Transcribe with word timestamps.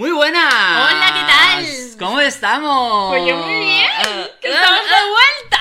Muy 0.00 0.12
buenas. 0.12 0.50
Hola, 0.50 1.12
¿qué 1.12 1.20
tal? 1.30 1.66
¿Cómo 1.98 2.22
estamos? 2.22 3.10
Pues 3.10 3.28
yo 3.28 3.36
muy 3.36 3.66
bien. 3.66 3.86
Ah, 3.98 4.24
¡Que 4.40 4.48
estamos 4.48 4.80
de 4.80 4.96
vuelta! 5.10 5.60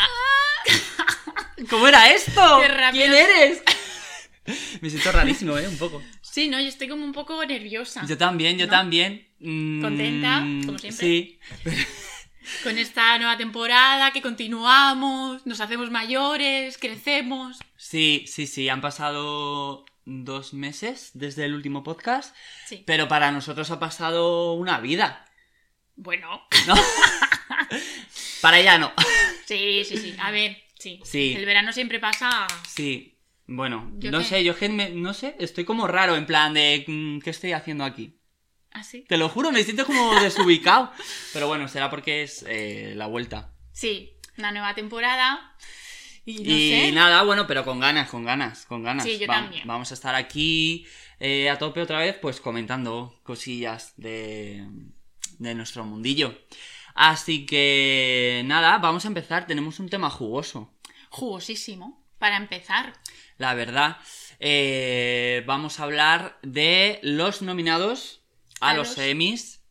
¿Cómo 1.70 1.86
era 1.90 2.10
esto? 2.10 2.60
Qué 2.62 2.70
rápido. 2.70 3.04
¿Quién 3.04 3.16
eres? 3.16 3.62
Me 4.82 4.90
siento 4.90 5.12
rarísimo, 5.12 5.58
¿eh? 5.58 5.68
Un 5.68 5.78
poco. 5.78 6.02
Sí, 6.22 6.48
no, 6.48 6.58
yo 6.58 6.70
estoy 6.70 6.88
como 6.88 7.04
un 7.04 7.12
poco 7.12 7.46
nerviosa 7.46 8.06
Yo 8.06 8.18
también, 8.18 8.58
yo 8.58 8.68
¿No? 8.68 8.72
también. 8.72 9.28
Mm, 9.42 9.82
Contenta, 9.82 10.40
como 10.66 10.80
siempre. 10.80 11.06
Sí. 11.06 11.38
con 12.64 12.78
esta 12.78 13.18
nueva 13.18 13.36
temporada 13.36 14.12
que 14.12 14.22
continuamos, 14.22 15.46
nos 15.46 15.60
hacemos 15.60 15.92
mayores, 15.92 16.78
crecemos. 16.78 17.60
Sí, 17.76 18.24
sí, 18.26 18.48
sí. 18.48 18.70
Han 18.70 18.80
pasado 18.80 19.84
dos 20.10 20.54
meses 20.54 21.12
desde 21.14 21.46
el 21.46 21.54
último 21.54 21.84
podcast, 21.84 22.36
Sí. 22.66 22.84
pero 22.86 23.08
para 23.08 23.32
nosotros 23.32 23.70
ha 23.72 23.80
pasado 23.80 24.54
una 24.54 24.80
vida. 24.80 25.26
Bueno, 25.96 26.42
¿No? 26.68 26.76
para 28.42 28.60
ella 28.60 28.78
no. 28.78 28.92
sí, 29.46 29.84
sí, 29.86 29.98
sí. 29.98 30.16
A 30.20 30.32
ver, 30.32 30.58
sí. 30.78 31.00
Sí. 31.04 31.34
El 31.38 31.46
verano 31.46 31.74
siempre 31.74 32.00
pasa. 32.00 32.48
Sí. 32.68 33.16
Bueno, 33.48 33.92
¿Yo 33.98 34.12
no 34.12 34.20
qué? 34.20 34.26
sé, 34.26 34.44
yo 34.44 34.54
me- 34.70 34.92
no 34.92 35.14
sé, 35.14 35.36
estoy 35.40 35.66
como 35.66 35.88
raro 35.88 36.16
en 36.16 36.26
plan 36.28 36.54
de 36.54 36.86
mm, 36.88 37.20
¿qué 37.20 37.32
estoy 37.32 37.54
haciendo 37.54 37.84
aquí? 37.84 38.16
Así. 38.72 39.02
Te 39.10 39.18
lo 39.18 39.28
juro, 39.30 39.52
me 39.52 39.64
siento 39.64 39.86
como 39.86 40.14
desubicado. 40.22 40.92
Pero 41.34 41.48
bueno, 41.48 41.68
será 41.68 41.90
porque 41.90 42.22
es 42.24 42.46
eh, 42.48 42.94
la 42.96 43.08
vuelta. 43.08 43.54
Sí, 43.72 44.20
una 44.38 44.52
nueva 44.52 44.76
temporada. 44.76 45.56
Y 46.30 46.44
no 46.44 46.54
y 46.56 46.70
sé. 46.72 46.92
nada, 46.92 47.24
bueno, 47.24 47.48
pero 47.48 47.64
con 47.66 47.80
ganas, 47.80 48.10
con 48.10 48.24
ganas, 48.24 48.66
con 48.66 48.84
ganas. 48.84 49.04
Sí, 49.04 49.18
yo 49.18 49.28
Va- 49.28 49.36
también. 49.36 49.68
Vamos 49.68 49.92
a 49.92 49.94
estar 49.94 50.16
aquí 50.16 50.86
eh, 51.20 51.50
a 51.50 51.58
tope 51.58 51.82
otra 51.82 52.00
vez, 52.00 52.16
pues 52.22 52.40
comentando 52.42 53.20
cosillas 53.24 53.94
de, 53.98 54.66
de 55.40 55.56
nuestro 55.56 55.86
mundillo. 55.86 56.38
Así 56.96 57.46
que 57.46 58.44
nada, 58.46 58.78
vamos 58.78 59.06
a 59.06 59.08
empezar. 59.08 59.48
Tenemos 59.48 59.80
un 59.80 59.90
tema 59.90 60.10
jugoso. 60.10 60.74
Jugosísimo. 61.10 62.06
Para 62.20 62.38
empezar. 62.38 62.94
La 63.38 63.54
verdad, 63.54 63.98
Eh, 64.42 65.44
vamos 65.46 65.80
a 65.80 65.84
hablar 65.84 66.38
de 66.44 67.00
los 67.04 67.42
nominados 67.42 68.22
a, 68.62 68.70
A 68.70 68.74
los 68.74 68.90
los- 68.90 68.98
Emmys. 69.00 69.62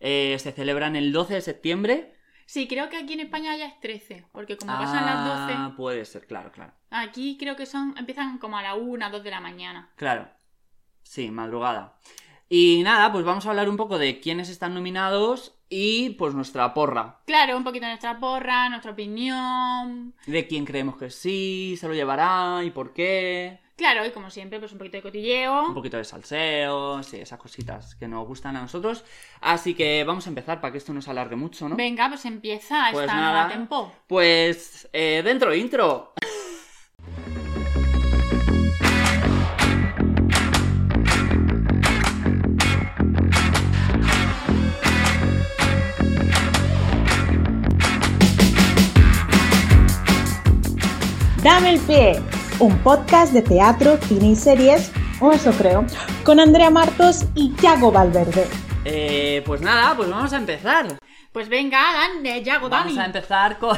Eh, 0.00 0.36
se 0.40 0.52
celebran 0.52 0.96
el 0.96 1.12
12 1.12 1.34
de 1.34 1.40
septiembre. 1.40 2.13
Sí, 2.46 2.68
creo 2.68 2.88
que 2.90 2.96
aquí 2.98 3.14
en 3.14 3.20
España 3.20 3.56
ya 3.56 3.66
es 3.66 3.80
13, 3.80 4.26
porque 4.32 4.56
como 4.56 4.72
pasan 4.72 5.06
las 5.06 5.26
12, 5.48 5.54
Ah, 5.56 5.72
puede 5.76 6.04
ser, 6.04 6.26
claro, 6.26 6.52
claro. 6.52 6.72
aquí 6.90 7.36
creo 7.38 7.56
que 7.56 7.66
son 7.66 7.94
empiezan 7.96 8.38
como 8.38 8.58
a 8.58 8.62
la 8.62 8.74
1, 8.74 9.10
2 9.10 9.24
de 9.24 9.30
la 9.30 9.40
mañana. 9.40 9.90
Claro. 9.96 10.28
Sí, 11.02 11.30
madrugada. 11.30 11.94
Y 12.48 12.82
nada, 12.82 13.10
pues 13.12 13.24
vamos 13.24 13.46
a 13.46 13.50
hablar 13.50 13.68
un 13.68 13.76
poco 13.76 13.98
de 13.98 14.20
quiénes 14.20 14.48
están 14.48 14.74
nominados 14.74 15.53
y 15.76 16.10
pues 16.10 16.34
nuestra 16.34 16.72
porra. 16.72 17.16
Claro, 17.26 17.56
un 17.56 17.64
poquito 17.64 17.86
nuestra 17.86 18.18
porra, 18.20 18.68
nuestra 18.68 18.92
opinión. 18.92 20.14
De 20.26 20.46
quién 20.46 20.64
creemos 20.64 20.96
que 20.96 21.10
sí, 21.10 21.76
se 21.78 21.88
lo 21.88 21.94
llevará 21.94 22.62
y 22.64 22.70
por 22.70 22.92
qué. 22.92 23.58
Claro, 23.76 24.06
y 24.06 24.12
como 24.12 24.30
siempre, 24.30 24.60
pues 24.60 24.70
un 24.70 24.78
poquito 24.78 24.98
de 24.98 25.02
cotilleo. 25.02 25.66
Un 25.66 25.74
poquito 25.74 25.96
de 25.96 26.04
salseo, 26.04 27.02
sí, 27.02 27.16
esas 27.16 27.40
cositas 27.40 27.96
que 27.96 28.06
nos 28.06 28.24
gustan 28.24 28.54
a 28.56 28.60
nosotros. 28.62 29.04
Así 29.40 29.74
que 29.74 30.04
vamos 30.04 30.26
a 30.26 30.28
empezar 30.28 30.60
para 30.60 30.70
que 30.70 30.78
esto 30.78 30.92
no 30.94 31.02
se 31.02 31.10
alargue 31.10 31.34
mucho, 31.34 31.68
¿no? 31.68 31.74
Venga, 31.74 32.08
pues 32.08 32.24
empieza 32.24 32.90
Pues 32.92 33.06
esta 33.06 33.16
nada. 33.16 33.32
nueva 33.32 33.48
tempo. 33.48 33.92
Pues 34.06 34.88
eh, 34.92 35.22
dentro 35.24 35.52
intro. 35.52 36.12
Dame 51.44 51.74
el 51.74 51.80
pie, 51.80 52.14
un 52.58 52.78
podcast 52.78 53.34
de 53.34 53.42
teatro, 53.42 53.98
cine 53.98 54.28
y 54.28 54.34
series, 54.34 54.90
o 55.20 55.30
eso 55.30 55.52
creo, 55.52 55.84
con 56.24 56.40
Andrea 56.40 56.70
Martos 56.70 57.26
y 57.34 57.54
Yago 57.56 57.92
Valverde. 57.92 58.46
Eh, 58.86 59.42
pues 59.44 59.60
nada, 59.60 59.94
pues 59.94 60.08
vamos 60.08 60.32
a 60.32 60.38
empezar. 60.38 60.98
Pues 61.32 61.50
venga, 61.50 61.78
Dan, 61.92 62.42
Yago, 62.42 62.70
Vamos 62.70 62.94
Dani. 62.94 62.98
a 62.98 63.04
empezar 63.04 63.58
con. 63.58 63.76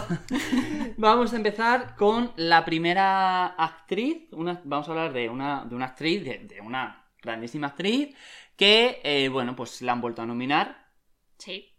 vamos 0.96 1.32
a 1.32 1.36
empezar 1.36 1.96
con 1.96 2.32
la 2.36 2.64
primera 2.64 3.46
actriz. 3.46 4.28
Una... 4.30 4.60
Vamos 4.62 4.86
a 4.86 4.92
hablar 4.92 5.12
de 5.12 5.28
una, 5.28 5.64
de 5.64 5.74
una 5.74 5.86
actriz, 5.86 6.22
de, 6.24 6.38
de 6.38 6.60
una 6.60 7.04
grandísima 7.20 7.66
actriz, 7.66 8.14
que, 8.56 9.00
eh, 9.02 9.28
bueno, 9.28 9.56
pues 9.56 9.82
la 9.82 9.90
han 9.90 10.00
vuelto 10.00 10.22
a 10.22 10.26
nominar. 10.26 10.86
Sí. 11.36 11.75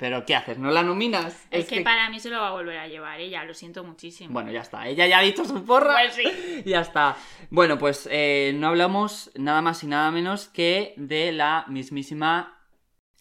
Pero 0.00 0.24
¿qué 0.24 0.34
haces? 0.34 0.56
¿No 0.56 0.70
la 0.70 0.82
nominas? 0.82 1.46
Es, 1.50 1.66
que, 1.66 1.82
para 1.82 2.08
mí 2.08 2.18
se 2.18 2.30
lo 2.30 2.40
va 2.40 2.48
a 2.48 2.52
volver 2.52 2.78
a 2.78 2.88
llevar 2.88 3.20
ella, 3.20 3.44
lo 3.44 3.52
siento 3.52 3.84
muchísimo. 3.84 4.32
Bueno, 4.32 4.50
ya 4.50 4.62
está. 4.62 4.88
Ella 4.88 5.06
ya 5.06 5.18
ha 5.18 5.22
dicho 5.22 5.44
su 5.44 5.62
porra. 5.62 5.92
Pues 5.92 6.14
sí. 6.14 6.62
Ya 6.64 6.80
está. 6.80 7.16
Bueno, 7.50 7.78
pues 7.78 8.08
eh, 8.10 8.52
no 8.54 8.68
hablamos 8.68 9.30
nada 9.34 9.60
más 9.60 9.84
y 9.84 9.88
nada 9.88 10.10
menos 10.10 10.48
que 10.48 10.94
de 10.96 11.32
la 11.32 11.66
mismísima 11.68 12.56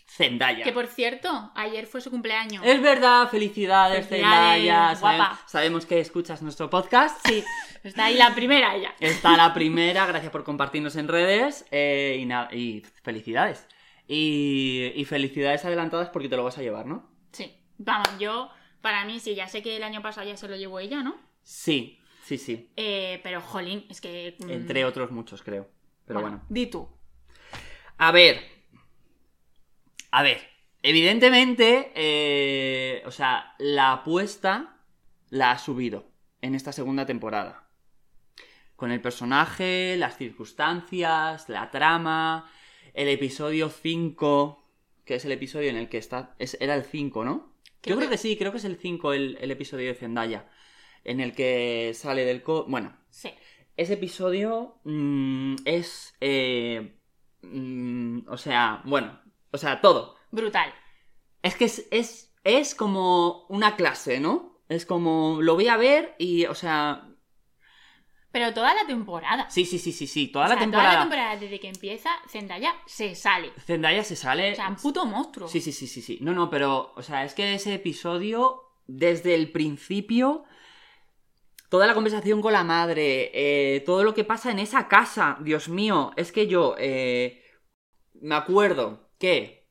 Zendaya. 0.08 0.64
Que 0.64 0.72
por 0.72 0.88
cierto, 0.88 1.52
ayer 1.54 1.86
fue 1.86 2.00
su 2.00 2.10
cumpleaños. 2.12 2.64
Es 2.66 2.82
verdad, 2.82 3.28
felicidades, 3.28 4.08
Felicidades, 4.08 4.64
Zendaya. 4.64 5.00
Guapa. 5.02 5.40
sabemos 5.48 5.86
que 5.86 6.00
escuchas 6.00 6.42
nuestro 6.42 6.70
podcast. 6.70 7.20
Sí, 7.28 7.44
está 7.84 8.06
ahí 8.06 8.16
la 8.16 8.34
primera 8.34 8.74
ella. 8.74 8.94
Está 9.02 9.36
la 9.36 9.54
primera, 9.54 10.06
gracias 10.06 10.32
por 10.32 10.46
compartirnos 10.46 10.96
en 10.96 11.10
redes. 11.10 11.66
eh, 11.72 12.26
y, 12.54 12.58
y 12.58 12.86
felicidades. 13.04 13.68
Y, 14.12 14.92
y 14.96 15.06
felicidades 15.06 15.64
adelantadas 15.66 16.10
porque 16.10 16.30
te 16.30 16.36
lo 16.36 16.44
vas 16.44 16.58
a 16.58 16.64
llevar, 16.64 16.88
¿no? 16.88 17.08
Sí. 17.32 17.56
Vamos, 17.78 18.10
yo, 18.18 18.50
para 18.82 19.06
mí 19.06 19.20
sí, 19.20 19.36
ya 19.36 19.48
sé 19.48 19.62
que 19.62 19.78
el 19.78 19.84
año 19.84 20.02
pasado 20.02 20.28
ya 20.28 20.36
se 20.36 20.48
lo 20.48 20.56
llevó 20.56 20.80
ella, 20.80 21.04
¿no? 21.04 21.16
Sí, 21.44 22.00
sí, 22.24 22.40
sí. 22.40 22.72
Eh, 22.76 23.20
pero, 23.22 23.40
jolín, 23.40 23.86
es 23.88 24.02
que... 24.02 24.36
mm, 24.40 24.50
Entre 24.50 24.84
otros 24.84 25.12
muchos, 25.12 25.44
creo. 25.44 25.70
Pero 26.06 26.22
bueno. 26.22 26.42
Di 26.50 26.66
tú. 26.66 26.90
A 28.00 28.12
ver. 28.12 28.42
A 30.10 30.24
ver. 30.24 30.42
Evidentemente, 30.82 31.92
eh, 31.94 33.04
o 33.06 33.12
sea, 33.12 33.54
la 33.60 33.92
apuesta 33.92 34.78
la 35.30 35.52
ha 35.52 35.60
subido 35.60 36.10
en 36.42 36.56
esta 36.56 36.72
segunda 36.72 37.06
temporada. 37.06 37.68
Con 38.76 38.92
el 38.92 39.02
personaje, 39.02 39.98
las 39.98 40.18
circunstancias, 40.18 41.48
la 41.48 41.70
trama, 41.70 42.50
el 42.94 43.08
episodio 43.10 43.70
5, 43.70 44.64
que 45.06 45.16
es 45.16 45.26
el 45.26 45.32
episodio 45.32 45.70
en 45.70 45.76
el 45.78 45.90
que 45.90 45.98
está... 45.98 46.36
es- 46.40 46.58
era 46.60 46.76
el 46.76 46.84
5, 46.84 47.24
¿no? 47.26 47.54
Creo 47.82 47.96
Yo 47.96 47.98
creo 48.00 48.10
que- 48.10 48.16
que 48.16 48.18
sí, 48.18 48.38
creo 48.38 48.52
que 48.52 48.58
es 48.58 48.66
el 48.66 48.78
5 48.78 49.14
el, 49.14 49.38
el 49.42 49.52
episodio 49.52 49.88
de 49.88 49.96
Zendaya. 49.96 50.50
En 51.04 51.20
el 51.20 51.34
que 51.34 51.92
sale 51.96 52.26
del... 52.26 52.44
Co 52.44 52.66
bueno, 52.68 52.96
Sí. 53.10 53.30
ese 53.78 53.94
episodio 53.94 54.76
mm, 54.84 55.56
es. 55.66 56.16
eh, 56.22 56.98
mm, 57.42 58.28
o 58.28 58.38
sea, 58.38 58.82
bueno. 58.86 59.20
O 59.52 59.58
sea, 59.58 59.82
todo. 59.82 60.16
Brutal. 60.32 60.74
Es 61.42 61.56
que 61.56 61.66
es, 61.66 61.88
es, 61.92 62.34
es 62.44 62.76
como 62.76 63.46
una 63.48 63.76
clase, 63.78 64.20
¿no? 64.20 64.62
Es 64.68 64.86
como. 64.86 65.40
Lo 65.42 65.56
voy 65.56 65.68
a 65.70 65.78
ver 65.78 66.16
y, 66.20 66.46
o 66.46 66.54
sea. 66.56 67.09
Pero 68.32 68.54
toda 68.54 68.74
la 68.76 68.86
temporada. 68.86 69.50
Sí, 69.50 69.66
sí, 69.66 69.80
sí, 69.80 69.92
sí, 69.92 70.06
sí. 70.06 70.28
Toda 70.28 70.46
O 70.46 70.50
la 70.50 70.60
temporada. 70.60 70.90
Toda 70.90 71.00
la 71.00 71.02
temporada 71.02 71.36
desde 71.38 71.60
que 71.60 71.70
empieza, 71.70 72.10
Zendaya 72.28 72.76
se 72.86 73.16
sale. 73.16 73.52
Zendaya 73.66 74.04
se 74.04 74.16
sale. 74.16 74.52
O 74.52 74.56
sea, 74.56 74.70
un 74.70 74.76
puto 74.76 75.06
monstruo. 75.06 75.48
Sí, 75.48 75.62
sí, 75.62 75.72
sí, 75.72 75.88
sí, 75.88 76.02
sí. 76.02 76.20
No, 76.22 76.34
no, 76.34 76.50
pero, 76.50 76.94
o 76.96 77.02
sea, 77.02 77.24
es 77.24 77.34
que 77.34 77.56
ese 77.56 77.74
episodio, 77.74 78.62
desde 78.86 79.34
el 79.34 79.52
principio, 79.52 80.44
toda 81.70 81.88
la 81.88 81.96
conversación 81.96 82.42
con 82.42 82.54
la 82.54 82.64
madre, 82.64 83.32
eh, 83.34 83.82
todo 83.82 84.04
lo 84.04 84.14
que 84.14 84.24
pasa 84.24 84.52
en 84.52 84.60
esa 84.60 84.88
casa, 84.88 85.38
Dios 85.42 85.68
mío, 85.68 86.12
es 86.16 86.32
que 86.32 86.46
yo 86.46 86.76
eh, 86.78 87.44
me 88.22 88.36
acuerdo 88.36 89.10
que 89.18 89.68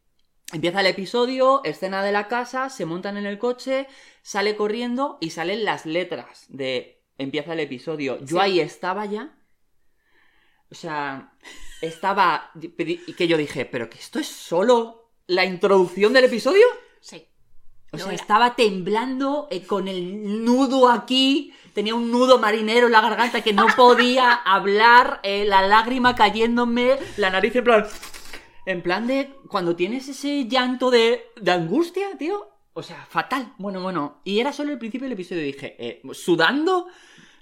empieza 0.52 0.80
el 0.80 0.86
episodio, 0.86 1.60
escena 1.64 2.02
de 2.02 2.10
la 2.10 2.26
casa, 2.26 2.70
se 2.70 2.86
montan 2.86 3.16
en 3.16 3.26
el 3.26 3.38
coche, 3.38 3.86
sale 4.22 4.56
corriendo 4.56 5.18
y 5.20 5.30
salen 5.30 5.64
las 5.64 5.86
letras 5.86 6.46
de 6.48 6.97
empieza 7.18 7.52
el 7.52 7.60
episodio. 7.60 8.18
Yo 8.20 8.38
Sí. 8.38 8.38
ahí 8.38 8.60
estaba 8.60 9.04
ya. 9.06 9.34
O 10.70 10.74
sea, 10.74 11.32
estaba. 11.80 12.50
Y 12.54 13.12
que 13.14 13.28
yo 13.28 13.36
dije, 13.36 13.64
¿pero 13.64 13.88
que 13.88 13.98
esto 13.98 14.18
es 14.18 14.26
solo 14.26 15.10
la 15.26 15.44
introducción 15.44 16.12
del 16.12 16.24
episodio? 16.24 16.64
Sí. 17.00 17.26
O 17.90 17.96
sea, 17.96 18.06
era. 18.08 18.14
estaba 18.16 18.54
temblando 18.54 19.48
eh, 19.50 19.62
con 19.64 19.88
el 19.88 20.44
nudo 20.44 20.90
aquí. 20.90 21.54
Tenía 21.72 21.94
un 21.94 22.10
nudo 22.10 22.38
marinero 22.38 22.86
en 22.86 22.92
la 22.92 23.00
garganta 23.00 23.40
que 23.42 23.52
no 23.54 23.66
podía 23.76 24.32
hablar, 24.44 25.20
eh, 25.22 25.44
la 25.46 25.62
lágrima 25.62 26.14
cayéndome, 26.14 26.98
la 27.16 27.30
nariz 27.30 27.56
en 27.56 27.64
plan. 27.64 27.86
En 28.66 28.82
plan 28.82 29.06
de. 29.06 29.34
Cuando 29.48 29.74
tienes 29.74 30.06
ese 30.08 30.46
llanto 30.46 30.90
de, 30.90 31.24
de 31.40 31.50
angustia, 31.50 32.08
tío. 32.18 32.50
O 32.74 32.82
sea, 32.82 33.06
fatal. 33.08 33.54
Bueno, 33.56 33.80
bueno. 33.80 34.20
Y 34.22 34.38
era 34.38 34.52
solo 34.52 34.70
el 34.70 34.78
principio 34.78 35.06
del 35.06 35.14
episodio. 35.14 35.42
Dije, 35.42 35.74
eh, 35.78 36.02
sudando. 36.12 36.88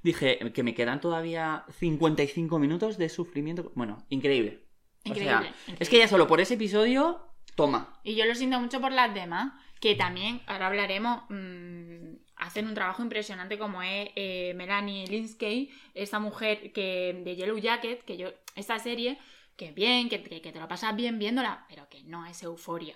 Dije 0.06 0.38
que 0.54 0.62
me 0.62 0.72
quedan 0.72 1.00
todavía 1.00 1.64
55 1.80 2.60
minutos 2.60 2.96
de 2.96 3.08
sufrimiento. 3.08 3.72
Bueno, 3.74 3.98
increíble. 4.08 4.62
O 5.04 5.08
Increíble, 5.08 5.30
sea, 5.32 5.40
increíble. 5.48 5.76
es 5.80 5.88
que 5.88 5.98
ya 5.98 6.06
solo 6.06 6.28
por 6.28 6.40
ese 6.40 6.54
episodio, 6.54 7.20
toma. 7.56 7.98
Y 8.04 8.14
yo 8.14 8.24
lo 8.24 8.34
siento 8.36 8.60
mucho 8.60 8.80
por 8.80 8.92
las 8.92 9.12
demás, 9.12 9.52
que 9.80 9.96
también, 9.96 10.42
ahora 10.46 10.68
hablaremos, 10.68 11.22
mm, 11.28 12.18
hacen 12.36 12.68
un 12.68 12.74
trabajo 12.74 13.02
impresionante 13.02 13.58
como 13.58 13.82
es 13.82 14.10
eh, 14.14 14.52
Melanie 14.54 15.08
Linsky, 15.08 15.70
esta 15.94 16.20
mujer 16.20 16.72
que 16.72 17.20
de 17.24 17.34
Yellow 17.34 17.58
Jacket, 17.58 18.04
que 18.04 18.16
yo, 18.16 18.28
esta 18.54 18.78
serie, 18.78 19.18
que 19.56 19.72
bien, 19.72 20.08
que, 20.08 20.22
que- 20.22 20.40
que 20.40 20.52
te 20.52 20.60
lo 20.60 20.68
pasas 20.68 20.94
bien 20.94 21.18
viéndola, 21.18 21.64
pero 21.68 21.88
que 21.88 22.04
no 22.04 22.26
es 22.26 22.42
euforia. 22.44 22.94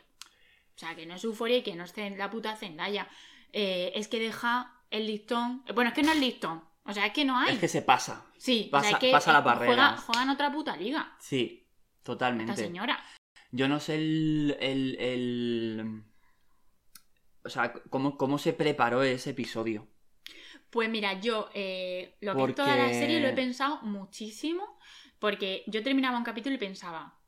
O 0.76 0.78
sea, 0.78 0.94
que 0.94 1.06
no 1.06 1.14
es 1.16 1.24
euforia 1.24 1.56
y 1.56 1.62
que 1.62 1.74
no 1.74 1.82
es 1.82 1.92
Zen- 1.92 2.16
la 2.16 2.30
puta 2.30 2.54
Zendaya. 2.54 3.08
Eh, 3.52 3.90
es 3.96 4.06
que 4.06 4.20
deja 4.20 4.76
el 4.92 5.06
listón. 5.08 5.64
Bueno, 5.74 5.88
es 5.88 5.94
que 5.94 6.02
no 6.04 6.12
es 6.12 6.20
listón. 6.20 6.62
O 6.90 6.94
sea, 6.94 7.06
es 7.06 7.12
que 7.12 7.24
no 7.24 7.38
hay. 7.38 7.54
Es 7.54 7.60
que 7.60 7.68
se 7.68 7.82
pasa. 7.82 8.26
sí, 8.36 8.64
o 8.68 8.70
pasa- 8.72 8.88
sea, 8.88 8.96
es 8.98 9.00
que 9.00 9.12
pasa 9.12 9.30
eh, 9.30 9.34
las 9.34 9.44
barreras. 9.44 9.74
Juega, 9.76 9.96
juega 9.98 10.22
en 10.24 10.30
otra 10.30 10.52
puta 10.52 10.76
liga. 10.76 11.14
Sí, 11.20 11.66
Esta 11.98 12.02
totalmente. 12.04 12.56
señora. 12.56 13.02
Yo 13.52 13.68
no 13.68 13.80
sé 13.80 13.94
el. 13.96 14.56
el, 14.60 14.96
el- 15.00 16.02
O 17.44 17.48
sea, 17.48 17.72
cómo, 17.90 18.16
cómo 18.16 18.38
se 18.38 18.52
preparó 18.52 19.02
ese 19.02 19.30
episodio. 19.30 19.86
Pues 20.70 20.88
mira, 20.88 21.18
yo 21.20 21.48
eh, 21.54 22.16
lo 22.20 22.32
que 22.32 22.38
Porque- 22.38 22.50
es 22.52 22.56
toda 22.56 22.76
la 22.76 22.88
serie 22.90 23.20
lo 23.20 23.28
he 23.28 23.32
pensado 23.32 23.82
muchísimo 23.82 24.78
porque 25.18 25.64
yo 25.66 25.82
terminaba 25.82 26.16
un 26.18 26.24
capítulo 26.24 26.54
y 26.54 26.58
pensaba, 26.58 27.18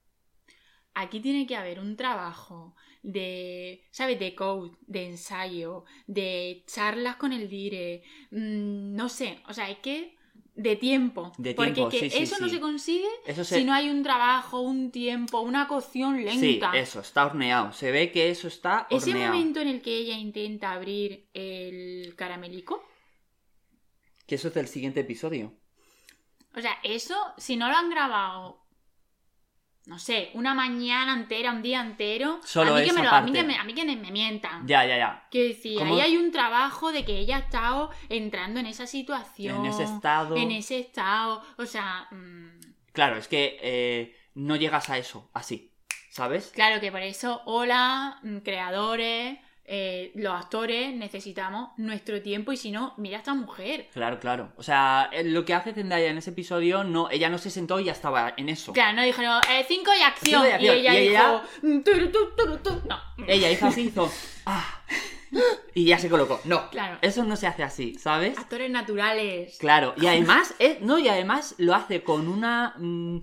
aquí 0.95 1.21
tiene 1.21 1.47
que 1.47 1.57
haber 1.57 1.81
un 1.81 1.97
trabajo 1.97 2.75
de, 3.03 3.85
¿sabes? 3.91 4.19
De 4.19 4.35
code, 4.35 4.73
de 4.87 5.07
ensayo, 5.07 5.85
de 6.07 6.63
charlas 6.67 7.17
con 7.17 7.33
el 7.33 7.49
dire, 7.49 8.03
mm, 8.31 8.95
no 8.95 9.09
sé, 9.09 9.41
o 9.49 9.53
sea, 9.55 9.71
es 9.71 9.79
que 9.79 10.17
de 10.55 10.77
tiempo. 10.77 11.33
De 11.39 11.55
porque 11.55 11.73
tiempo, 11.73 11.89
que 11.91 11.99
sí, 12.01 12.11
sí, 12.11 12.23
eso 12.25 12.39
no 12.39 12.49
sí. 12.49 12.57
se 12.57 12.61
consigue 12.61 13.09
Eso 13.25 13.43
se. 13.45 13.57
si 13.59 13.65
no 13.65 13.73
hay 13.73 13.89
un 13.89 14.03
trabajo, 14.03 14.61
un 14.61 14.91
tiempo, 14.91 15.41
una 15.41 15.67
cocción 15.67 16.17
Sí, 16.19 16.25
lenta. 16.25 16.73
eso, 16.79 17.01
está 17.01 17.27
horneado. 17.27 17.73
Se 17.73 17.91
ve 17.91 18.13
que 18.13 18.31
eso 18.31 18.49
está 18.49 18.87
Ese 18.91 19.11
horneado. 19.11 19.33
momento 19.35 19.61
en 19.61 19.69
el 19.69 19.83
que 19.83 19.97
ella 19.97 20.17
intenta 20.19 20.73
abrir 20.73 21.29
el 21.35 22.15
caramelico, 22.17 22.83
Que 24.27 24.35
eso 24.35 24.49
es 24.49 24.55
del 24.55 24.67
siguiente 24.69 25.01
episodio. 25.01 25.55
O 26.55 26.61
sea, 26.61 26.79
eso, 26.83 27.17
si 27.39 27.57
no 27.57 27.69
lo 27.69 27.77
han 27.77 27.91
grabado, 27.91 28.62
no 29.87 29.99
sé, 29.99 30.31
una 30.35 30.55
mañana 30.55 31.13
entera, 31.15 31.51
un 31.53 31.61
día 31.63 31.81
entero, 31.81 32.41
Solo 32.45 32.75
a 32.77 32.79
mí 32.81 32.87
que, 32.87 32.93
me, 32.93 33.03
lo- 33.03 33.11
a 33.11 33.21
mí 33.23 33.33
que 33.33 33.43
me, 33.43 33.57
a 33.57 33.65
mí 33.65 33.75
que 33.75 33.85
me 33.85 34.11
mientan. 34.13 34.67
Ya, 34.67 34.85
ya, 34.87 34.97
ya. 34.97 35.27
Quiero 35.31 35.49
decir, 35.49 35.79
¿Cómo? 35.79 35.95
ahí 35.95 36.01
hay 36.01 36.17
un 36.17 36.31
trabajo 36.31 36.93
de 36.93 37.05
que 37.05 37.19
ella 37.19 37.37
ha 37.37 37.41
estado 37.41 37.91
entrando 38.09 38.61
en 38.61 38.67
esa 38.67 38.87
situación. 38.87 39.57
En 39.65 39.67
ese 39.67 39.83
estado. 39.85 40.37
En 40.37 40.51
ese 40.53 40.79
estado. 40.79 41.43
O 41.59 41.67
sea, 41.67 42.07
mm, 42.11 42.61
Claro, 42.93 43.17
es 43.17 43.27
que 43.27 43.59
eh, 43.63 44.17
no 44.35 44.55
llegas 44.57 44.89
a 44.91 44.99
eso 44.99 45.31
así. 45.35 45.71
¿Sabes? 46.11 46.53
claro 46.55 46.79
que 46.79 46.93
por 46.93 47.01
eso, 47.01 47.41
hola, 47.47 48.19
mm, 48.23 48.39
creadores, 48.41 49.39
eh, 49.65 50.11
los 50.17 50.33
actores, 50.35 50.95
necesitamos 50.95 51.71
nuestro 51.77 52.21
tiempo 52.21 52.53
y 52.53 52.57
si 52.57 52.71
no, 52.73 52.95
mira 52.97 53.17
a 53.17 53.21
esta 53.21 53.33
mujer. 53.35 53.89
Claro, 53.93 54.19
claro. 54.19 54.53
O 54.57 54.63
sea, 54.63 55.09
eh, 55.13 55.25
lo 55.25 55.45
que 55.45 55.55
hace 55.55 55.73
Zendaya 55.73 56.09
en 56.11 56.19
ese 56.19 56.31
episodio, 56.31 56.83
no, 56.85 57.09
ella 57.11 57.29
no 57.29 57.39
se 57.39 57.49
sentó 57.51 57.79
y 57.81 57.85
ya 57.85 57.93
estaba 57.93 58.35
en 58.37 58.49
eso. 58.49 58.73
Claro, 58.73 58.97
no 58.97 59.03
dijeron, 59.05 59.41
eh, 59.51 59.65
cinco 59.69 59.91
y 59.99 60.03
acción. 60.03 60.43
Cinco 60.43 60.47
y 60.47 60.53
acción. 60.53 60.77
Y 60.77 60.79
ella 60.81 60.95
Y 60.95 61.09
ella- 61.09 61.21
dijo, 61.21 61.43
mm, 61.63 61.81
turu, 61.83 62.11
turu, 62.11 62.83
no. 62.89 62.99
Ella 63.27 63.51
hizo 63.51 63.67
así, 63.67 63.83
hizo. 63.83 64.11
"Ah", 64.47 64.81
y 65.75 65.85
ya 65.87 65.99
se 65.99 66.09
colocó. 66.11 66.41
No, 66.45 66.69
Claro. 66.71 66.99
eso 67.01 67.25
no 67.25 67.37
se 67.37 67.47
hace 67.47 67.63
así, 67.63 67.95
¿sabes? 67.95 68.37
Actores 68.39 68.71
naturales. 68.71 69.57
Claro, 69.59 69.95
y 69.97 70.07
además, 70.07 70.55
no, 70.81 70.99
y 70.99 71.09
además 71.09 71.55
lo 71.59 71.75
hace 71.75 72.03
con 72.03 72.29
una 72.29 72.75
mm, 72.79 73.19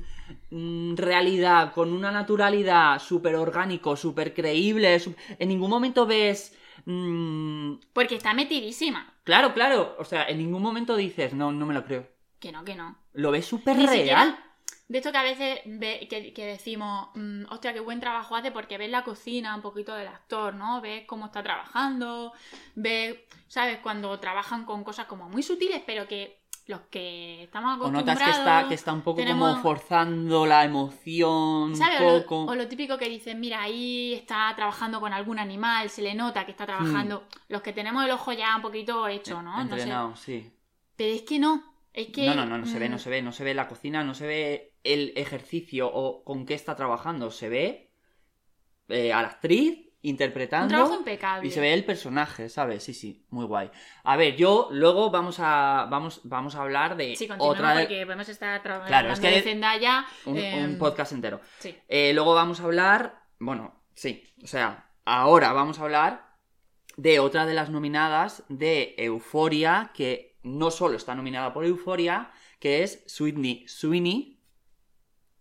realidad, 0.97 1.73
con 1.73 1.91
una 1.93 2.11
naturalidad 2.11 2.99
súper 2.99 3.35
orgánico, 3.35 3.95
súper 3.95 4.33
creíble. 4.33 5.01
En 5.37 5.49
ningún 5.49 5.69
momento 5.69 6.05
ves. 6.05 6.55
mm, 6.85 7.73
Porque 7.93 8.15
está 8.15 8.33
metidísima. 8.33 9.13
claro, 9.23 9.53
claro. 9.53 9.95
O 9.99 10.05
sea, 10.05 10.23
en 10.27 10.37
ningún 10.37 10.61
momento 10.61 10.95
dices, 10.95 11.33
no, 11.33 11.51
no 11.51 11.65
me 11.65 11.73
lo 11.73 11.83
creo. 11.83 12.07
Que 12.39 12.51
no, 12.51 12.63
que 12.63 12.75
no. 12.75 12.97
Lo 13.13 13.31
ves 13.31 13.45
súper 13.45 13.75
real. 13.77 13.89
siquiera- 13.89 14.45
De 14.87 14.97
esto 14.97 15.11
que 15.11 15.17
a 15.19 15.23
veces 15.23 15.59
ve- 15.65 16.07
que, 16.09 16.33
que 16.33 16.45
decimos, 16.45 17.09
mm, 17.13 17.43
hostia, 17.51 17.73
qué 17.73 17.79
buen 17.79 17.99
trabajo 17.99 18.35
hace 18.35 18.51
porque 18.51 18.77
ves 18.79 18.89
la 18.89 19.03
cocina 19.03 19.53
un 19.55 19.61
poquito 19.61 19.93
del 19.93 20.07
actor, 20.07 20.55
¿no? 20.55 20.81
Ves 20.81 21.03
cómo 21.05 21.27
está 21.27 21.43
trabajando, 21.43 22.33
ves, 22.75 23.17
¿sabes? 23.47 23.77
Cuando 23.83 24.19
trabajan 24.19 24.65
con 24.65 24.83
cosas 24.83 25.05
como 25.05 25.29
muy 25.29 25.43
sutiles, 25.43 25.83
pero 25.85 26.07
que 26.07 26.38
los 26.69 26.81
que 26.81 27.43
estamos 27.43 27.71
O 27.71 27.75
acostumbrados... 27.87 28.05
notas 28.19 28.23
que 28.23 28.39
está, 28.39 28.67
que 28.69 28.73
está 28.75 28.93
un 28.93 29.01
poco 29.01 29.17
tenemos- 29.19 29.49
como 29.53 29.61
forzando 29.63 30.45
la 30.45 30.63
emoción, 30.63 31.73
un. 31.73 31.81
O 31.81 31.89
lo- 31.99 32.19
poco. 32.21 32.43
O 32.45 32.55
lo, 32.55 32.67
típico 32.67 32.97
que 32.97 33.09
dicen, 33.09 33.39
mira, 33.39 33.61
ahí 33.63 34.13
está 34.13 34.53
trabajando 34.55 34.99
con 34.99 35.11
algún 35.11 35.39
animal, 35.39 35.89
se 35.89 36.03
le 36.03 36.13
nota 36.13 36.45
que 36.45 36.51
está 36.51 36.65
trabajando. 36.67 37.23
Los 37.47 37.61
que 37.63 37.73
tenemos 37.73 38.05
el 38.05 38.11
ojo 38.11 38.31
ya 38.33 38.55
un 38.55 38.61
poquito 38.61 39.07
hecho, 39.07 39.41
¿no? 39.41 39.51
No 39.57 39.57
sé. 39.57 39.61
Entrenado, 39.81 40.15
sí. 40.15 40.51
Pero 40.95 41.15
es 41.15 41.23
que 41.23 41.39
no. 41.39 41.63
Es 41.91 42.07
que. 42.09 42.27
No, 42.27 42.35
no, 42.35 42.45
no, 42.45 42.59
no 42.59 42.65
se 42.67 42.77
ve, 42.77 42.87
mm, 42.87 42.91
no 42.91 42.99
se 42.99 43.09
ve, 43.09 43.21
no 43.23 43.31
se 43.31 43.43
ve 43.43 43.53
la 43.55 43.67
cocina, 43.67 44.03
no 44.03 44.13
se 44.13 44.27
ve 44.27 44.73
el 44.83 45.11
ejercicio 45.15 45.89
o 45.91 46.23
con 46.23 46.45
qué 46.45 46.53
está 46.53 46.75
trabajando, 46.75 47.31
se 47.31 47.49
ve 47.49 47.91
eh, 48.89 49.11
a 49.11 49.23
la 49.23 49.29
actriz 49.29 49.88
Un 50.01 50.09
interpretando 50.11 50.69
trabajo 50.69 50.95
impecable. 50.95 51.47
y 51.47 51.51
se 51.51 51.59
ve 51.59 51.73
el 51.73 51.83
personaje, 51.83 52.47
¿sabes? 52.47 52.83
Sí, 52.83 52.93
sí, 52.93 53.25
muy 53.31 53.45
guay. 53.45 53.69
A 54.03 54.15
ver, 54.15 54.35
yo 54.37 54.69
luego 54.71 55.11
vamos 55.11 55.37
a 55.39 55.87
vamos 55.91 56.21
vamos 56.23 56.55
a 56.55 56.61
hablar 56.61 56.95
de 56.95 57.15
Sí, 57.17 57.27
otra 57.37 57.73
de- 57.75 57.81
porque 57.83 58.05
podemos 58.05 58.29
estar 58.29 58.61
trabajando 58.63 58.87
Claro, 58.87 59.11
es 59.11 59.19
que- 59.19 59.29
de 59.31 59.41
Zendaya. 59.41 60.05
un, 60.25 60.37
eh, 60.37 60.63
un 60.65 60.77
podcast 60.77 61.11
entero. 61.11 61.41
Sí. 61.59 61.75
Eh, 61.89 62.13
luego 62.13 62.33
vamos 62.33 62.61
a 62.61 62.63
hablar, 62.63 63.23
bueno, 63.39 63.83
sí, 63.93 64.23
o 64.41 64.47
sea, 64.47 64.89
ahora 65.03 65.51
vamos 65.51 65.79
a 65.79 65.83
hablar 65.83 66.29
de 66.95 67.19
otra 67.19 67.45
de 67.45 67.53
las 67.53 67.69
nominadas 67.69 68.43
de 68.47 68.95
Euforia, 68.97 69.91
que 69.93 70.37
no 70.43 70.71
solo 70.71 70.95
está 70.95 71.13
nominada 71.13 71.51
por 71.53 71.65
Euforia, 71.65 72.31
que 72.61 72.83
es 72.83 73.03
Sweetney 73.07 73.67
Sweeney, 73.67 74.39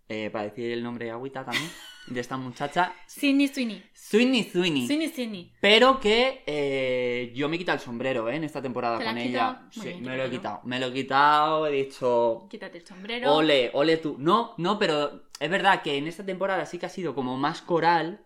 eh, 0.09 0.31
para 0.31 0.45
decir 0.45 0.71
el 0.73 0.83
nombre 0.83 1.05
de 1.07 1.11
agüita 1.13 1.45
también, 1.45 1.71
de 2.07 2.21
esta 2.21 2.37
muchacha, 2.37 2.93
Sidney 3.07 3.49
Sweeney. 3.49 3.85
Sweetney 4.11 4.45
Sweeney. 4.45 4.87
Sidney 4.87 5.09
Sweeney. 5.09 5.53
Pero 5.61 6.01
que 6.01 6.43
eh, 6.47 7.31
yo 7.35 7.49
me 7.49 7.57
he 7.57 7.59
quitado 7.59 7.77
el 7.77 7.83
sombrero, 7.85 8.31
¿eh? 8.31 8.37
En 8.37 8.45
esta 8.45 8.63
temporada 8.63 8.97
¿Te 8.99 9.05
lo 9.05 9.11
con 9.11 9.19
ella. 9.19 9.63
Muy 9.77 9.83
Sí, 9.85 9.89
bien, 9.91 10.03
me 10.03 10.17
lo 10.17 10.25
he 10.25 10.31
quitado. 10.31 10.61
Me 10.65 10.81
lo 10.81 10.87
he 10.87 10.93
quitado, 10.95 11.67
he 11.67 11.73
dicho... 11.73 12.47
Quítate 12.51 12.79
el 12.79 12.87
sombrero. 12.87 13.35
Ole, 13.35 13.71
ole 13.75 13.99
tú. 13.99 14.17
No, 14.19 14.55
no, 14.57 14.79
pero 14.79 15.25
es 15.39 15.51
verdad 15.51 15.83
que 15.83 15.97
en 15.99 16.07
esta 16.07 16.25
temporada 16.25 16.65
sí 16.65 16.79
que 16.79 16.87
ha 16.87 16.91
sido 16.91 17.15
como 17.15 17.37
más 17.37 17.61
coral 17.61 18.25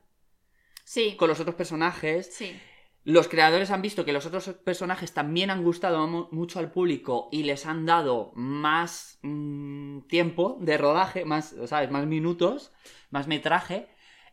Sí. 0.85 1.17
con 1.17 1.29
los 1.29 1.41
otros 1.41 1.57
personajes. 1.57 2.33
Sí. 2.33 2.57
Los 3.05 3.27
creadores 3.27 3.73
han 3.73 3.83
visto 3.83 4.05
que 4.05 4.13
los 4.13 4.27
otros 4.27 4.49
personajes 4.65 5.13
también 5.13 5.51
han 5.51 5.65
gustado 5.65 6.07
mu- 6.07 6.29
mucho 6.31 6.61
al 6.61 6.71
público 6.71 7.29
y 7.33 7.43
les 7.43 7.67
han 7.67 7.87
dado 7.87 8.31
más 8.37 9.19
mm, 9.23 10.03
tiempo 10.03 10.59
de 10.61 10.79
rodaje, 10.79 11.25
más, 11.25 11.57
¿sabes? 11.67 11.91
Más 11.91 12.07
minutos, 12.07 12.71
más 13.11 13.27
metraje. 13.27 13.89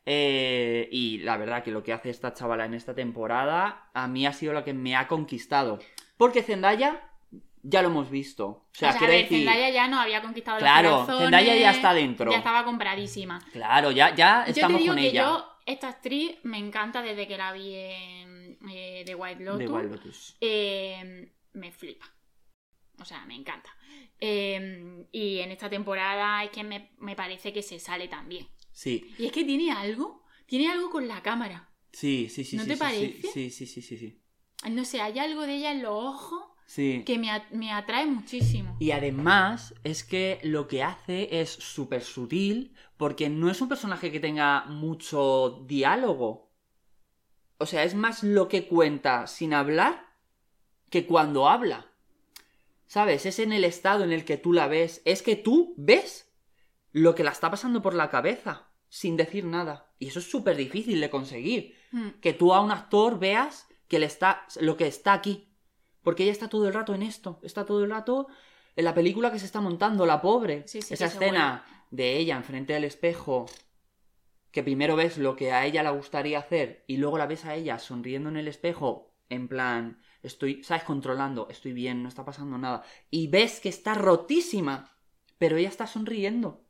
Eh, 0.06 0.88
y 0.92 1.20
la 1.20 1.38
verdad 1.38 1.64
que 1.64 1.72
lo 1.72 1.84
que 1.84 1.94
hace 1.94 2.10
esta 2.10 2.34
chavala 2.34 2.66
en 2.66 2.74
esta 2.74 2.96
temporada 2.96 3.90
a 3.94 4.08
mí 4.08 4.26
ha 4.26 4.34
sido 4.34 4.54
lo 4.54 4.64
que 4.64 4.74
me 4.74 4.96
ha 4.96 5.08
conquistado. 5.08 5.80
Porque 6.18 6.42
Zendaya 6.44 7.02
ya 7.62 7.82
lo 7.82 7.90
hemos 7.90 8.10
visto. 8.10 8.48
O 8.48 8.68
sea, 8.72 8.90
o 8.90 8.92
sea, 8.92 8.98
a 8.98 8.98
quiero 8.98 9.14
ver, 9.14 9.24
decir, 9.24 9.40
Zendaya 9.40 9.70
ya 9.70 9.88
no 9.88 10.00
había 10.00 10.22
conquistado 10.22 10.60
Claro, 10.60 10.90
los 10.90 11.00
corazones. 11.02 11.24
Zendaya 11.26 11.56
ya 11.56 11.72
está 11.72 11.94
dentro. 11.94 12.32
Ya 12.32 12.38
estaba 12.38 12.64
compradísima. 12.66 13.40
claro, 13.52 13.92
ya, 13.92 14.16
ya 14.16 14.46
Yo 14.46 14.52
estamos 14.52 14.78
te 14.78 14.82
digo 14.84 14.94
con 14.94 15.02
que 15.02 15.08
ella. 15.10 15.22
yo, 15.24 15.46
esta 15.66 15.90
actriz, 15.90 16.38
me 16.44 16.58
encanta 16.58 17.02
desde 17.02 17.28
que 17.28 17.38
la 17.38 17.52
vi 17.52 17.76
en 17.76 18.58
eh, 18.70 19.04
The 19.06 19.16
White 19.16 19.44
Lotus. 19.44 20.38
Eh, 20.42 21.32
me 21.54 21.72
flipa. 21.72 22.06
O 23.00 23.06
sea, 23.06 23.26
me 23.26 23.36
encanta. 23.36 23.70
Eh, 24.20 25.06
y 25.12 25.40
en 25.40 25.52
esta 25.52 25.70
temporada 25.70 26.44
es 26.44 26.50
que 26.50 26.64
me, 26.64 26.92
me 27.00 27.16
parece 27.16 27.54
que 27.54 27.62
se 27.62 27.80
sale 27.80 28.08
también. 28.08 28.48
Sí, 28.80 29.14
Y 29.18 29.26
es 29.26 29.34
que 29.34 29.44
tiene 29.44 29.74
algo, 29.74 30.24
tiene 30.46 30.72
algo 30.72 30.90
con 30.90 31.06
la 31.06 31.22
cámara. 31.22 31.70
sí, 31.92 32.30
sí, 32.30 32.46
sí. 32.46 32.56
¿No 32.56 32.64
sí, 32.64 32.70
te 32.70 32.76
sí, 32.76 32.80
parece? 32.80 33.22
Sí, 33.34 33.50
sí, 33.52 33.66
sí, 33.68 33.82
sí, 33.82 33.98
sí. 33.98 34.22
No 34.72 34.86
sé, 34.86 35.02
hay 35.02 35.20
algo 35.20 35.42
de 35.42 35.56
ella 35.56 35.74
en 35.74 35.82
los 35.84 35.92
ojos 35.92 36.46
Sí. 36.66 37.04
que 37.06 37.18
me, 37.18 37.30
me 37.52 37.74
atrae 37.74 38.06
muchísimo. 38.06 38.78
Y 38.80 38.92
además 38.92 39.76
es 39.84 40.06
que 40.06 40.40
lo 40.44 40.70
que 40.70 40.82
hace 40.82 41.42
es 41.42 41.50
súper 41.50 42.04
sutil 42.04 42.74
porque 42.96 43.28
no 43.28 43.52
es 43.52 43.60
un 43.60 43.68
personaje 43.68 44.14
que 44.14 44.22
tenga 44.22 44.64
mucho 44.68 45.66
diálogo. 45.68 46.50
O 47.58 47.66
sea, 47.66 47.84
es 47.84 47.96
más 47.96 48.24
lo 48.24 48.48
que 48.48 48.66
cuenta 48.66 49.28
sin 49.28 49.54
hablar 49.54 50.06
que 50.90 51.06
cuando 51.06 51.50
habla. 51.50 51.92
¿Sabes? 52.88 53.26
Es 53.26 53.40
en 53.40 53.52
el 53.52 53.66
estado 53.66 54.06
en 54.06 54.14
el 54.14 54.24
que 54.24 54.38
tú 54.38 54.54
la 54.54 54.70
ves. 54.70 55.02
Es 55.04 55.22
que 55.22 55.36
tú 55.36 55.74
ves 55.76 56.32
lo 56.94 57.14
que 57.14 57.26
la 57.26 57.32
está 57.32 57.52
pasando 57.52 57.82
por 57.82 57.94
la 57.94 58.10
cabeza 58.10 58.69
sin 58.90 59.16
decir 59.16 59.46
nada. 59.46 59.94
Y 60.00 60.08
eso 60.08 60.20
es 60.20 60.30
súper 60.30 60.58
difícil 60.58 61.00
de 61.00 61.10
conseguir 61.10 61.76
Mm. 61.92 62.10
que 62.22 62.34
tú 62.34 62.54
a 62.54 62.62
un 62.62 62.72
actor 62.72 63.18
veas 63.18 63.68
que 63.88 63.98
le 64.00 64.06
está 64.06 64.46
lo 64.60 64.78
que 64.78 64.88
está 64.88 65.14
aquí. 65.14 65.48
Porque 66.04 66.24
ella 66.24 66.32
está 66.32 66.48
todo 66.48 66.68
el 66.68 66.74
rato 66.74 66.94
en 66.94 67.02
esto, 67.02 67.40
está 67.44 67.66
todo 67.66 67.84
el 67.84 67.90
rato 67.90 68.28
en 68.76 68.86
la 68.86 68.94
película 68.94 69.32
que 69.32 69.40
se 69.40 69.46
está 69.46 69.60
montando, 69.60 70.06
la 70.06 70.22
pobre. 70.22 70.64
Sí, 70.68 70.82
sí, 70.82 70.94
Esa 70.94 71.06
escena 71.08 71.66
de 71.92 72.18
ella 72.18 72.38
enfrente 72.38 72.74
del 72.74 72.84
espejo, 72.84 73.48
que 74.52 74.64
primero 74.64 74.96
ves 74.96 75.18
lo 75.18 75.36
que 75.36 75.52
a 75.52 75.66
ella 75.66 75.84
le 75.84 75.90
gustaría 75.92 76.40
hacer 76.40 76.84
y 76.88 76.98
luego 76.98 77.18
la 77.18 77.28
ves 77.28 77.46
a 77.46 77.56
ella 77.56 77.80
sonriendo 77.80 78.30
en 78.30 78.38
el 78.38 78.48
espejo, 78.48 79.14
en 79.30 79.48
plan, 79.48 80.02
estoy, 80.24 80.64
¿sabes? 80.64 80.84
Controlando, 80.84 81.48
estoy 81.50 81.74
bien, 81.74 82.02
no 82.02 82.10
está 82.10 82.24
pasando 82.26 82.58
nada. 82.58 82.84
Y 83.12 83.28
ves 83.28 83.60
que 83.60 83.70
está 83.70 83.94
rotísima, 83.96 84.92
pero 85.38 85.58
ella 85.58 85.70
está 85.70 85.86
sonriendo. 85.88 86.66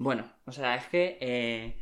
Bueno, 0.00 0.24
o 0.46 0.52
sea, 0.52 0.76
es 0.76 0.86
que... 0.86 1.18
Eh, 1.20 1.78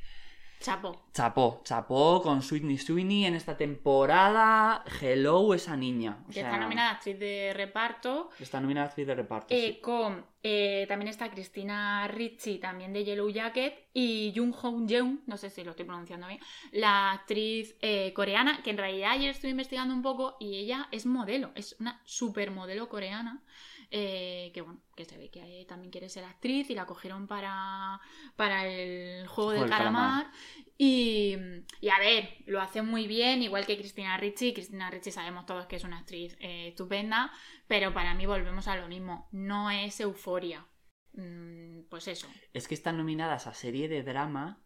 Chapo. 0.59 1.05
Chapó, 1.13 1.61
chapó 1.63 2.21
con 2.21 2.43
Sweetney 2.43 2.79
Sweeney 2.79 3.27
en 3.27 3.37
esta 3.37 3.57
temporada. 3.57 4.83
Hello, 5.01 5.55
esa 5.55 5.77
niña. 5.77 6.25
O 6.29 6.33
sea, 6.33 6.47
está 6.47 6.59
nominada 6.59 6.91
actriz 6.91 7.17
de 7.17 7.53
reparto. 7.55 8.31
Está 8.41 8.61
nominada 8.61 8.89
actriz 8.89 9.07
de 9.07 9.15
reparto. 9.15 9.55
eh, 9.55 9.75
sí. 9.75 9.81
con 9.81 10.27
eh, 10.43 10.85
también 10.89 11.09
está 11.09 11.31
Cristina 11.31 12.09
Ricci, 12.09 12.59
también 12.59 12.93
de 12.93 13.05
Yellow 13.05 13.31
Jacket, 13.31 13.87
y 13.95 14.33
Jung 14.35 14.53
Ho 14.61 14.85
Jeon, 14.85 15.23
no 15.27 15.37
sé 15.37 15.49
si 15.49 15.63
lo 15.63 15.71
estoy 15.71 15.85
pronunciando 15.85 16.27
bien, 16.27 16.41
la 16.73 17.13
actriz 17.13 17.77
eh, 17.81 18.13
coreana, 18.13 18.61
que 18.65 18.71
en 18.71 18.79
realidad 18.79 19.13
ayer 19.13 19.31
estuve 19.31 19.53
investigando 19.53 19.95
un 19.95 20.03
poco 20.03 20.37
y 20.41 20.57
ella 20.57 20.89
es 20.91 21.07
modelo, 21.07 21.53
es 21.55 21.77
una 21.79 22.01
supermodelo 22.05 22.89
coreana. 22.89 23.45
Eh, 23.91 24.51
que 24.53 24.61
bueno, 24.61 24.83
que 24.95 25.05
se 25.05 25.17
ve 25.17 25.31
que 25.31 25.65
también 25.69 25.91
quiere 25.91 26.09
ser 26.09 26.25
actriz 26.25 26.69
y 26.71 26.75
la 26.75 26.85
cogieron 26.87 27.27
para, 27.27 28.01
para 28.37 28.67
el 28.67 29.27
juego 29.27 29.53
del 29.53 29.61
Juego 29.61 29.61
del 29.61 29.71
calamar. 29.71 30.25
calamar. 30.27 30.33
Y, 30.77 31.37
y 31.81 31.89
a 31.89 31.99
ver, 31.99 32.37
lo 32.47 32.61
hace 32.61 32.83
muy 32.83 33.07
bien, 33.07 33.43
igual 33.43 33.67
que 33.67 33.77
Cristina 33.79 34.17
Ricci. 34.17 34.53
Cristina 34.53 34.91
Ricci 34.91 35.11
sabemos 35.11 35.47
todos 35.47 35.67
que 35.67 35.77
es 35.77 35.85
una 35.85 35.99
actriz 35.99 36.37
eh, 36.41 36.69
estupenda, 36.69 37.33
pero 37.67 37.93
para 37.95 38.15
mí 38.15 38.27
volvemos 38.27 38.69
a 38.69 38.77
lo 38.77 38.89
mismo. 38.89 39.29
No 39.33 39.71
es 39.71 39.99
euforia. 40.01 40.67
Mm, 41.15 41.83
pues 41.89 42.09
eso. 42.09 42.29
Es 42.53 42.69
que 42.69 42.75
están 42.75 42.97
nominadas 42.99 43.47
a 43.47 43.55
serie 43.55 43.89
de 43.89 44.03
drama 44.03 44.63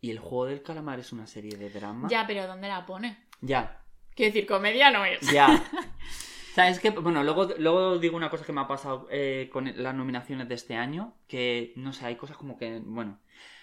y 0.00 0.10
el 0.10 0.18
juego 0.18 0.46
del 0.46 0.62
calamar 0.62 0.98
es 1.00 1.12
una 1.12 1.26
serie 1.26 1.56
de 1.56 1.70
drama. 1.70 2.08
Ya, 2.10 2.26
pero 2.26 2.46
¿dónde 2.46 2.68
la 2.68 2.84
pone? 2.86 3.26
Ya, 3.40 3.84
Quiero 4.14 4.32
decir, 4.32 4.48
comedia 4.48 4.90
no 4.90 5.04
es. 5.04 5.20
ya. 5.30 5.62
¿Sabes 6.58 6.80
qué? 6.80 6.90
Bueno, 6.90 7.22
luego, 7.22 7.46
luego 7.58 7.98
digo 7.98 8.16
una 8.16 8.30
cosa 8.30 8.44
que 8.44 8.52
me 8.52 8.60
ha 8.60 8.66
pasado 8.68 9.06
eh, 9.10 9.48
con 9.52 9.72
las 9.82 9.94
nominaciones 9.94 10.48
de 10.48 10.54
este 10.56 10.74
año, 10.74 11.14
que 11.28 11.72
no 11.76 11.92
sé, 11.92 12.06
hay 12.06 12.16
cosas 12.16 12.36
como 12.36 12.58
que, 12.58 12.80
bueno, 12.84 13.18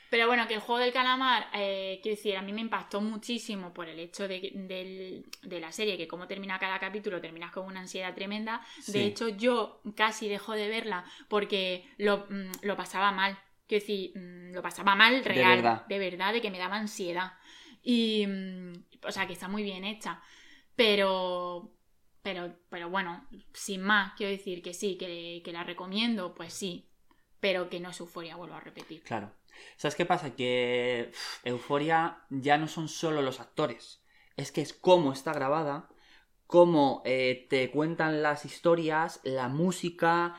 Pero 0.09 0.27
bueno, 0.27 0.47
que 0.47 0.53
el 0.53 0.59
juego 0.61 0.79
del 0.79 0.93
calamar, 0.93 1.47
eh, 1.53 1.99
quiero 2.01 2.15
decir, 2.15 2.37
a 2.37 2.41
mí 2.41 2.53
me 2.53 2.61
impactó 2.61 3.01
muchísimo 3.01 3.73
por 3.73 3.89
el 3.89 3.99
hecho 3.99 4.27
de, 4.27 4.51
del- 4.53 5.25
de 5.41 5.59
la 5.59 5.71
serie, 5.71 5.97
que 5.97 6.07
como 6.07 6.27
termina 6.27 6.59
cada 6.59 6.79
capítulo, 6.79 7.19
terminas 7.19 7.51
con 7.51 7.65
una 7.65 7.81
ansiedad 7.81 8.13
tremenda. 8.15 8.61
Sí. 8.79 8.93
De 8.93 9.05
hecho, 9.05 9.27
yo 9.29 9.81
casi 9.95 10.29
dejo 10.29 10.53
de 10.53 10.69
verla 10.69 11.03
porque 11.27 11.85
lo, 11.97 12.27
mm, 12.29 12.51
lo 12.61 12.77
pasaba 12.77 13.11
mal. 13.11 13.37
Quiero 13.67 13.81
decir, 13.83 14.11
mm, 14.17 14.53
lo 14.53 14.61
pasaba 14.61 14.95
mal 14.95 15.23
real. 15.25 15.57
verdad. 15.57 15.85
de 15.87 15.99
verdad, 15.99 16.33
de 16.33 16.41
que 16.41 16.51
me 16.51 16.59
daba 16.59 16.77
ansiedad. 16.77 17.33
Y, 17.83 18.25
mm, 18.27 18.73
o 19.07 19.11
sea, 19.11 19.27
que 19.27 19.33
está 19.33 19.47
muy 19.49 19.63
bien 19.63 19.83
hecha. 19.83 20.21
Pero, 20.75 21.71
pero, 22.25 22.55
pero 22.71 22.89
bueno, 22.89 23.23
sin 23.53 23.83
más, 23.83 24.13
quiero 24.17 24.31
decir 24.31 24.63
que 24.63 24.73
sí, 24.73 24.97
que, 24.97 25.43
que 25.45 25.51
la 25.51 25.63
recomiendo, 25.63 26.33
pues 26.33 26.53
sí. 26.53 26.89
Pero 27.39 27.69
que 27.69 27.79
no 27.79 27.91
es 27.91 27.99
euforia, 27.99 28.35
vuelvo 28.35 28.55
a 28.55 28.59
repetir. 28.61 29.03
claro. 29.03 29.31
¿Sabes 29.77 29.95
qué 29.95 30.05
pasa? 30.05 30.35
Que 30.35 31.11
Euforia 31.43 32.25
ya 32.29 32.57
no 32.57 32.67
son 32.67 32.89
solo 32.89 33.21
los 33.21 33.39
actores, 33.39 34.03
es 34.35 34.51
que 34.51 34.61
es 34.61 34.73
cómo 34.73 35.13
está 35.13 35.33
grabada, 35.33 35.87
cómo 36.47 37.03
eh, 37.05 37.45
te 37.49 37.69
cuentan 37.71 38.23
las 38.23 38.43
historias, 38.45 39.21
la 39.23 39.47
música, 39.47 40.35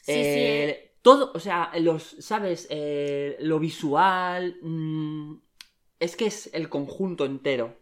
Sí, 0.00 0.12
eh, 0.12 0.96
todo, 1.02 1.30
o 1.34 1.40
sea, 1.40 1.70
los, 1.78 2.16
¿sabes? 2.20 2.66
Eh, 2.70 3.36
lo 3.40 3.58
visual, 3.60 4.56
mm, 4.62 5.34
es 6.00 6.16
que 6.16 6.26
es 6.26 6.50
el 6.54 6.68
conjunto 6.68 7.24
entero. 7.26 7.78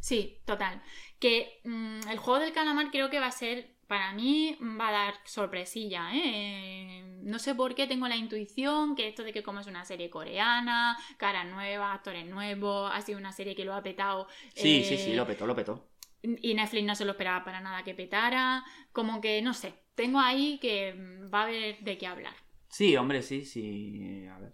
Sí, 0.00 0.42
total. 0.44 0.82
Que 1.18 1.60
mm, 1.64 2.08
el 2.08 2.18
juego 2.18 2.40
del 2.40 2.52
calamar 2.52 2.90
creo 2.90 3.10
que 3.10 3.20
va 3.20 3.26
a 3.26 3.32
ser, 3.32 3.76
para 3.86 4.12
mí, 4.12 4.56
va 4.60 4.88
a 4.88 4.92
dar 4.92 5.14
sorpresilla, 5.24 6.10
¿eh? 6.12 7.02
No 7.22 7.38
sé 7.38 7.54
por 7.54 7.74
qué 7.74 7.86
tengo 7.86 8.06
la 8.08 8.16
intuición 8.16 8.94
que 8.94 9.08
esto 9.08 9.24
de 9.24 9.32
que 9.32 9.42
como 9.42 9.60
es 9.60 9.66
una 9.66 9.84
serie 9.84 10.10
coreana, 10.10 10.96
cara 11.16 11.44
nueva, 11.44 11.92
actores 11.92 12.26
nuevos, 12.26 12.90
ha 12.92 13.00
sido 13.00 13.18
una 13.18 13.32
serie 13.32 13.54
que 13.54 13.64
lo 13.64 13.74
ha 13.74 13.82
petado. 13.82 14.28
Sí, 14.54 14.80
eh, 14.80 14.84
sí, 14.84 14.96
sí, 14.98 15.14
lo 15.14 15.26
petó, 15.26 15.46
lo 15.46 15.56
petó. 15.56 15.88
Y 16.22 16.54
Netflix 16.54 16.84
no 16.84 16.94
se 16.94 17.04
lo 17.04 17.12
esperaba 17.12 17.44
para 17.44 17.60
nada 17.60 17.84
que 17.84 17.94
petara. 17.94 18.64
Como 18.92 19.20
que, 19.20 19.40
no 19.42 19.54
sé, 19.54 19.74
tengo 19.94 20.18
ahí 20.20 20.58
que 20.58 20.94
mm, 20.94 21.32
va 21.32 21.40
a 21.40 21.42
haber 21.44 21.80
de 21.80 21.98
qué 21.98 22.06
hablar. 22.06 22.34
Sí, 22.68 22.96
hombre, 22.96 23.22
sí, 23.22 23.44
sí. 23.44 24.26
A 24.26 24.38
ver. 24.38 24.52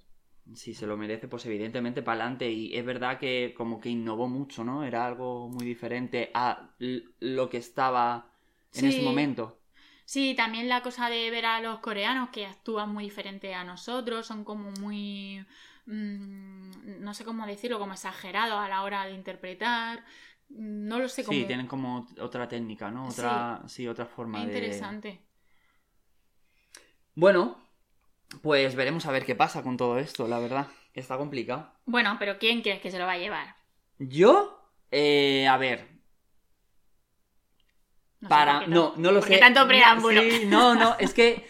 Si 0.54 0.74
se 0.74 0.86
lo 0.86 0.96
merece, 0.96 1.28
pues 1.28 1.46
evidentemente 1.46 2.02
para 2.02 2.22
adelante. 2.22 2.50
Y 2.50 2.76
es 2.76 2.84
verdad 2.84 3.18
que 3.18 3.54
como 3.56 3.80
que 3.80 3.88
innovó 3.90 4.28
mucho, 4.28 4.64
¿no? 4.64 4.84
Era 4.84 5.06
algo 5.06 5.48
muy 5.48 5.64
diferente 5.66 6.30
a 6.34 6.74
lo 6.78 7.48
que 7.48 7.58
estaba 7.58 8.30
en 8.74 8.84
Sí. 8.84 8.86
ese 8.86 9.02
momento. 9.02 9.58
Sí, 10.06 10.34
también 10.36 10.68
la 10.68 10.82
cosa 10.82 11.08
de 11.10 11.30
ver 11.30 11.46
a 11.46 11.60
los 11.60 11.80
coreanos 11.80 12.30
que 12.30 12.46
actúan 12.46 12.90
muy 12.92 13.04
diferente 13.04 13.54
a 13.54 13.64
nosotros, 13.64 14.26
son 14.26 14.44
como 14.44 14.70
muy, 14.72 15.46
mm, 15.86 17.00
no 17.02 17.14
sé 17.14 17.24
cómo 17.24 17.46
decirlo, 17.46 17.78
como 17.78 17.94
exagerados 17.94 18.58
a 18.60 18.68
la 18.68 18.82
hora 18.82 19.06
de 19.06 19.12
interpretar. 19.14 20.04
No 20.50 20.98
lo 21.00 21.08
sé 21.08 21.24
cómo. 21.24 21.38
Sí, 21.38 21.46
tienen 21.46 21.66
como 21.66 22.06
otra 22.20 22.48
técnica, 22.48 22.90
¿no? 22.90 23.08
Otra, 23.08 23.62
sí, 23.66 23.86
otra 23.88 24.04
forma 24.06 24.40
Es 24.40 24.42
de. 24.44 24.94
interesante. 24.94 25.22
Bueno, 27.14 27.61
pues 28.40 28.74
veremos 28.74 29.06
a 29.06 29.12
ver 29.12 29.24
qué 29.24 29.34
pasa 29.34 29.62
con 29.62 29.76
todo 29.76 29.98
esto, 29.98 30.26
la 30.28 30.38
verdad. 30.38 30.68
Está 30.94 31.16
complicado. 31.16 31.72
Bueno, 31.86 32.16
pero 32.18 32.38
¿quién 32.38 32.62
crees 32.62 32.80
que 32.80 32.90
se 32.90 32.98
lo 32.98 33.06
va 33.06 33.12
a 33.12 33.18
llevar? 33.18 33.56
Yo, 33.98 34.68
eh, 34.90 35.46
a 35.48 35.56
ver, 35.56 35.88
No 38.20 38.28
para. 38.28 38.66
No, 38.66 38.94
no 38.96 39.12
lo 39.12 39.22
sé. 39.22 39.38
tanto 39.38 39.66
preámbulo? 39.66 40.20
Sí, 40.22 40.44
no, 40.46 40.74
no, 40.74 40.96
es 40.98 41.12
que 41.14 41.46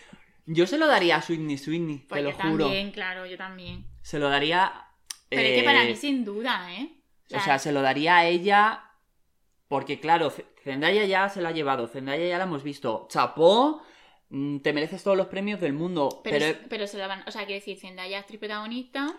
yo 0.47 0.67
se 0.67 0.79
lo 0.79 0.87
daría 0.87 1.17
a 1.17 1.23
Sweeney 1.23 1.59
Sweeney, 1.59 1.99
te 2.01 2.07
Pues 2.09 2.23
lo 2.25 2.31
yo 2.31 2.37
juro. 2.37 2.65
también, 2.65 2.91
claro, 2.93 3.27
yo 3.27 3.37
también. 3.37 3.87
Se 4.03 4.19
lo 4.19 4.29
daría. 4.29 4.73
Pero 5.29 5.43
es 5.43 5.59
que 5.61 5.65
para 5.65 5.85
eh, 5.85 5.89
mí 5.89 5.97
sin 5.97 6.25
duda, 6.25 6.73
¿eh? 6.75 6.91
O 7.35 7.41
sea, 7.41 7.59
se 7.59 7.73
lo 7.73 7.81
daría 7.83 8.19
a 8.19 8.27
ella. 8.27 8.85
Porque, 9.69 10.01
claro, 10.01 10.31
Zendaya 10.62 11.07
ya 11.07 11.31
se 11.31 11.41
la 11.41 11.49
ha 11.49 11.53
llevado. 11.53 11.89
Zendaya 11.89 12.27
ya 12.27 12.37
la 12.37 12.45
hemos 12.45 12.62
visto. 12.62 13.07
Chapó. 13.11 13.83
Mm, 14.33 14.59
Te 14.59 14.73
mereces 14.73 15.03
todos 15.03 15.17
los 15.17 15.29
premios 15.29 15.61
del 15.61 15.73
mundo. 15.73 16.21
pero, 16.25 16.39
Pero. 16.39 16.59
pero 16.69 16.87
se 16.87 16.97
o 17.03 17.31
sea, 17.31 17.47
quiero 17.47 17.61
decir, 17.61 17.79
Zendaya 17.79 18.19
actriz 18.19 18.39
protagonista 18.41 19.15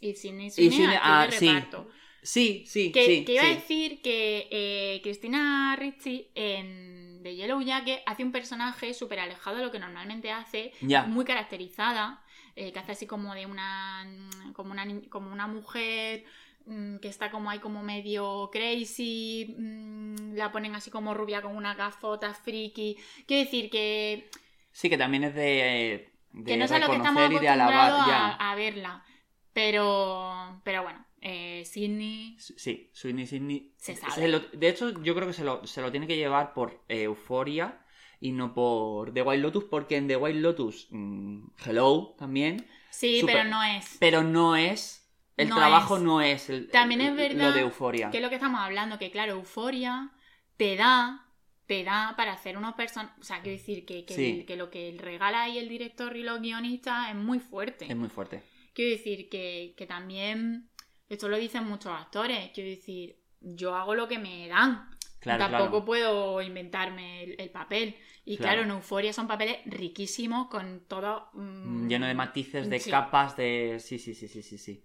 y 0.00 0.14
Sidney 0.14 0.50
Sweeney 0.50 0.96
ah, 1.02 1.26
de 1.30 1.36
sí, 1.36 1.48
reparto. 1.48 1.88
Sí, 2.22 2.64
sí, 2.66 2.90
Que, 2.90 3.04
sí. 3.06 3.24
que 3.24 3.32
iba 3.34 3.42
sí. 3.42 3.48
a 3.50 3.54
decir 3.54 4.00
que 4.02 4.48
eh, 4.50 5.00
Cristina 5.02 5.76
Ricci 5.78 6.28
en 6.34 7.20
The 7.22 7.36
Yellow 7.36 7.60
Jacket 7.60 8.02
hace 8.06 8.24
un 8.24 8.32
personaje 8.32 8.94
súper 8.94 9.20
alejado 9.20 9.58
de 9.58 9.64
lo 9.64 9.70
que 9.70 9.78
normalmente 9.78 10.30
hace, 10.30 10.72
Ya. 10.80 11.02
muy 11.04 11.24
caracterizada, 11.26 12.22
eh, 12.56 12.72
que 12.72 12.78
hace 12.78 12.92
así 12.92 13.06
como 13.06 13.34
de 13.34 13.44
una 13.46 14.06
como 14.54 14.72
una, 14.72 14.86
como 15.10 15.32
una 15.32 15.46
mujer 15.46 16.24
mm, 16.66 16.96
que 16.96 17.08
está 17.08 17.30
como 17.30 17.50
ahí 17.50 17.58
como 17.58 17.82
medio 17.82 18.48
crazy, 18.52 19.54
mm, 19.58 20.34
la 20.34 20.50
ponen 20.52 20.74
así 20.74 20.90
como 20.90 21.12
rubia 21.14 21.42
con 21.42 21.54
una 21.56 21.74
gafota 21.74 22.32
friki. 22.32 22.96
Quiero 23.26 23.44
decir 23.44 23.68
que, 23.70 24.30
Sí, 24.74 24.90
que 24.90 24.98
también 24.98 25.22
es 25.24 25.34
de. 25.34 26.12
de 26.32 26.44
que 26.44 26.56
no 26.56 26.64
es 26.64 26.72
a 26.72 26.78
lo 26.80 26.88
que 26.90 26.96
estamos 26.96 27.22
reconocer 27.22 27.32
y 27.42 27.44
de 27.44 27.48
acostumbrados 27.48 28.00
alabar. 28.02 28.32
a, 28.32 28.36
Ya. 28.38 28.50
a 28.50 28.54
verla. 28.56 29.04
Pero, 29.52 30.60
pero 30.64 30.82
bueno, 30.82 31.06
eh, 31.20 31.62
Sidney 31.64 32.36
Sí, 32.38 32.90
Sweeney 32.92 33.26
Sidney. 33.26 33.72
Se 33.76 33.94
sabe. 33.96 34.28
lo- 34.28 34.40
de 34.40 34.68
hecho, 34.68 35.00
yo 35.02 35.14
creo 35.14 35.26
que 35.28 35.32
se 35.32 35.44
lo, 35.44 35.64
se 35.66 35.80
lo 35.80 35.90
tiene 35.90 36.06
que 36.08 36.16
llevar 36.16 36.52
por 36.54 36.82
eh, 36.88 37.02
Euforia 37.04 37.80
y 38.20 38.32
no 38.32 38.52
por 38.52 39.14
The 39.14 39.22
White 39.22 39.40
Lotus, 39.42 39.64
porque 39.64 39.96
en 39.96 40.08
The 40.08 40.16
White 40.16 40.40
Lotus, 40.40 40.88
mm, 40.90 41.46
Hello 41.64 42.14
también, 42.18 42.66
Sí, 42.90 43.22
pero 43.24 43.44
no 43.44 43.62
es. 43.62 43.96
pero 44.00 44.22
no 44.22 44.56
es. 44.56 45.00
El 45.36 45.48
No 45.48 45.56
trabajo 45.56 45.96
es. 45.96 46.02
no 46.02 46.20
es 46.20 46.50
el, 46.50 46.68
También 46.70 47.00
es 47.00 47.10
lo 47.10 47.16
verdad 47.16 47.54
de 47.54 47.60
Euforia. 47.60 48.10
Que 48.10 48.18
es 48.18 48.22
lo 48.22 48.28
que 48.28 48.36
estamos 48.36 48.60
hablando, 48.60 48.98
que 48.98 49.10
claro, 49.10 49.32
euforia 49.32 50.10
te 50.56 50.76
da, 50.76 51.23
te 51.66 51.82
da 51.84 52.14
para 52.16 52.32
hacer 52.32 52.56
unos 52.58 52.74
personajes. 52.74 53.18
O 53.20 53.24
sea, 53.24 53.40
quiero 53.42 53.56
decir 53.58 53.84
que, 53.86 54.04
que, 54.04 54.14
Sí. 54.14 54.30
el- 54.40 54.46
que 54.46 54.56
lo 54.56 54.70
que 54.70 54.94
regala 54.98 55.42
ahí 55.44 55.58
el 55.58 55.68
director 55.68 56.16
y 56.16 56.22
los 56.22 56.40
guionistas 56.40 57.08
es 57.10 57.16
muy 57.16 57.40
fuerte. 57.40 57.86
Es 57.88 57.96
muy 57.96 58.08
fuerte. 58.08 58.42
Quiero 58.74 58.90
decir 58.90 59.28
que, 59.28 59.74
que 59.76 59.86
también. 59.86 60.68
Esto 61.08 61.28
lo 61.28 61.36
dicen 61.38 61.64
muchos 61.64 61.92
actores. 61.92 62.50
Quiero 62.52 62.70
decir, 62.70 63.16
yo 63.40 63.74
hago 63.76 63.94
lo 63.94 64.08
que 64.08 64.18
me 64.18 64.48
dan. 64.48 64.90
Claro, 65.20 65.38
Tampoco 65.44 65.70
claro. 65.70 65.84
puedo 65.86 66.42
inventarme 66.42 67.22
el, 67.24 67.40
el 67.40 67.50
papel. 67.50 67.94
Y 68.26 68.36
Claro. 68.36 68.56
claro. 68.56 68.62
en 68.62 68.70
Euforia 68.76 69.12
son 69.12 69.26
papeles 69.28 69.58
riquísimos 69.66 70.48
con 70.48 70.86
todo. 70.86 71.30
mm, 71.34 71.84
Mm, 71.84 71.88
Lleno 71.88 72.06
de 72.06 72.14
matices, 72.14 72.68
de 72.68 72.78
sí. 72.80 72.90
capas, 72.90 73.36
de. 73.36 73.78
Sí, 73.80 73.98
sí, 73.98 74.14
sí, 74.14 74.28
sí, 74.28 74.42
sí, 74.42 74.58
sí. 74.58 74.82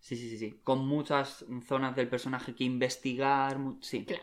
Sí, 0.00 0.16
sí, 0.16 0.28
sí, 0.30 0.38
sí. 0.38 0.60
Con 0.64 0.86
muchas 0.86 1.44
zonas 1.66 1.94
del 1.96 2.08
personaje 2.08 2.54
que 2.54 2.64
investigar. 2.64 3.56
Sí. 3.80 4.04
Claro. 4.04 4.22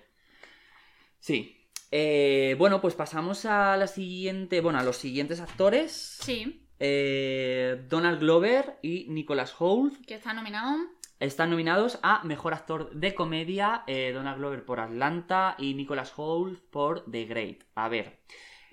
Sí. 1.20 1.57
Eh, 1.92 2.56
bueno, 2.58 2.82
pues 2.82 2.96
pasamos 2.96 3.46
a 3.46 3.78
la 3.78 3.88
siguiente. 3.88 4.62
Bueno, 4.62 4.80
a 4.80 4.84
los 4.84 4.98
siguientes 4.98 5.40
actores. 5.40 5.92
Sí. 6.22 6.68
eh, 6.80 7.84
Donald 7.90 8.20
Glover 8.20 8.78
y 8.82 9.08
Nicholas 9.10 9.56
Hoult 9.60 10.06
Que 10.06 10.16
está 10.16 10.34
nominado. 10.34 10.76
están 11.20 11.50
nominados 11.50 12.00
a 12.04 12.24
Mejor 12.24 12.54
Actor 12.54 12.92
de 12.94 13.16
Comedia, 13.16 13.84
eh, 13.88 14.12
Donald 14.14 14.38
Glover 14.38 14.66
por 14.66 14.80
Atlanta 14.80 15.56
y 15.58 15.74
Nicholas 15.74 16.14
Hoult 16.18 16.60
por 16.70 17.10
The 17.10 17.26
Great. 17.26 17.64
A 17.76 17.90
ver, 17.90 18.20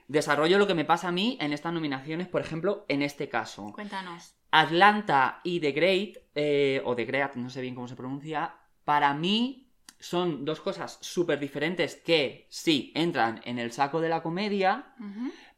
desarrollo 0.09 0.59
lo 0.59 0.67
que 0.67 0.75
me 0.75 0.85
pasa 0.85 1.09
a 1.09 1.13
mí 1.13 1.39
en 1.41 1.53
estas 1.53 1.73
nominaciones, 1.73 2.29
por 2.29 2.41
ejemplo, 2.43 2.85
en 2.89 3.01
este 3.03 3.29
caso. 3.29 3.73
Cuéntanos. 3.73 4.35
Atlanta 4.51 5.41
y 5.43 5.61
The 5.61 5.73
Great, 5.73 6.85
o 6.85 6.95
The 6.95 7.05
Great, 7.07 7.35
no 7.37 7.49
sé 7.51 7.61
bien 7.61 7.75
cómo 7.75 7.89
se 7.89 7.97
pronuncia, 7.97 8.55
para 8.85 9.13
mí 9.15 9.64
son 10.05 10.45
dos 10.45 10.61
cosas 10.61 10.99
súper 11.01 11.39
diferentes 11.39 11.97
que 11.97 12.47
sí 12.51 12.93
entran 12.95 13.41
en 13.45 13.59
el 13.59 13.73
saco 13.73 14.01
de 14.03 14.11
la 14.11 14.23
comedia, 14.23 14.95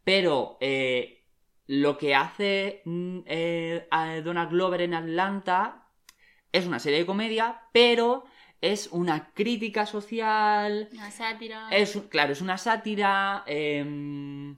pero 0.05 0.57
eh, 0.61 1.25
lo 1.67 1.99
que 1.99 2.15
hace 2.15 2.83
mm, 2.85 3.19
eh, 3.27 3.89
a 3.91 4.21
Donald 4.21 4.51
Glover 4.51 4.83
en 4.83 4.95
Atlanta 4.95 5.89
es 6.53 6.65
una 6.65 6.79
serie 6.79 7.01
de 7.01 7.07
comedia, 7.07 7.61
pero 7.73 8.25
es 8.61 8.89
una 8.93 9.33
crítica 9.35 9.85
social, 9.85 10.89
Una 10.93 11.11
sátira. 11.11 11.69
es, 11.71 11.97
claro, 12.09 12.33
es 12.33 12.41
una 12.41 12.57
sátira. 12.57 13.43
em, 13.47 14.57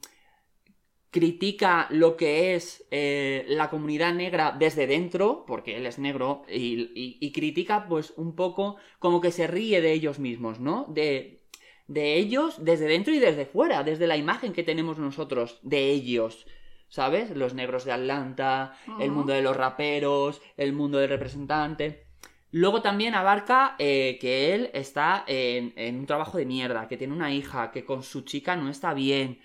critica 1.10 1.86
lo 1.90 2.16
que 2.16 2.54
es 2.54 2.86
eh, 2.90 3.44
la 3.48 3.70
comunidad 3.70 4.14
negra 4.14 4.54
desde 4.58 4.86
dentro, 4.86 5.44
porque 5.46 5.76
él 5.76 5.86
es 5.86 5.98
negro, 5.98 6.42
y, 6.48 6.90
y- 6.94 7.18
y 7.20 7.32
critica 7.32 7.86
pues 7.88 8.12
un 8.16 8.34
poco 8.36 8.76
como 8.98 9.20
que 9.20 9.30
se 9.32 9.46
ríe 9.46 9.80
de 9.80 9.92
ellos 9.92 10.18
mismos, 10.18 10.60
¿no? 10.60 10.86
De, 10.88 11.40
de 11.86 12.14
ellos 12.16 12.62
desde 12.64 12.86
dentro 12.86 13.14
y 13.14 13.18
desde 13.18 13.46
fuera, 13.46 13.82
desde 13.82 14.06
la 14.06 14.16
imagen 14.16 14.52
que 14.52 14.62
tenemos 14.62 14.98
nosotros 14.98 15.58
de 15.62 15.90
ellos. 15.90 16.46
¿Sabes? 16.90 17.30
Los 17.36 17.52
negros 17.52 17.84
de 17.84 17.92
Atlanta, 17.92 18.74
el 18.98 19.10
mundo 19.10 19.34
de 19.34 19.42
los 19.42 19.54
raperos, 19.54 20.40
el 20.56 20.72
mundo 20.72 20.96
del 20.98 21.10
representante. 21.10 22.06
Luego 22.50 22.80
también 22.80 23.14
abarca 23.14 23.76
eh, 23.78 24.16
que 24.20 24.54
él 24.54 24.70
está 24.72 25.22
en, 25.26 25.74
en 25.76 25.98
un 25.98 26.06
trabajo 26.06 26.38
de 26.38 26.46
mierda, 26.46 26.88
que 26.88 26.96
tiene 26.96 27.12
una 27.12 27.30
hija, 27.30 27.70
que 27.72 27.84
con 27.84 28.02
su 28.02 28.22
chica 28.22 28.56
no 28.56 28.70
está 28.70 28.94
bien. 28.94 29.38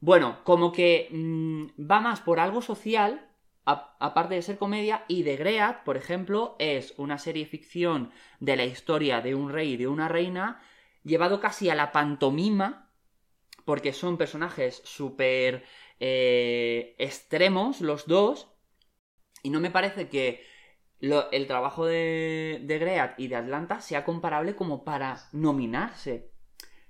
Bueno, 0.00 0.42
como 0.44 0.72
que 0.72 1.08
mm, 1.10 1.66
va 1.90 2.00
más 2.00 2.20
por 2.20 2.40
algo 2.40 2.62
social, 2.62 3.28
aparte 3.64 4.34
de 4.34 4.42
ser 4.42 4.58
comedia, 4.58 5.04
y 5.08 5.22
The 5.24 5.36
Great, 5.36 5.84
por 5.84 5.96
ejemplo, 5.96 6.56
es 6.58 6.94
una 6.96 7.18
serie 7.18 7.46
ficción 7.46 8.10
de 8.40 8.56
la 8.56 8.64
historia 8.64 9.20
de 9.20 9.34
un 9.34 9.50
rey 9.50 9.74
y 9.74 9.76
de 9.76 9.86
una 9.88 10.08
reina, 10.08 10.60
llevado 11.04 11.40
casi 11.40 11.68
a 11.70 11.74
la 11.74 11.92
pantomima, 11.92 12.90
porque 13.64 13.92
son 13.92 14.16
personajes 14.16 14.80
súper 14.84 15.64
eh, 16.00 16.96
extremos 16.98 17.80
los 17.82 18.06
dos, 18.06 18.48
y 19.42 19.50
no 19.50 19.60
me 19.60 19.70
parece 19.70 20.08
que 20.08 20.44
el 21.00 21.46
trabajo 21.46 21.86
de, 21.86 22.60
de 22.64 22.78
Great 22.78 23.18
y 23.18 23.28
de 23.28 23.36
Atlanta 23.36 23.80
sea 23.80 24.04
comparable 24.04 24.56
como 24.56 24.84
para 24.84 25.18
nominarse. 25.32 26.30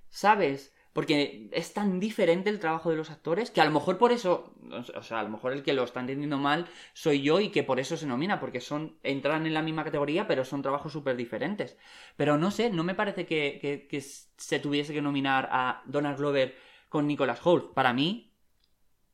¿Sabes? 0.09 0.73
Porque 0.92 1.49
es 1.52 1.73
tan 1.73 2.00
diferente 2.00 2.50
el 2.50 2.59
trabajo 2.59 2.90
de 2.90 2.97
los 2.97 3.11
actores 3.11 3.50
que 3.52 3.61
a 3.61 3.64
lo 3.64 3.70
mejor 3.70 3.97
por 3.97 4.11
eso, 4.11 4.52
o 4.97 5.02
sea, 5.02 5.20
a 5.20 5.23
lo 5.23 5.28
mejor 5.28 5.52
el 5.52 5.62
que 5.62 5.73
lo 5.73 5.85
está 5.85 6.00
entendiendo 6.00 6.37
mal 6.38 6.66
soy 6.94 7.23
yo 7.23 7.38
y 7.40 7.50
que 7.50 7.62
por 7.62 7.78
eso 7.78 7.97
se 7.97 8.06
nomina, 8.06 8.40
porque 8.40 8.61
son, 8.61 8.97
entran 9.04 9.47
en 9.47 9.54
la 9.54 9.62
misma 9.62 9.85
categoría, 9.85 10.26
pero 10.26 10.44
son 10.44 10.62
trabajos 10.62 10.92
súper 10.92 11.16
diferentes. 11.16 11.76
Pero 12.16 12.38
no 12.38 12.50
sé, 12.50 12.70
no 12.70 12.82
me 12.82 12.94
parece 12.97 13.25
que, 13.25 13.87
que- 13.88 14.00
se 14.00 14.59
tuviese 14.59 14.92
que 14.94 15.02
nominar 15.02 15.49
a 15.52 15.82
Donald 15.87 16.18
Glover 16.18 16.56
con 16.88 17.06
Nicholas 17.06 17.40
Hoult. 17.47 17.73
Para 17.75 17.92
mí, 17.92 18.32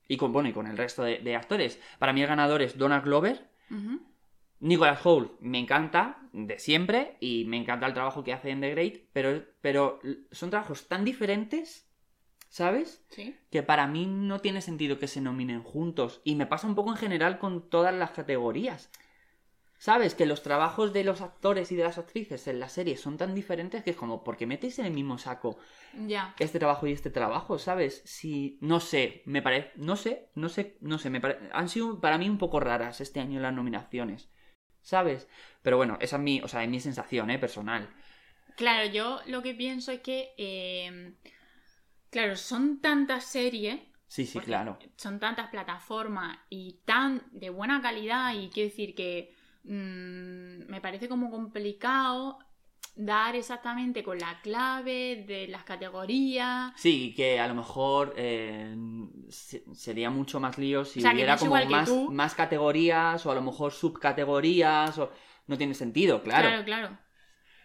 y 0.09 0.17
con, 0.17 0.33
bueno, 0.33 0.49
y 0.49 0.53
con 0.53 0.67
el 0.67 0.77
resto 0.79 1.03
de, 1.03 1.37
actores, 1.37 1.81
para 1.99 2.13
mí 2.13 2.23
el 2.23 2.29
ganador 2.29 2.63
es 2.63 2.79
Donald 2.79 3.05
Glover. 3.05 3.49
Nicholas 4.61 5.05
Hoult 5.05 5.39
me 5.41 5.59
encanta 5.59 6.19
de 6.33 6.59
siempre 6.59 7.17
y 7.21 7.45
me 7.45 7.57
encanta 7.57 7.87
el 7.87 7.95
trabajo 7.95 8.25
que 8.25 8.33
hace 8.33 8.51
en 8.51 8.61
The 8.61 8.71
Great, 8.71 8.95
pero, 9.13 9.45
pero 9.61 10.01
son 10.33 10.51
trabajos 10.51 10.89
tan 10.89 11.05
diferentes, 11.05 11.89
¿sabes? 12.49 13.05
Sí. 13.11 13.37
Que 13.51 13.63
para 13.63 13.87
mí 13.87 14.07
no 14.07 14.41
tiene 14.41 14.61
sentido 14.63 14.99
que 14.99 15.09
se 15.09 15.21
nominen 15.21 15.63
juntos. 15.63 16.21
Y 16.25 16.35
me 16.37 16.47
pasa 16.47 16.67
un 16.67 16.75
poco 16.75 16.91
en 16.91 16.97
general 16.97 17.39
con 17.39 17.69
todas 17.69 17.95
las 17.95 18.13
categorías. 18.13 18.91
¿Sabes? 19.79 20.15
Que 20.15 20.25
los 20.25 20.43
trabajos 20.43 20.93
de 20.95 21.05
los 21.05 21.21
actores 21.21 21.71
y 21.71 21.77
de 21.77 21.85
las 21.85 21.99
actrices 21.99 22.47
en 22.49 22.61
la 22.61 22.71
serie 22.71 22.97
son 22.97 23.19
tan 23.19 23.35
diferentes 23.35 23.85
que 23.85 23.91
es 23.91 23.97
como, 23.97 24.25
¿por 24.25 24.37
qué 24.39 24.47
metéis 24.47 24.79
en 24.79 24.87
el 24.87 24.93
mismo 24.95 25.19
saco 25.19 25.59
este 26.39 26.59
trabajo 26.59 26.87
y 26.87 26.93
este 26.93 27.11
trabajo? 27.11 27.59
¿Sabes? 27.59 28.03
Si, 28.07 28.59
no 28.63 28.81
sé, 28.81 29.23
me 29.27 29.43
parece, 29.43 29.73
no 29.77 29.97
sé, 29.97 30.31
no 30.35 30.49
sé, 30.49 30.79
no 30.81 30.99
sé, 30.99 31.11
me 31.11 31.21
pare- 31.21 31.51
han 31.53 31.69
sido 31.69 32.01
para 32.01 32.17
mí 32.19 32.29
un 32.29 32.39
poco 32.39 32.59
raras 32.59 33.03
este 33.03 33.21
año 33.21 33.39
las 33.41 33.53
nominaciones. 33.53 34.31
¿Sabes? 34.87 35.27
Pero 35.63 35.77
bueno, 35.79 35.99
esa 36.01 36.15
es 36.17 36.23
mi, 36.23 36.41
o 36.41 36.47
sea, 36.49 36.63
es 36.63 36.71
mi 36.71 36.79
sensación, 36.81 37.29
¿eh? 37.31 37.39
Personal. 37.41 37.89
Claro, 38.57 38.89
yo 38.91 39.21
lo 39.27 39.43
que 39.43 39.55
pienso 39.55 39.91
es 39.93 40.01
que. 40.01 40.33
eh, 40.39 41.13
claro, 42.11 42.37
son 42.37 42.81
tantas 42.81 43.25
series. 43.25 43.81
Sí, 44.07 44.25
sí, 44.25 44.39
claro. 44.41 44.79
Son 44.97 45.19
tantas 45.19 45.51
plataformas 45.51 46.39
y 46.49 46.81
tan 46.85 47.23
de 47.33 47.51
buena 47.51 47.83
calidad. 47.83 48.35
Y 48.35 48.49
quiero 48.51 48.71
decir 48.71 48.95
que. 48.95 49.35
mm, 49.65 50.71
me 50.71 50.81
parece 50.81 51.09
como 51.09 51.31
complicado 51.31 52.39
dar 52.97 53.37
exactamente 53.37 54.03
con 54.03 54.19
la 54.19 54.41
clave 54.43 55.25
de 55.27 55.49
las 55.49 55.65
categorías. 55.65 56.73
Sí, 56.77 57.15
que 57.15 57.39
a 57.41 57.47
lo 57.49 57.55
mejor 57.55 58.15
eh, 58.17 58.75
se- 59.29 59.65
sería 59.75 60.11
mucho 60.11 60.41
más 60.41 60.59
lío 60.59 60.85
si 60.85 61.01
O 61.01 61.03
sea, 61.03 61.15
que 61.15 61.17
hubiera 61.17 61.35
no 61.35 61.41
como 61.41 61.65
más, 61.67 61.89
tú. 61.89 62.11
más 62.11 62.35
categorías 62.35 63.25
o 63.27 63.31
a 63.31 63.35
lo 63.35 63.43
mejor 63.43 63.73
subcategorías 63.73 64.99
o... 64.99 65.13
No 65.49 65.57
tiene 65.57 65.75
sentido, 65.75 66.23
claro. 66.25 66.49
claro. 66.49 66.65
claro. 66.65 66.99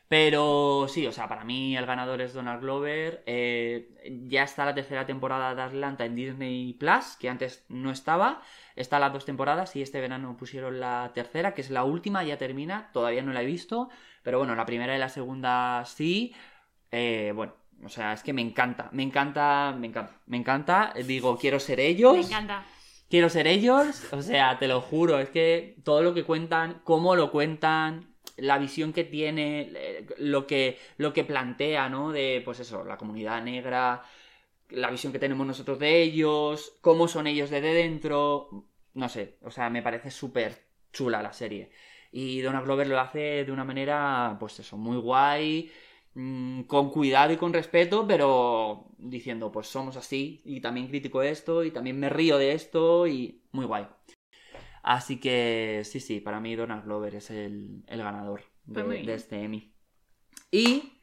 Pero 0.08 0.88
sí, 0.90 1.08
o 1.08 1.12
sea, 1.14 1.30
para 1.30 1.46
mí 1.46 1.78
el 1.78 1.86
ganador 1.86 2.20
es 2.22 2.34
Donald 2.34 2.62
Glover. 2.62 3.24
Eh, 3.26 3.90
ya 4.28 4.44
está 4.44 4.66
la 4.66 4.76
tercera 4.76 5.06
temporada 5.06 5.56
de 5.56 5.62
Atlanta 5.62 6.04
en 6.06 6.16
Disney 6.16 6.74
Plus, 6.74 7.16
que 7.18 7.30
antes 7.30 7.64
no 7.70 7.92
estaba. 7.92 8.42
Está 8.76 9.00
las 9.00 9.14
dos 9.14 9.24
temporadas 9.26 9.76
y 9.78 9.82
este 9.82 10.02
verano 10.02 10.36
pusieron 10.38 10.82
la 10.82 11.12
tercera, 11.14 11.54
que 11.54 11.62
es 11.62 11.70
la 11.70 11.86
última, 11.86 12.24
ya 12.26 12.38
termina. 12.38 12.90
Todavía 12.92 13.22
no 13.22 13.32
la 13.32 13.42
he 13.42 13.46
visto. 13.46 13.90
Pero 14.24 14.40
bueno, 14.40 14.56
la 14.56 14.66
primera 14.66 14.96
y 14.96 15.00
la 15.00 15.10
segunda 15.10 15.84
sí. 15.86 16.34
Eh, 16.92 17.32
bueno, 17.36 17.54
o 17.84 17.90
sea, 17.90 18.14
es 18.14 18.24
que 18.24 18.34
me 18.34 18.42
encanta, 18.42 18.90
me 18.92 19.04
encanta, 19.04 19.76
me 19.78 19.88
encanta, 19.88 20.20
me 20.28 20.38
encanta. 20.38 20.94
Digo, 21.06 21.38
quiero 21.38 21.60
ser 21.60 21.80
ellos. 21.80 22.14
Me 22.14 22.22
encanta. 22.22 22.66
Quiero 23.10 23.28
ser 23.28 23.46
ellos, 23.46 24.08
o 24.14 24.22
sea, 24.22 24.58
te 24.58 24.70
lo 24.70 24.80
juro, 24.80 25.20
es 25.20 25.30
que 25.30 25.76
todo 25.84 26.02
lo 26.02 26.14
que 26.14 26.24
cuentan, 26.24 26.80
cómo 26.86 27.14
lo 27.18 27.30
cuentan, 27.30 28.16
la 28.38 28.58
visión 28.58 28.94
que 28.94 29.04
tiene, 29.04 29.70
eh, 29.76 30.08
lo 30.18 30.48
que, 30.48 30.80
lo 30.96 31.12
que 31.12 31.26
plantea, 31.26 31.90
¿no? 31.90 32.14
De, 32.14 32.42
pues 32.46 32.62
eso, 32.62 32.86
la 32.86 32.96
comunidad 32.98 33.44
negra, 33.44 34.04
la 34.70 34.90
visión 34.90 35.12
que 35.12 35.20
tenemos 35.20 35.46
nosotros 35.46 35.78
de 35.78 36.02
ellos, 36.02 36.78
cómo 36.80 37.10
son 37.10 37.28
ellos 37.28 37.50
desde 37.50 37.74
dentro, 37.74 38.70
no 38.94 39.10
sé, 39.10 39.38
o 39.42 39.52
sea, 39.52 39.70
me 39.70 39.82
parece 39.82 40.10
súper 40.10 40.68
chula 40.94 41.22
la 41.22 41.34
serie. 41.34 41.72
Y 42.12 42.42
Donald 42.42 42.66
Glover 42.66 42.88
lo 42.88 43.00
hace 43.00 43.46
de 43.46 43.52
una 43.52 43.64
manera, 43.64 44.36
pues 44.40 44.60
eso, 44.60 44.78
muy 44.78 44.98
guay, 44.98 45.72
mm, 46.14 46.62
con 46.64 46.90
cuidado 46.90 47.32
y 47.34 47.38
con 47.38 47.54
respeto, 47.54 48.06
pero 48.06 48.88
diciendo, 48.98 49.52
pues 49.52 49.68
somos 49.68 49.96
así, 49.98 50.42
y 50.44 50.60
también 50.62 50.88
critico 50.88 51.22
esto, 51.22 51.64
y 51.64 51.72
también 51.72 52.00
me 52.00 52.10
río 52.10 52.38
de 52.38 52.52
esto, 52.54 53.08
y 53.08 53.42
muy 53.52 53.66
guay. 53.66 53.88
Así 54.84 55.20
que 55.20 55.82
sí, 55.86 56.00
sí, 56.00 56.20
para 56.20 56.40
mí 56.40 56.56
Donald 56.56 56.84
Glover 56.84 57.16
es 57.16 57.30
el, 57.30 57.84
el 57.88 58.04
ganador 58.04 58.44
de, 58.66 58.84
Pues 58.84 59.06
de 59.06 59.14
este 59.14 59.44
Emmy. 59.44 59.74
Y 60.52 60.94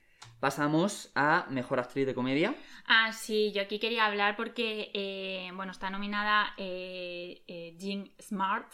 pasamos 0.41 1.11
a 1.15 1.47
Mejor 1.51 1.79
Actriz 1.81 2.07
de 2.07 2.15
Comedia. 2.15 2.55
Ah, 2.87 3.13
sí, 3.13 3.53
yo 3.53 3.63
aquí 3.63 3.79
quería 3.79 4.07
hablar 4.07 4.37
porque, 4.37 4.91
eh, 4.95 5.51
bueno, 5.55 5.73
está 5.73 5.91
nominada 5.91 6.55
eh, 6.57 7.43
eh, 7.47 7.77
Jean 7.79 8.11
Smart 8.21 8.73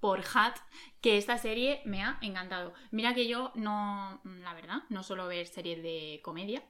por 0.00 0.20
Hat, 0.34 0.56
que 1.00 1.18
esta 1.18 1.38
serie 1.38 1.82
me 1.84 2.02
ha 2.02 2.18
encantado. 2.22 2.74
Mira 2.90 3.14
que 3.14 3.28
yo 3.28 3.52
no, 3.54 4.20
la 4.24 4.54
verdad, 4.54 4.82
no 4.88 5.02
suelo 5.02 5.26
ver 5.28 5.46
series 5.46 5.82
de 5.82 6.20
comedia, 6.22 6.62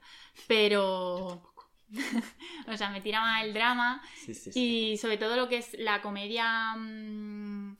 pero... 0.47 1.43
o 2.69 2.77
sea, 2.77 2.91
me 2.91 3.01
tira 3.01 3.21
más 3.21 3.43
el 3.43 3.53
drama 3.53 4.01
Sí, 4.15 4.33
sí, 4.33 4.51
y 4.55 4.97
sobre 4.97 5.17
todo 5.17 5.35
lo 5.35 5.49
que 5.49 5.57
es 5.59 5.75
la 5.77 6.01
comedia, 6.03 6.77
mm, 6.77 7.77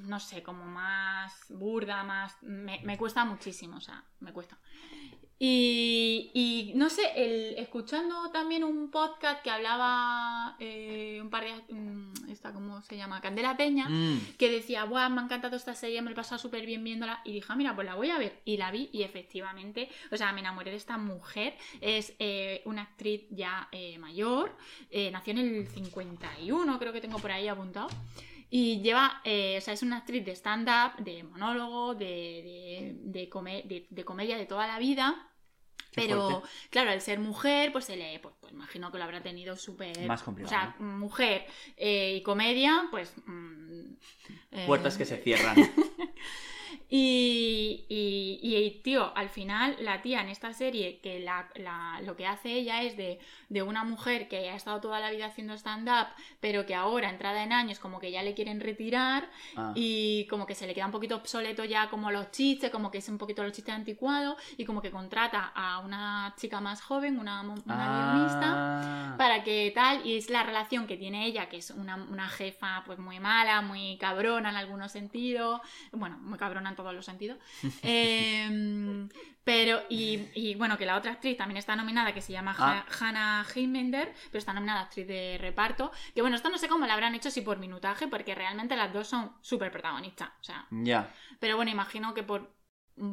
no 0.00 0.18
sé, 0.18 0.42
como 0.42 0.64
más 0.64 1.32
burda, 1.48 2.02
más... 2.02 2.36
Me, 2.42 2.80
me 2.82 2.98
cuesta 2.98 3.24
muchísimo, 3.24 3.76
o 3.76 3.80
sea, 3.80 4.04
me 4.20 4.32
cuesta. 4.32 4.58
Y, 5.40 6.30
y, 6.34 6.72
no 6.74 6.90
sé, 6.90 7.02
el, 7.14 7.58
escuchando 7.58 8.30
también 8.32 8.64
un 8.64 8.90
podcast 8.90 9.40
que 9.42 9.50
hablaba 9.50 10.56
eh, 10.58 11.20
un 11.22 11.30
par 11.30 11.44
de... 11.44 11.52
Esta, 12.32 12.52
¿Cómo 12.52 12.82
se 12.82 12.96
llama? 12.96 13.20
Candela 13.20 13.56
Peña. 13.56 13.88
Mm, 13.88 14.18
Que 14.36 14.50
decía, 14.50 14.84
Buah, 14.84 15.08
me 15.08 15.20
ha 15.20 15.24
encantado 15.24 15.56
esta 15.56 15.74
serie, 15.74 16.02
me 16.02 16.10
lo 16.10 16.14
he 16.14 16.16
pasado 16.16 16.38
súper 16.38 16.66
bien 16.66 16.82
viéndola. 16.82 17.20
Y 17.24 17.32
dije, 17.34 17.46
ah, 17.50 17.56
mira, 17.56 17.74
pues 17.74 17.86
la 17.86 17.94
voy 17.94 18.10
a 18.10 18.18
ver. 18.18 18.40
Y 18.44 18.56
la 18.56 18.70
vi 18.72 18.90
y 18.92 19.02
efectivamente, 19.02 19.88
o 20.10 20.16
sea, 20.16 20.32
me 20.32 20.40
enamoré 20.40 20.70
de 20.72 20.76
esta 20.76 20.98
mujer. 20.98 21.56
Es 21.80 22.14
eh, 22.18 22.62
una 22.64 22.82
actriz 22.82 23.22
ya 23.30 23.68
eh, 23.72 23.96
mayor. 23.98 24.56
eh, 24.90 25.10
nació 25.12 25.32
en 25.32 25.38
el 25.38 25.68
51, 25.68 26.78
creo 26.78 26.92
que 26.92 27.00
tengo 27.00 27.18
por 27.18 27.30
ahí 27.30 27.46
apuntado. 27.48 27.88
Y 28.50 28.80
lleva, 28.80 29.20
eh, 29.24 29.56
o 29.58 29.60
sea, 29.60 29.74
es 29.74 29.82
una 29.82 29.98
actriz 29.98 30.24
de 30.24 30.32
stand-up, 30.32 31.02
de 31.04 31.22
monólogo, 31.22 31.94
de, 31.94 32.06
de, 32.06 32.96
de, 33.20 33.28
come- 33.28 33.62
de- 33.90 34.04
comedia 34.04 34.38
de 34.38 34.46
toda 34.46 34.66
la 34.66 34.78
vida. 34.78 35.24
Qué 35.90 36.02
Pero, 36.02 36.30
fuerte. 36.30 36.48
claro, 36.70 36.90
al 36.90 37.00
ser 37.00 37.18
mujer, 37.18 37.72
pues 37.72 37.86
se 37.86 37.96
le, 37.96 38.18
pues, 38.20 38.34
pues 38.40 38.52
imagino 38.52 38.90
que 38.92 38.98
lo 38.98 39.04
habrá 39.04 39.22
tenido 39.22 39.56
súper... 39.56 40.06
Más 40.06 40.22
complicado, 40.22 40.54
O 40.54 40.76
sea, 40.78 40.86
mujer 40.86 41.46
eh, 41.76 42.16
y 42.16 42.22
comedia, 42.22 42.88
pues... 42.90 43.12
mm, 43.26 43.84
eh, 44.52 44.64
Puertas 44.66 44.96
que 44.98 45.04
se 45.04 45.16
cierran. 45.18 45.56
Y, 46.90 47.84
y, 47.88 48.38
y, 48.42 48.70
tío, 48.82 49.12
al 49.16 49.28
final 49.28 49.76
la 49.80 50.00
tía 50.00 50.22
en 50.22 50.28
esta 50.28 50.52
serie, 50.52 51.00
que 51.02 51.20
la, 51.20 51.48
la- 51.56 52.00
lo 52.02 52.16
que 52.16 52.26
hace 52.26 52.52
ella 52.52 52.82
es 52.82 52.96
de, 52.96 53.18
de 53.50 53.62
una 53.62 53.84
mujer 53.84 54.26
que 54.28 54.48
ha 54.50 54.54
estado 54.56 54.80
toda 54.80 54.98
la 54.98 55.10
vida 55.10 55.26
haciendo 55.26 55.54
stand-up, 55.54 56.06
pero 56.40 56.64
que 56.64 56.74
ahora, 56.74 57.10
entrada 57.10 57.42
en 57.42 57.52
años, 57.52 57.78
como 57.78 57.98
que 58.00 58.10
ya 58.10 58.22
le 58.22 58.34
quieren 58.34 58.60
retirar 58.60 59.28
Ah. 59.56 59.72
y 59.74 60.26
como 60.28 60.46
que 60.46 60.54
se 60.54 60.66
le 60.66 60.74
queda 60.74 60.86
un 60.86 60.92
poquito 60.92 61.16
obsoleto 61.16 61.64
ya 61.64 61.88
como 61.90 62.10
los 62.10 62.30
chistes, 62.30 62.70
como 62.70 62.90
que 62.90 62.98
es 62.98 63.08
un 63.08 63.18
poquito 63.18 63.42
los 63.42 63.52
chistes 63.52 63.74
anticuados 63.74 64.36
y 64.56 64.64
como 64.64 64.80
que 64.82 64.90
contrata 64.90 65.52
a 65.54 65.80
una 65.80 66.34
chica 66.36 66.60
más 66.60 66.80
joven, 66.80 67.18
una, 67.18 67.42
guionista 67.42 68.54
Ah. 68.54 69.14
para 69.18 69.42
que 69.44 69.70
tal, 69.74 70.06
y 70.06 70.16
es 70.16 70.30
la 70.30 70.42
relación 70.42 70.86
que 70.86 70.96
tiene 70.96 71.26
ella, 71.26 71.48
que 71.48 71.58
es 71.58 71.70
una, 71.70 71.96
una 71.96 72.28
jefa 72.28 72.82
pues 72.86 72.98
muy 72.98 73.20
mala, 73.20 73.60
muy 73.60 73.96
cabrona 73.98 74.50
en 74.50 74.56
algunos 74.56 74.92
sentidos, 74.92 75.60
bueno, 75.92 76.16
muy 76.18 76.38
cabrona 76.38 76.70
en 76.70 76.76
todos 76.84 76.94
los 76.96 77.04
sentidos, 77.04 77.38
Em, 77.82 79.08
pero, 79.44 79.80
y, 79.88 80.20
y, 80.34 80.54
bueno, 80.56 80.76
que 80.76 80.84
la 80.86 80.96
otra 80.96 81.12
actriz 81.12 81.36
también 81.36 81.56
está 81.56 81.74
nominada, 81.76 82.12
que 82.12 82.20
se 82.20 82.32
llama 82.32 82.54
Ah. 82.58 82.84
Ha- 82.88 83.08
Hannah 83.08 83.46
Heimender, 83.54 84.12
pero 84.26 84.38
está 84.38 84.52
nominada 84.52 84.82
actriz 84.82 85.06
de 85.06 85.38
reparto, 85.40 85.90
que 86.14 86.20
bueno, 86.20 86.36
esto 86.36 86.50
no 86.50 86.58
sé 86.58 86.68
cómo 86.68 86.86
la 86.86 86.94
habrán 86.94 87.14
hecho, 87.14 87.30
si 87.30 87.40
por 87.40 87.58
minutaje, 87.58 88.08
porque 88.08 88.34
realmente 88.34 88.76
las 88.76 88.92
dos 88.92 89.08
son 89.08 89.32
súper 89.40 89.70
protagonistas, 89.72 90.30
o 90.40 90.44
sea, 90.44 90.66
Ya. 90.70 91.12
pero 91.40 91.56
bueno, 91.56 91.70
imagino 91.70 92.12
que 92.14 92.22
por, 92.22 92.54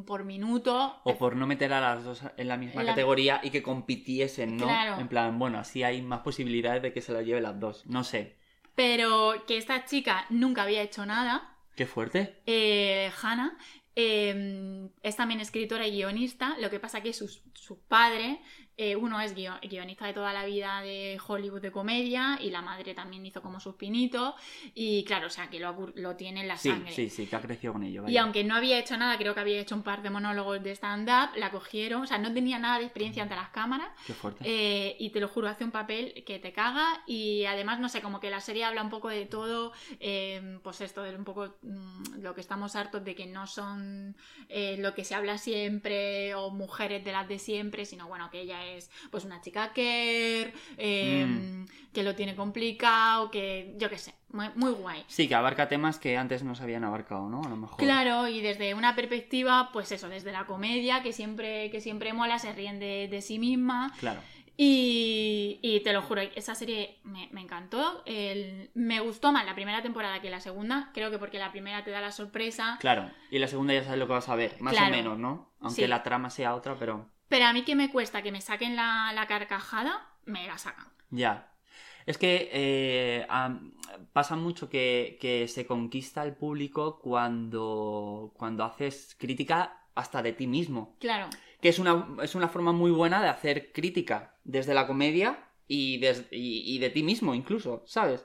por 0.04 0.24
minuto... 0.24 1.00
O 1.04 1.16
por 1.16 1.36
no 1.36 1.46
meter 1.46 1.72
a 1.72 1.80
las 1.80 2.04
dos 2.04 2.20
en 2.36 2.48
la 2.48 2.56
misma 2.56 2.80
En 2.80 2.86
la- 2.86 2.92
categoría 2.92 3.40
y 3.42 3.50
que 3.50 3.62
compitiesen, 3.62 4.56
¿no? 4.56 4.64
Claro. 4.66 5.00
En 5.00 5.08
plan, 5.08 5.38
bueno, 5.38 5.58
así 5.58 5.82
hay 5.84 6.02
más 6.02 6.20
posibilidades 6.20 6.82
de 6.82 6.92
que 6.92 7.00
se 7.00 7.12
las 7.12 7.24
lleve 7.24 7.40
las 7.40 7.58
dos. 7.58 7.86
No 7.86 8.04
sé. 8.04 8.36
Pero 8.74 9.44
que 9.46 9.56
esta 9.56 9.84
chica 9.86 10.26
nunca 10.28 10.64
había 10.64 10.82
hecho 10.82 11.06
nada, 11.06 11.55
Qué 11.76 11.86
fuerte. 11.86 12.42
Eh, 12.46 13.12
Hannah 13.22 13.56
eh, 13.94 14.88
es 15.02 15.16
también 15.16 15.40
escritora 15.40 15.86
y 15.86 15.92
guionista, 15.92 16.56
lo 16.58 16.70
que 16.70 16.80
pasa 16.80 17.02
que 17.02 17.12
sus, 17.12 17.42
su 17.54 17.78
padre, 17.80 18.40
eh, 18.78 18.94
uno 18.96 19.20
es 19.20 19.34
guio- 19.34 19.58
guionista 19.62 20.06
de 20.06 20.12
toda 20.12 20.32
la 20.32 20.44
vida 20.44 20.80
de 20.82 21.18
Hollywood 21.26 21.60
de 21.62 21.72
comedia 21.72 22.38
y 22.40 22.50
la 22.50 22.60
madre 22.62 22.94
también 22.94 23.24
hizo 23.24 23.40
como 23.42 23.58
sus 23.60 23.74
pinitos 23.76 24.34
y 24.74 25.04
claro, 25.04 25.28
o 25.28 25.30
sea 25.30 25.48
que 25.48 25.58
lo, 25.58 25.92
lo 25.94 26.16
tiene 26.16 26.42
en 26.42 26.48
la 26.48 26.56
Sí, 26.58 26.68
sangre. 26.70 26.92
sí, 26.92 27.08
sí, 27.08 27.26
que 27.26 27.36
ha 27.36 27.40
crecido 27.40 27.72
con 27.72 27.82
ello. 27.82 28.02
Y 28.02 28.04
vaya. 28.04 28.22
aunque 28.22 28.44
no 28.44 28.54
había 28.54 28.78
hecho 28.78 28.96
nada, 28.96 29.16
creo 29.16 29.34
que 29.34 29.40
había 29.40 29.58
hecho 29.60 29.74
un 29.74 29.82
par 29.82 30.02
de 30.02 30.10
monólogos 30.10 30.62
de 30.62 30.72
stand-up, 30.72 31.36
la 31.36 31.50
cogieron, 31.50 32.02
o 32.02 32.06
sea, 32.06 32.18
no 32.18 32.32
tenía 32.34 32.58
nada 32.58 32.78
de 32.78 32.84
experiencia 32.84 33.22
ante 33.22 33.34
las 33.34 33.48
cámaras 33.48 33.88
Qué 34.06 34.12
fuerte. 34.12 34.44
eh, 34.44 34.96
y 34.98 35.10
te 35.10 35.20
lo 35.20 35.28
juro, 35.28 35.48
hace 35.48 35.64
un 35.64 35.70
papel 35.70 36.22
que 36.26 36.38
te 36.38 36.52
caga 36.52 37.02
y 37.06 37.44
además, 37.46 37.80
no 37.80 37.88
sé, 37.88 38.02
como 38.02 38.20
que 38.20 38.30
la 38.30 38.40
serie 38.40 38.64
habla 38.64 38.82
un 38.82 38.90
poco 38.90 39.08
de 39.08 39.24
todo, 39.26 39.72
eh, 40.00 40.58
pues 40.62 40.80
esto, 40.82 41.02
de 41.02 41.14
un 41.16 41.24
poco 41.24 41.56
mm, 41.62 42.20
lo 42.20 42.34
que 42.34 42.40
estamos 42.42 42.76
hartos 42.76 43.04
de 43.04 43.14
que 43.14 43.26
no 43.26 43.46
son 43.46 44.16
lo 44.78 44.94
que 44.94 45.04
se 45.04 45.14
habla 45.14 45.38
siempre 45.38 46.34
o 46.34 46.50
mujeres 46.50 47.04
de 47.04 47.12
las 47.12 47.26
de 47.28 47.38
siempre, 47.38 47.84
sino 47.84 48.06
bueno, 48.08 48.30
que 48.30 48.40
ella 48.40 48.64
es 48.64 48.65
pues 49.10 49.24
una 49.24 49.40
chica 49.40 49.68
care, 49.74 50.52
eh, 50.78 51.26
Mm. 51.26 51.66
que 51.92 52.02
lo 52.02 52.14
tiene 52.14 52.34
complicado, 52.36 53.30
que 53.30 53.74
yo 53.78 53.88
qué 53.88 53.98
sé, 53.98 54.14
muy, 54.30 54.48
muy 54.54 54.72
guay. 54.72 55.04
Sí, 55.08 55.28
que 55.28 55.34
abarca 55.34 55.68
temas 55.68 55.98
que 55.98 56.16
antes 56.16 56.42
no 56.42 56.54
se 56.54 56.62
habían 56.62 56.84
abarcado, 56.84 57.28
¿no? 57.28 57.42
A 57.42 57.48
lo 57.48 57.56
mejor. 57.56 57.78
Claro, 57.78 58.28
y 58.28 58.40
desde 58.40 58.74
una 58.74 58.94
perspectiva, 58.94 59.70
pues 59.72 59.90
eso, 59.92 60.08
desde 60.08 60.32
la 60.32 60.44
comedia, 60.46 61.02
que 61.02 61.12
siempre, 61.12 61.70
que 61.70 61.80
siempre 61.80 62.12
mola, 62.12 62.38
se 62.38 62.52
ríen 62.52 62.78
de, 62.78 63.08
de 63.08 63.22
sí 63.22 63.38
misma. 63.38 63.92
Claro. 63.98 64.20
Y, 64.58 65.58
y 65.62 65.80
te 65.80 65.92
lo 65.92 66.00
juro, 66.02 66.22
esa 66.22 66.54
serie 66.54 66.98
me, 67.04 67.28
me 67.30 67.42
encantó. 67.42 68.02
El- 68.06 68.70
me 68.74 69.00
gustó 69.00 69.30
más 69.30 69.44
la 69.44 69.54
primera 69.54 69.82
temporada 69.82 70.20
que 70.22 70.30
la 70.30 70.40
segunda. 70.40 70.90
Creo 70.94 71.10
que 71.10 71.18
porque 71.18 71.38
la 71.38 71.52
primera 71.52 71.84
te 71.84 71.90
da 71.90 72.00
la 72.00 72.10
sorpresa. 72.10 72.78
Claro. 72.80 73.10
Y 73.30 73.38
la 73.38 73.48
segunda 73.48 73.74
ya 73.74 73.84
sabes 73.84 73.98
lo 73.98 74.06
que 74.06 74.14
vas 74.14 74.28
a 74.30 74.34
ver, 74.34 74.56
más 74.60 74.72
Claro. 74.72 74.88
o 74.94 74.96
menos, 74.96 75.18
¿no? 75.18 75.50
Aunque 75.60 75.82
Sí. 75.82 75.86
la 75.86 76.02
trama 76.02 76.30
sea 76.30 76.54
otra, 76.54 76.76
pero. 76.78 77.10
Pero 77.28 77.46
a 77.46 77.52
mí 77.52 77.62
que 77.64 77.74
me 77.74 77.90
cuesta 77.90 78.22
que 78.22 78.32
me 78.32 78.40
saquen 78.40 78.76
la, 78.76 79.12
la 79.14 79.26
carcajada, 79.26 80.08
me 80.24 80.46
la 80.46 80.58
sacan. 80.58 80.86
Ya. 81.10 81.52
Es 82.06 82.18
que 82.18 82.48
eh, 82.52 83.26
am- 83.28 83.72
pasa 84.12 84.36
mucho 84.36 84.68
que, 84.68 85.18
que 85.20 85.48
se 85.48 85.66
conquista 85.66 86.22
el 86.22 86.34
público 86.36 87.00
cuando, 87.00 88.32
cuando 88.36 88.64
haces 88.64 89.16
crítica 89.18 89.80
hasta 89.94 90.22
de 90.22 90.32
ti 90.32 90.46
mismo. 90.46 90.96
Claro, 91.00 91.28
Que 91.60 91.68
es 91.70 91.78
una, 91.78 92.06
es 92.22 92.34
una 92.34 92.48
forma 92.48 92.72
muy 92.72 92.90
buena 92.90 93.20
de 93.22 93.28
hacer 93.28 93.72
crítica 93.72 94.36
desde 94.44 94.74
la 94.74 94.86
comedia 94.86 95.48
y, 95.66 95.98
des- 95.98 96.26
y, 96.30 96.62
y 96.74 96.78
de 96.78 96.90
ti 96.90 97.02
mismo 97.02 97.34
incluso, 97.34 97.82
¿sabes? 97.86 98.24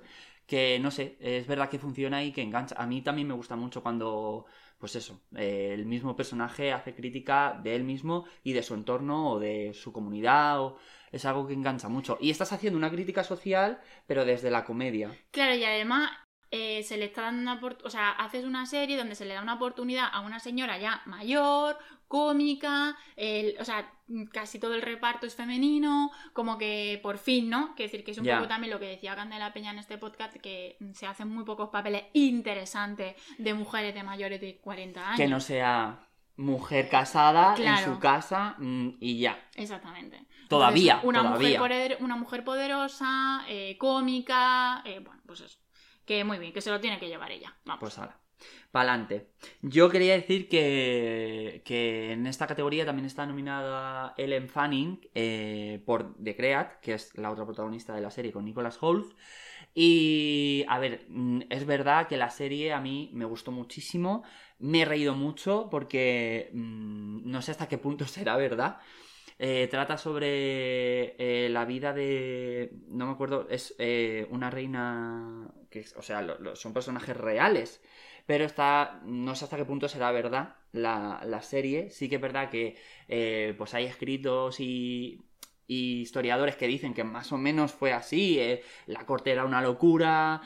Que 0.52 0.80
no 0.80 0.92
sé, 0.92 1.16
es 1.22 1.48
verdad 1.48 1.70
que 1.70 1.80
funciona 1.80 2.26
y 2.26 2.34
que 2.34 2.42
engancha. 2.42 2.76
A 2.78 2.86
mí 2.86 3.02
también 3.02 3.26
me 3.26 3.34
gusta 3.34 3.56
mucho 3.56 3.82
cuando, 3.82 4.46
pues 4.80 4.98
eso, 4.98 5.22
eh, 5.34 5.72
el 5.74 5.86
mismo 5.86 6.14
personaje 6.14 6.74
hace 6.74 6.94
crítica 6.94 7.58
de 7.64 7.74
él 7.74 7.86
mismo 7.86 8.26
y 8.44 8.52
de 8.52 8.62
su 8.62 8.74
entorno 8.74 9.32
o 9.32 9.40
de 9.40 9.74
su 9.74 9.94
comunidad. 9.94 10.60
O... 10.62 10.78
Es 11.10 11.24
algo 11.24 11.48
que 11.48 11.54
engancha 11.54 11.88
mucho. 11.88 12.18
Y 12.20 12.32
estás 12.32 12.52
haciendo 12.52 12.78
una 12.78 12.92
crítica 12.92 13.24
social, 13.24 13.80
pero 14.08 14.26
desde 14.26 14.52
la 14.52 14.66
comedia. 14.66 15.18
claro, 15.32 15.56
y 15.56 15.64
además 15.64 16.12
eh, 16.52 16.84
se 16.84 16.98
le 16.98 17.06
está 17.06 17.22
dando 17.24 17.42
una 17.42 17.60
o 17.84 17.90
sea, 17.90 18.12
haces 18.12 18.44
una 18.46 18.66
serie 18.66 18.98
donde 18.98 19.16
se 19.16 19.26
le 19.26 19.34
da 19.34 19.42
una 19.42 19.54
oportunidad 19.56 20.08
a 20.12 20.20
una 20.20 20.40
señora 20.40 20.78
ya 20.78 21.02
mayor, 21.06 21.78
cómica, 22.08 22.98
el- 23.16 23.56
o 23.60 23.64
sea, 23.66 23.90
casi 24.34 24.60
todo 24.60 24.76
el 24.76 24.82
reparto 24.82 25.26
es 25.26 25.34
femenino, 25.36 26.12
como 26.34 26.58
que 26.58 27.00
por 27.02 27.18
fin, 27.18 27.50
¿no? 27.50 27.74
Que 27.76 27.84
decir 27.84 28.04
que 28.04 28.12
es 28.12 28.18
un 28.18 28.26
poco 28.40 28.50
también 28.50 28.72
lo 28.74 28.80
que 28.80 28.88
decía 28.88 29.16
Candela 29.16 29.54
Peña 29.54 29.72
en 29.72 29.80
este 29.80 29.98
podcast, 29.98 30.36
que 30.36 30.78
se 30.94 31.08
hacen 31.08 31.30
muy 31.30 31.46
pocos 31.46 31.70
papeles 31.70 32.04
interesantes 32.14 33.16
de 33.38 33.54
mujeres 33.54 33.94
de 33.96 34.04
mayores 34.04 34.42
de 34.42 34.58
40 34.60 35.06
años. 35.08 35.18
Que 35.18 35.28
no 35.28 35.40
sea 35.40 36.06
mujer 36.36 36.90
casada 36.90 37.56
en 37.56 37.78
su 37.86 38.00
casa 38.00 38.56
mm, 38.58 38.90
y 39.00 39.20
ya. 39.20 39.40
Exactamente. 39.56 40.26
Todavía, 40.50 40.96
Entonces, 40.96 41.08
una 41.10 41.20
todavía. 41.24 41.60
Mujer 41.60 41.60
poder- 41.60 41.98
una 42.04 42.16
mujer 42.18 42.44
poderosa, 42.44 43.46
eh, 43.48 43.78
cómica, 43.78 44.82
eh, 44.86 45.00
bueno, 45.00 45.22
pues 45.26 45.42
eso. 45.42 45.60
Que 46.06 46.24
muy 46.24 46.40
bien, 46.40 46.54
que 46.54 46.62
se 46.62 46.70
lo 46.70 46.80
tiene 46.80 47.00
que 47.00 47.08
llevar 47.08 47.32
ella. 47.32 47.56
Vamos. 47.66 47.80
Pues 47.80 47.98
ahora. 47.98 48.20
Pa'lante. 48.72 49.28
Yo 49.62 49.90
quería 49.90 50.14
decir 50.14 50.48
que, 50.48 51.62
que 51.66 52.14
en 52.14 52.26
esta 52.26 52.48
categoría 52.48 52.86
también 52.86 53.06
está 53.06 53.26
nominada 53.26 54.14
Ellen 54.18 54.50
Fanning 54.50 55.00
eh, 55.14 55.84
por 55.86 56.16
The 56.24 56.36
Creat, 56.36 56.80
que 56.80 56.94
es 56.94 57.16
la 57.18 57.32
otra 57.32 57.46
protagonista 57.46 57.94
de 57.94 58.02
la 58.02 58.12
serie 58.12 58.32
con 58.32 58.46
Nicholas 58.46 58.82
Hoult. 58.82 59.14
Y 59.74 60.66
a 60.68 60.80
ver, 60.80 61.06
mm, 61.10 61.42
es 61.50 61.66
verdad 61.66 62.08
que 62.08 62.18
la 62.18 62.30
serie 62.30 62.74
a 62.74 62.82
mí 62.82 63.10
me 63.14 63.26
gustó 63.26 63.52
muchísimo. 63.52 64.24
Me 64.60 64.82
he 64.82 64.86
reído 64.86 65.16
mucho 65.16 65.68
porque 65.70 66.50
mm, 66.54 67.30
no 67.30 67.42
sé 67.42 67.52
hasta 67.52 67.68
qué 67.68 67.78
punto 67.78 68.06
será 68.08 68.38
verdad. 68.38 68.80
Eh, 69.44 69.68
trata 69.72 69.98
sobre 69.98 71.16
eh, 71.18 71.50
la 71.50 71.66
vida 71.66 71.94
de. 71.94 72.72
No 72.90 73.08
me 73.08 73.14
acuerdo, 73.14 73.48
es 73.50 73.74
eh, 73.80 74.28
una 74.30 74.52
reina. 74.52 75.50
Que 75.72 75.84
o 75.96 76.04
sea, 76.04 76.38
son 76.54 76.74
personajes 76.74 77.18
reales. 77.18 77.82
Pero 78.28 78.46
está. 78.46 79.02
No 79.04 79.36
sé 79.36 79.46
hasta 79.46 79.58
qué 79.58 79.66
punto 79.66 79.90
será 79.90 80.12
verdad 80.12 80.58
la, 80.74 81.22
la 81.26 81.42
serie. 81.42 81.90
Sí 81.90 82.08
que 82.08 82.18
es 82.18 82.22
verdad 82.22 82.52
que 82.52 82.78
pues 83.58 83.74
hay 83.74 83.86
escritos 83.86 84.60
y, 84.60 85.20
y 85.68 86.02
historiadores 86.02 86.56
que 86.56 86.68
dicen 86.68 86.94
que 86.94 87.04
más 87.04 87.32
o 87.32 87.38
menos 87.40 87.72
fue 87.72 87.94
así. 87.94 88.40
la 88.86 89.06
corte 89.08 89.32
era 89.32 89.46
una 89.46 89.62
locura. 89.64 90.42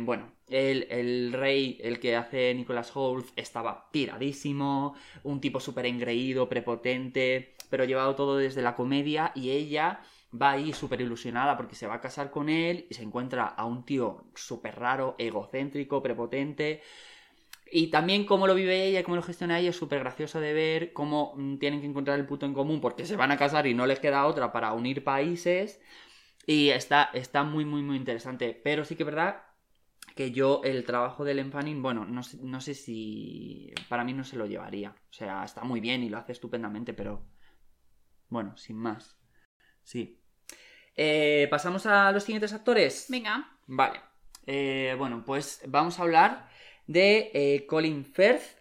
bueno, 0.00 0.32
el, 0.48 0.88
el 0.90 1.32
rey, 1.32 1.78
el 1.80 2.00
que 2.00 2.16
hace 2.16 2.54
Nicholas 2.54 2.90
Hoult, 2.96 3.28
estaba 3.36 3.88
piradísimo. 3.92 4.94
Un 5.22 5.40
tipo 5.40 5.60
súper 5.60 5.86
engreído, 5.86 6.48
prepotente. 6.48 7.54
Pero 7.70 7.84
llevado 7.84 8.14
todo 8.14 8.36
desde 8.36 8.62
la 8.62 8.74
comedia. 8.74 9.32
Y 9.34 9.50
ella 9.50 10.00
va 10.40 10.52
ahí 10.52 10.72
súper 10.72 11.00
ilusionada 11.00 11.56
porque 11.56 11.74
se 11.74 11.86
va 11.86 11.94
a 11.94 12.00
casar 12.00 12.30
con 12.30 12.48
él 12.48 12.86
y 12.90 12.94
se 12.94 13.02
encuentra 13.02 13.46
a 13.46 13.64
un 13.64 13.84
tío 13.84 14.24
súper 14.34 14.78
raro, 14.78 15.16
egocéntrico, 15.18 16.02
prepotente. 16.02 16.82
Y 17.72 17.88
también 17.88 18.24
cómo 18.26 18.46
lo 18.46 18.54
vive 18.54 18.86
ella, 18.86 19.04
cómo 19.04 19.16
lo 19.16 19.22
gestiona 19.22 19.60
ella, 19.60 19.70
es 19.70 19.76
súper 19.76 20.00
gracioso 20.00 20.40
de 20.40 20.52
ver 20.52 20.92
cómo 20.92 21.34
mm, 21.36 21.58
tienen 21.58 21.80
que 21.80 21.86
encontrar 21.86 22.18
el 22.18 22.26
punto 22.26 22.46
en 22.46 22.54
común 22.54 22.80
porque 22.80 23.06
se 23.06 23.16
van 23.16 23.30
a 23.30 23.36
casar 23.36 23.66
y 23.66 23.74
no 23.74 23.86
les 23.86 24.00
queda 24.00 24.26
otra 24.26 24.52
para 24.52 24.72
unir 24.72 25.04
países. 25.04 25.80
Y 26.46 26.70
está, 26.70 27.10
está 27.14 27.44
muy, 27.44 27.64
muy, 27.64 27.82
muy 27.82 27.96
interesante. 27.96 28.60
Pero 28.64 28.84
sí 28.84 28.96
que 28.96 29.04
es 29.04 29.06
verdad 29.06 29.42
que 30.16 30.32
yo 30.32 30.62
el 30.64 30.84
trabajo 30.84 31.24
del 31.24 31.50
Fanning, 31.50 31.82
bueno, 31.82 32.04
no, 32.04 32.22
no 32.42 32.60
sé 32.60 32.74
si 32.74 33.72
para 33.88 34.04
mí 34.04 34.12
no 34.14 34.24
se 34.24 34.36
lo 34.36 34.46
llevaría. 34.46 34.90
O 34.90 35.12
sea, 35.12 35.44
está 35.44 35.62
muy 35.64 35.80
bien 35.80 36.02
y 36.02 36.08
lo 36.08 36.18
hace 36.18 36.32
estupendamente, 36.32 36.92
pero 36.92 37.24
bueno, 38.30 38.56
sin 38.56 38.76
más. 38.76 39.18
Sí. 39.82 40.20
Eh, 40.96 41.46
¿Pasamos 41.50 41.86
a 41.86 42.10
los 42.12 42.24
siguientes 42.24 42.52
actores? 42.52 43.06
Venga. 43.08 43.58
Vale. 43.66 44.00
Eh, 44.46 44.94
bueno, 44.98 45.22
pues 45.24 45.62
vamos 45.68 45.98
a 45.98 46.02
hablar 46.02 46.48
de 46.86 47.30
eh, 47.34 47.66
Colin 47.66 48.04
Firth, 48.04 48.58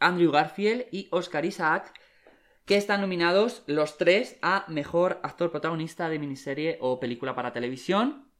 Andrew 0.00 0.30
Garfield 0.30 0.86
y 0.90 1.08
Oscar 1.10 1.44
Isaac, 1.44 1.92
que 2.64 2.76
están 2.76 3.00
nominados 3.00 3.62
los 3.66 3.96
tres 3.98 4.38
a 4.42 4.64
Mejor 4.68 5.20
Actor 5.22 5.50
Protagonista 5.50 6.08
de 6.08 6.18
Miniserie 6.18 6.78
o 6.80 7.00
Película 7.00 7.34
para 7.34 7.52
Televisión. 7.52 8.30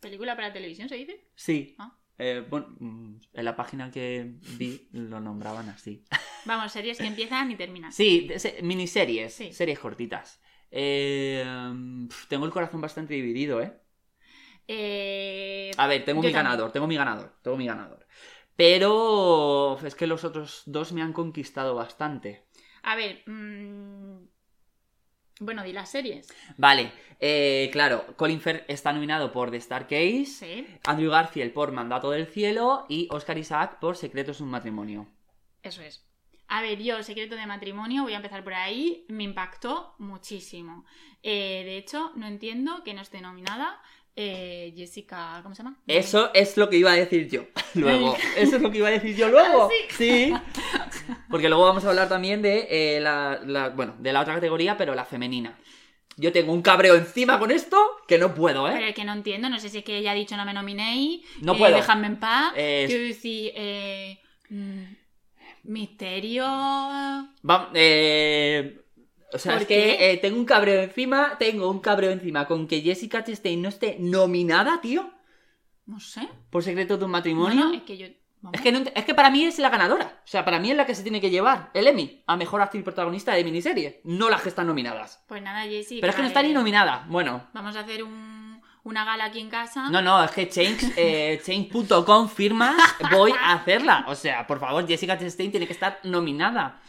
¿Película 0.00 0.36
para 0.36 0.52
televisión 0.52 0.88
se 0.88 0.96
dice? 0.96 1.30
Sí. 1.34 1.74
Ah. 1.78 1.96
Eh, 2.18 2.46
bueno, 2.48 2.68
mm, 2.78 3.16
en 3.32 3.44
la 3.44 3.56
página 3.56 3.90
que 3.90 4.34
vi 4.56 4.88
lo 4.92 5.20
nombraban 5.20 5.68
así. 5.68 6.04
Vamos, 6.46 6.72
series 6.72 6.98
que 6.98 7.06
empiezan 7.06 7.50
y 7.50 7.56
terminan. 7.56 7.92
Sí, 7.92 8.28
miniseries, 8.62 9.34
Sí. 9.34 9.52
series 9.52 9.78
cortitas. 9.78 10.40
Eh, 10.70 11.44
tengo 12.28 12.46
el 12.46 12.52
corazón 12.52 12.80
bastante 12.80 13.14
dividido, 13.14 13.60
¿eh? 13.60 13.72
Eh, 14.68 15.70
A 15.76 15.86
ver, 15.86 16.04
tengo 16.04 16.20
mi 16.20 16.26
también. 16.28 16.44
ganador, 16.44 16.72
tengo 16.72 16.86
mi 16.86 16.96
ganador, 16.96 17.36
tengo 17.42 17.56
mi 17.56 17.66
ganador. 17.66 18.06
Pero 18.56 19.78
es 19.84 19.94
que 19.94 20.06
los 20.06 20.24
otros 20.24 20.62
dos 20.66 20.92
me 20.92 21.02
han 21.02 21.12
conquistado 21.12 21.74
bastante. 21.74 22.44
a 22.82 22.94
ver, 22.94 23.22
mm, 23.26 24.24
bueno, 25.40 25.62
di 25.64 25.72
las 25.72 25.90
series. 25.90 26.28
Vale, 26.56 26.92
eh, 27.20 27.68
claro, 27.72 28.14
Colin 28.16 28.40
Firth 28.40 28.64
está 28.68 28.92
nominado 28.92 29.32
por 29.32 29.50
The 29.50 29.56
Star 29.58 29.82
Case, 29.88 30.24
Sí, 30.26 30.66
Andrew 30.84 31.10
Garfield 31.10 31.52
por 31.52 31.72
Mandato 31.72 32.10
del 32.10 32.26
Cielo 32.28 32.86
y 32.88 33.08
Oscar 33.10 33.36
Isaac 33.38 33.78
por 33.80 33.96
Secretos 33.96 34.38
de 34.38 34.44
un 34.44 34.50
matrimonio. 34.50 35.08
eso 35.62 35.82
es. 35.82 36.06
A 36.48 36.62
ver, 36.62 36.80
yo, 36.82 37.02
Secreto 37.02 37.34
de 37.36 37.46
Matrimonio, 37.46 38.02
voy 38.04 38.12
a 38.12 38.16
empezar 38.16 38.44
por 38.44 38.54
ahí, 38.54 39.04
me 39.08 39.24
impactó 39.24 39.94
muchísimo. 39.98 40.84
Eh, 41.22 41.62
de 41.64 41.76
hecho, 41.76 42.12
no 42.14 42.26
entiendo 42.26 42.82
que 42.84 42.94
no 42.94 43.02
esté 43.02 43.20
nominada 43.20 43.80
eh, 44.18 44.72
Jessica, 44.76 45.40
¿cómo 45.42 45.54
se 45.54 45.62
llama? 45.62 45.76
Eso 45.86 46.30
es 46.32 46.56
lo 46.56 46.70
que 46.70 46.76
iba 46.78 46.90
a 46.92 46.94
decir 46.94 47.28
yo 47.28 47.44
luego. 47.74 48.16
Eso 48.36 48.56
es 48.56 48.62
lo 48.62 48.70
que 48.70 48.78
iba 48.78 48.88
a 48.88 48.92
decir 48.92 49.14
yo 49.16 49.28
luego. 49.28 49.68
Sí. 49.96 50.32
Porque 51.30 51.48
luego 51.48 51.64
vamos 51.64 51.84
a 51.84 51.90
hablar 51.90 52.08
también 52.08 52.40
de 52.42 52.66
eh, 52.70 53.00
la, 53.00 53.40
la- 53.44 53.68
bueno, 53.70 53.94
de 53.98 54.12
la 54.12 54.20
otra 54.20 54.34
categoría, 54.34 54.76
pero 54.76 54.94
la 54.94 55.04
femenina. 55.04 55.58
Yo 56.16 56.32
tengo 56.32 56.52
un 56.54 56.62
cabreo 56.62 56.94
encima 56.94 57.38
con 57.38 57.50
esto 57.50 57.76
que 58.08 58.16
no 58.18 58.34
puedo, 58.34 58.64
Pero 58.66 58.78
¿eh? 58.84 58.88
el 58.88 58.94
que 58.94 59.04
no 59.04 59.12
entiendo, 59.12 59.50
no 59.50 59.58
sé 59.60 59.68
si 59.68 59.78
es 59.78 59.84
que 59.84 59.98
ella 59.98 60.12
ha 60.12 60.14
dicho 60.14 60.34
no 60.38 60.46
me 60.46 60.54
nominéis, 60.54 61.20
No 61.42 61.52
eh, 61.54 61.58
puedo. 61.58 61.76
dejadme 61.76 62.06
en 62.06 62.16
paz. 62.18 62.52
Quiero 62.54 63.02
decir, 63.04 63.52
eh, 63.54 64.18
mm, 64.48 64.82
misterio... 65.68 66.44
Va- 66.44 67.70
eh, 67.74 68.80
o 69.32 69.38
sea, 69.38 69.52
¿Por 69.52 69.62
es 69.62 69.68
que 69.68 70.10
eh, 70.12 70.16
tengo 70.18 70.38
un 70.38 70.44
cabreo 70.44 70.82
encima, 70.82 71.36
tengo 71.38 71.68
un 71.70 71.80
cabreo 71.80 72.10
encima 72.10 72.46
con 72.46 72.66
que 72.66 72.80
Jessica 72.80 73.24
Chastain 73.24 73.60
no 73.60 73.68
esté 73.68 73.96
nominada, 73.98 74.80
tío, 74.80 75.10
No 75.86 75.98
sé. 76.00 76.28
por 76.50 76.62
secreto 76.62 76.96
de 76.96 77.04
un 77.04 77.10
matrimonio. 77.10 77.64
Bueno, 77.66 77.74
es 77.78 77.82
que 77.82 77.96
yo... 77.98 78.06
vamos. 78.40 78.54
Es 78.54 78.60
que, 78.62 78.72
no 78.72 78.78
es 78.94 79.04
que 79.04 79.14
para 79.14 79.30
mí 79.30 79.44
es 79.44 79.58
la 79.58 79.68
ganadora. 79.70 80.20
O 80.24 80.28
sea, 80.28 80.44
para 80.44 80.58
mí 80.60 80.70
es 80.70 80.76
la 80.76 80.86
que 80.86 80.94
se 80.94 81.02
tiene 81.02 81.20
que 81.20 81.30
llevar 81.30 81.70
el 81.74 81.86
Emmy 81.88 82.22
a 82.26 82.36
mejor 82.36 82.62
actriz 82.62 82.84
protagonista 82.84 83.34
de 83.34 83.44
miniserie, 83.44 84.00
no 84.04 84.30
las 84.30 84.42
que 84.42 84.48
están 84.50 84.68
nominadas. 84.68 85.24
Pues 85.26 85.42
nada, 85.42 85.62
Jessica. 85.64 86.00
Pero 86.00 86.10
es 86.10 86.16
que 86.16 86.22
no 86.22 86.28
está 86.28 86.42
ni 86.42 86.52
nominada. 86.52 87.04
Bueno, 87.08 87.48
Vamos 87.52 87.74
a 87.76 87.80
hacer 87.80 88.02
un- 88.04 88.35
una 88.86 89.04
gala 89.04 89.24
aquí 89.26 89.40
en 89.40 89.50
casa. 89.50 89.90
no, 89.90 90.00
no, 90.00 90.22
es 90.24 90.30
que 90.30 90.48
Change, 90.48 90.92
eh, 90.96 91.40
Change.com 91.44 92.28
firmas, 92.28 92.76
voy 93.10 93.32
a 93.32 93.52
hacerla. 93.54 94.04
O 94.08 94.14
sea, 94.14 94.46
por 94.46 94.60
favor, 94.60 94.86
Jessica 94.86 95.18
Chastain 95.18 95.50
tiene 95.50 95.66
que 95.66 95.72
estar 95.72 95.98
nominada. 96.04 96.80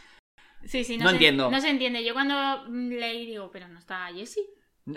Sí, 0.64 0.84
sí, 0.84 0.96
no, 0.96 1.04
No 1.04 1.10
se, 1.10 1.16
entiendo. 1.16 1.50
No 1.50 1.60
se 1.60 1.68
entiende. 1.70 2.04
Yo 2.04 2.14
cuando 2.14 2.64
leí 2.68 3.26
digo, 3.26 3.50
pero 3.52 3.68
no 3.68 3.78
está 3.78 4.06
Jessie. 4.14 4.42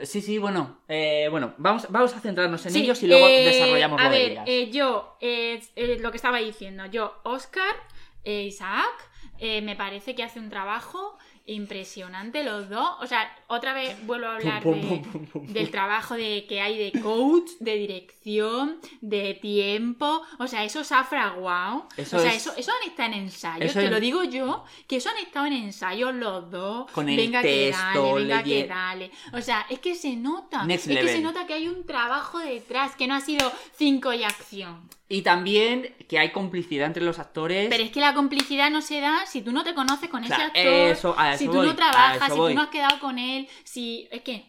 Sí, 0.03 0.21
sí, 0.21 0.37
bueno, 0.37 0.81
eh, 0.87 1.27
bueno, 1.29 1.53
vamos, 1.57 1.85
vamos 1.89 2.15
a 2.15 2.19
centrarnos 2.21 2.65
en 2.65 2.71
Sí, 2.71 2.83
ellos 2.83 3.03
y 3.03 3.07
luego 3.07 3.27
eh, 3.27 3.45
desarrollamos 3.45 3.99
A 3.99 4.05
lo 4.05 4.09
de 4.11 4.17
ver, 4.17 4.31
ellas. 4.31 4.43
eh, 4.47 4.69
yo, 4.71 5.17
eh, 5.19 5.61
lo 5.99 6.11
que 6.11 6.17
estaba 6.17 6.37
diciendo, 6.37 6.85
yo, 6.85 7.19
Oscar, 7.25 7.75
Isaac, 8.23 9.09
eh, 9.39 9.61
me 9.61 9.75
parece 9.75 10.15
que 10.15 10.23
hace 10.23 10.39
un 10.39 10.49
trabajo 10.49 11.17
impresionante 11.47 12.43
los 12.43 12.69
dos. 12.69 12.89
O 13.01 13.07
sea, 13.07 13.29
otra 13.47 13.73
vez 13.73 13.95
vuelvo 14.05 14.27
a 14.27 14.35
hablar 14.35 14.63
de- 14.63 15.03
del 15.47 15.71
trabajo 15.71 16.15
de, 16.15 16.45
que 16.47 16.61
hay 16.61 16.77
de 16.77 16.99
coach, 17.01 17.49
de 17.59 17.75
dirección, 17.75 18.77
de 19.01 19.33
tiempo. 19.33 20.21
O 20.39 20.47
sea, 20.47 20.63
eso 20.63 20.83
se 20.83 20.93
ha 20.95 21.03
fraguado. 21.03 21.87
Eso 21.97 22.17
o 22.17 22.19
sea, 22.19 22.31
es- 22.33 22.37
eso, 22.47 22.53
eso 22.57 22.71
han 22.81 22.89
estado 22.89 23.13
en 23.13 23.19
ensayos. 23.19 23.65
Eso 23.71 23.79
Te 23.79 23.85
es- 23.85 23.91
lo 23.91 23.99
digo 23.99 24.23
yo, 24.23 24.63
que 24.87 24.97
eso 24.97 25.09
han 25.09 25.17
estado 25.17 25.45
en 25.47 25.53
ensayos 25.53 26.13
los 26.13 26.49
dos. 26.51 26.89
Con 26.91 27.09
el 27.09 27.17
venga 27.17 27.41
que 27.41 27.71
texto, 27.71 28.01
dale, 28.03 28.13
venga 28.21 28.43
que 28.43 28.67
dale. 28.67 29.11
O 29.33 29.41
sea, 29.41 29.65
es 29.69 29.79
que 29.79 29.95
se 29.95 30.15
nota. 30.15 30.63
Next 30.65 30.87
es 30.87 30.97
que 30.99 31.07
se 31.07 31.21
nota 31.21 31.45
que 31.47 31.53
hay 31.53 31.67
un 31.67 31.85
trabajo 31.85 32.39
detrás, 32.39 32.95
que 32.95 33.07
no 33.07 33.15
ha 33.15 33.21
sido 33.21 33.51
cinco 33.75 34.13
y 34.13 34.23
acción. 34.23 34.89
Y 35.09 35.23
también 35.23 35.93
que 36.07 36.19
hay 36.19 36.31
complicidad 36.31 36.87
entre 36.87 37.03
los 37.03 37.19
actores. 37.19 37.67
Pero 37.69 37.83
es 37.83 37.91
que 37.91 37.99
la 37.99 38.13
complicidad 38.13 38.71
no 38.71 38.81
se 38.81 39.01
da 39.01 39.10
si 39.25 39.41
tú 39.41 39.51
no 39.51 39.63
te 39.63 39.73
conoces 39.73 40.09
con 40.09 40.23
ese 40.23 40.33
Claro, 40.33 40.45
actor, 40.45 40.63
eso- 40.65 41.15
si 41.37 41.45
tú 41.45 41.53
voy, 41.53 41.67
no 41.67 41.75
trabajas, 41.75 42.31
si 42.33 42.39
voy. 42.39 42.51
tú 42.51 42.55
no 42.55 42.61
has 42.63 42.69
quedado 42.69 42.99
con 42.99 43.17
él, 43.19 43.47
si... 43.63 44.07
Es 44.11 44.21
que 44.21 44.45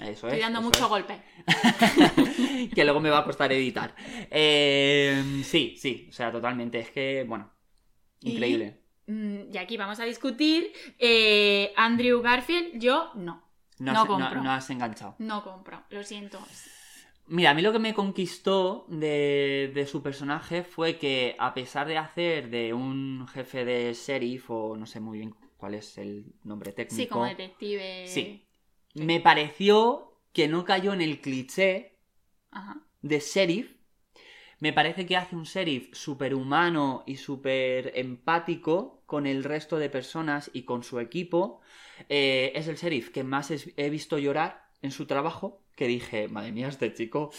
Eso 0.00 0.08
estoy 0.28 0.32
es, 0.34 0.40
dando 0.40 0.60
eso 0.60 0.68
mucho 0.68 0.84
es. 0.84 0.88
golpe. 0.88 1.22
que 2.74 2.84
luego 2.84 3.00
me 3.00 3.10
va 3.10 3.18
a 3.18 3.24
costar 3.24 3.52
editar. 3.52 3.94
Eh, 4.30 5.42
sí, 5.44 5.74
sí, 5.78 6.06
o 6.08 6.12
sea, 6.12 6.30
totalmente. 6.32 6.78
Es 6.80 6.90
que, 6.90 7.24
bueno, 7.26 7.50
increíble. 8.20 8.80
Mm, 9.06 9.52
Y 9.52 9.58
aquí 9.58 9.76
vamos 9.76 9.98
a 10.00 10.04
discutir. 10.04 10.72
eh, 10.98 11.72
Andrew 11.76 12.20
Garfield, 12.22 12.78
yo 12.80 13.10
no. 13.16 13.42
No, 13.78 13.92
no 13.92 14.00
has, 14.02 14.06
compro. 14.06 14.42
no 14.42 14.50
has 14.52 14.70
enganchado. 14.70 15.16
No 15.18 15.42
compro, 15.42 15.82
lo 15.90 16.04
siento. 16.04 16.38
Mira, 17.32 17.52
a 17.52 17.54
mí 17.54 17.62
lo 17.62 17.72
que 17.72 17.78
me 17.78 17.94
conquistó 17.94 18.84
de, 18.88 19.72
de 19.74 19.86
su 19.86 20.02
personaje 20.02 20.64
fue 20.64 20.98
que, 20.98 21.34
a 21.38 21.54
pesar 21.54 21.86
de 21.88 21.96
hacer 21.96 22.50
de 22.50 22.74
un 22.74 23.26
jefe 23.26 23.64
de 23.64 23.94
sheriff, 23.94 24.50
o 24.50 24.76
no 24.76 24.84
sé 24.84 25.00
muy 25.00 25.16
bien 25.18 25.34
cuál 25.56 25.72
es 25.74 25.96
el 25.96 26.26
nombre 26.44 26.72
técnico, 26.72 27.02
Sí, 27.02 27.06
como 27.08 27.24
detective. 27.24 28.06
Sí. 28.06 28.44
me 28.94 29.18
pareció 29.20 30.12
que 30.34 30.46
no 30.46 30.66
cayó 30.66 30.92
en 30.92 31.00
el 31.00 31.22
cliché 31.22 31.96
Ajá. 32.50 32.82
de 33.00 33.18
sheriff. 33.20 33.76
Me 34.60 34.74
parece 34.74 35.06
que 35.06 35.16
hace 35.16 35.34
un 35.34 35.44
sheriff 35.44 35.88
súper 35.94 36.34
humano 36.34 37.02
y 37.06 37.16
súper 37.16 37.92
empático 37.94 39.02
con 39.06 39.26
el 39.26 39.42
resto 39.42 39.78
de 39.78 39.88
personas 39.88 40.50
y 40.52 40.64
con 40.64 40.82
su 40.82 41.00
equipo. 41.00 41.60
Eh, 42.10 42.52
es 42.54 42.68
el 42.68 42.76
sheriff 42.76 43.08
que 43.08 43.24
más 43.24 43.50
he 43.50 43.88
visto 43.88 44.18
llorar 44.18 44.68
en 44.82 44.90
su 44.90 45.06
trabajo. 45.06 45.61
Que 45.76 45.86
dije, 45.86 46.28
madre 46.28 46.52
mía, 46.52 46.68
este 46.68 46.92
chico 46.92 47.30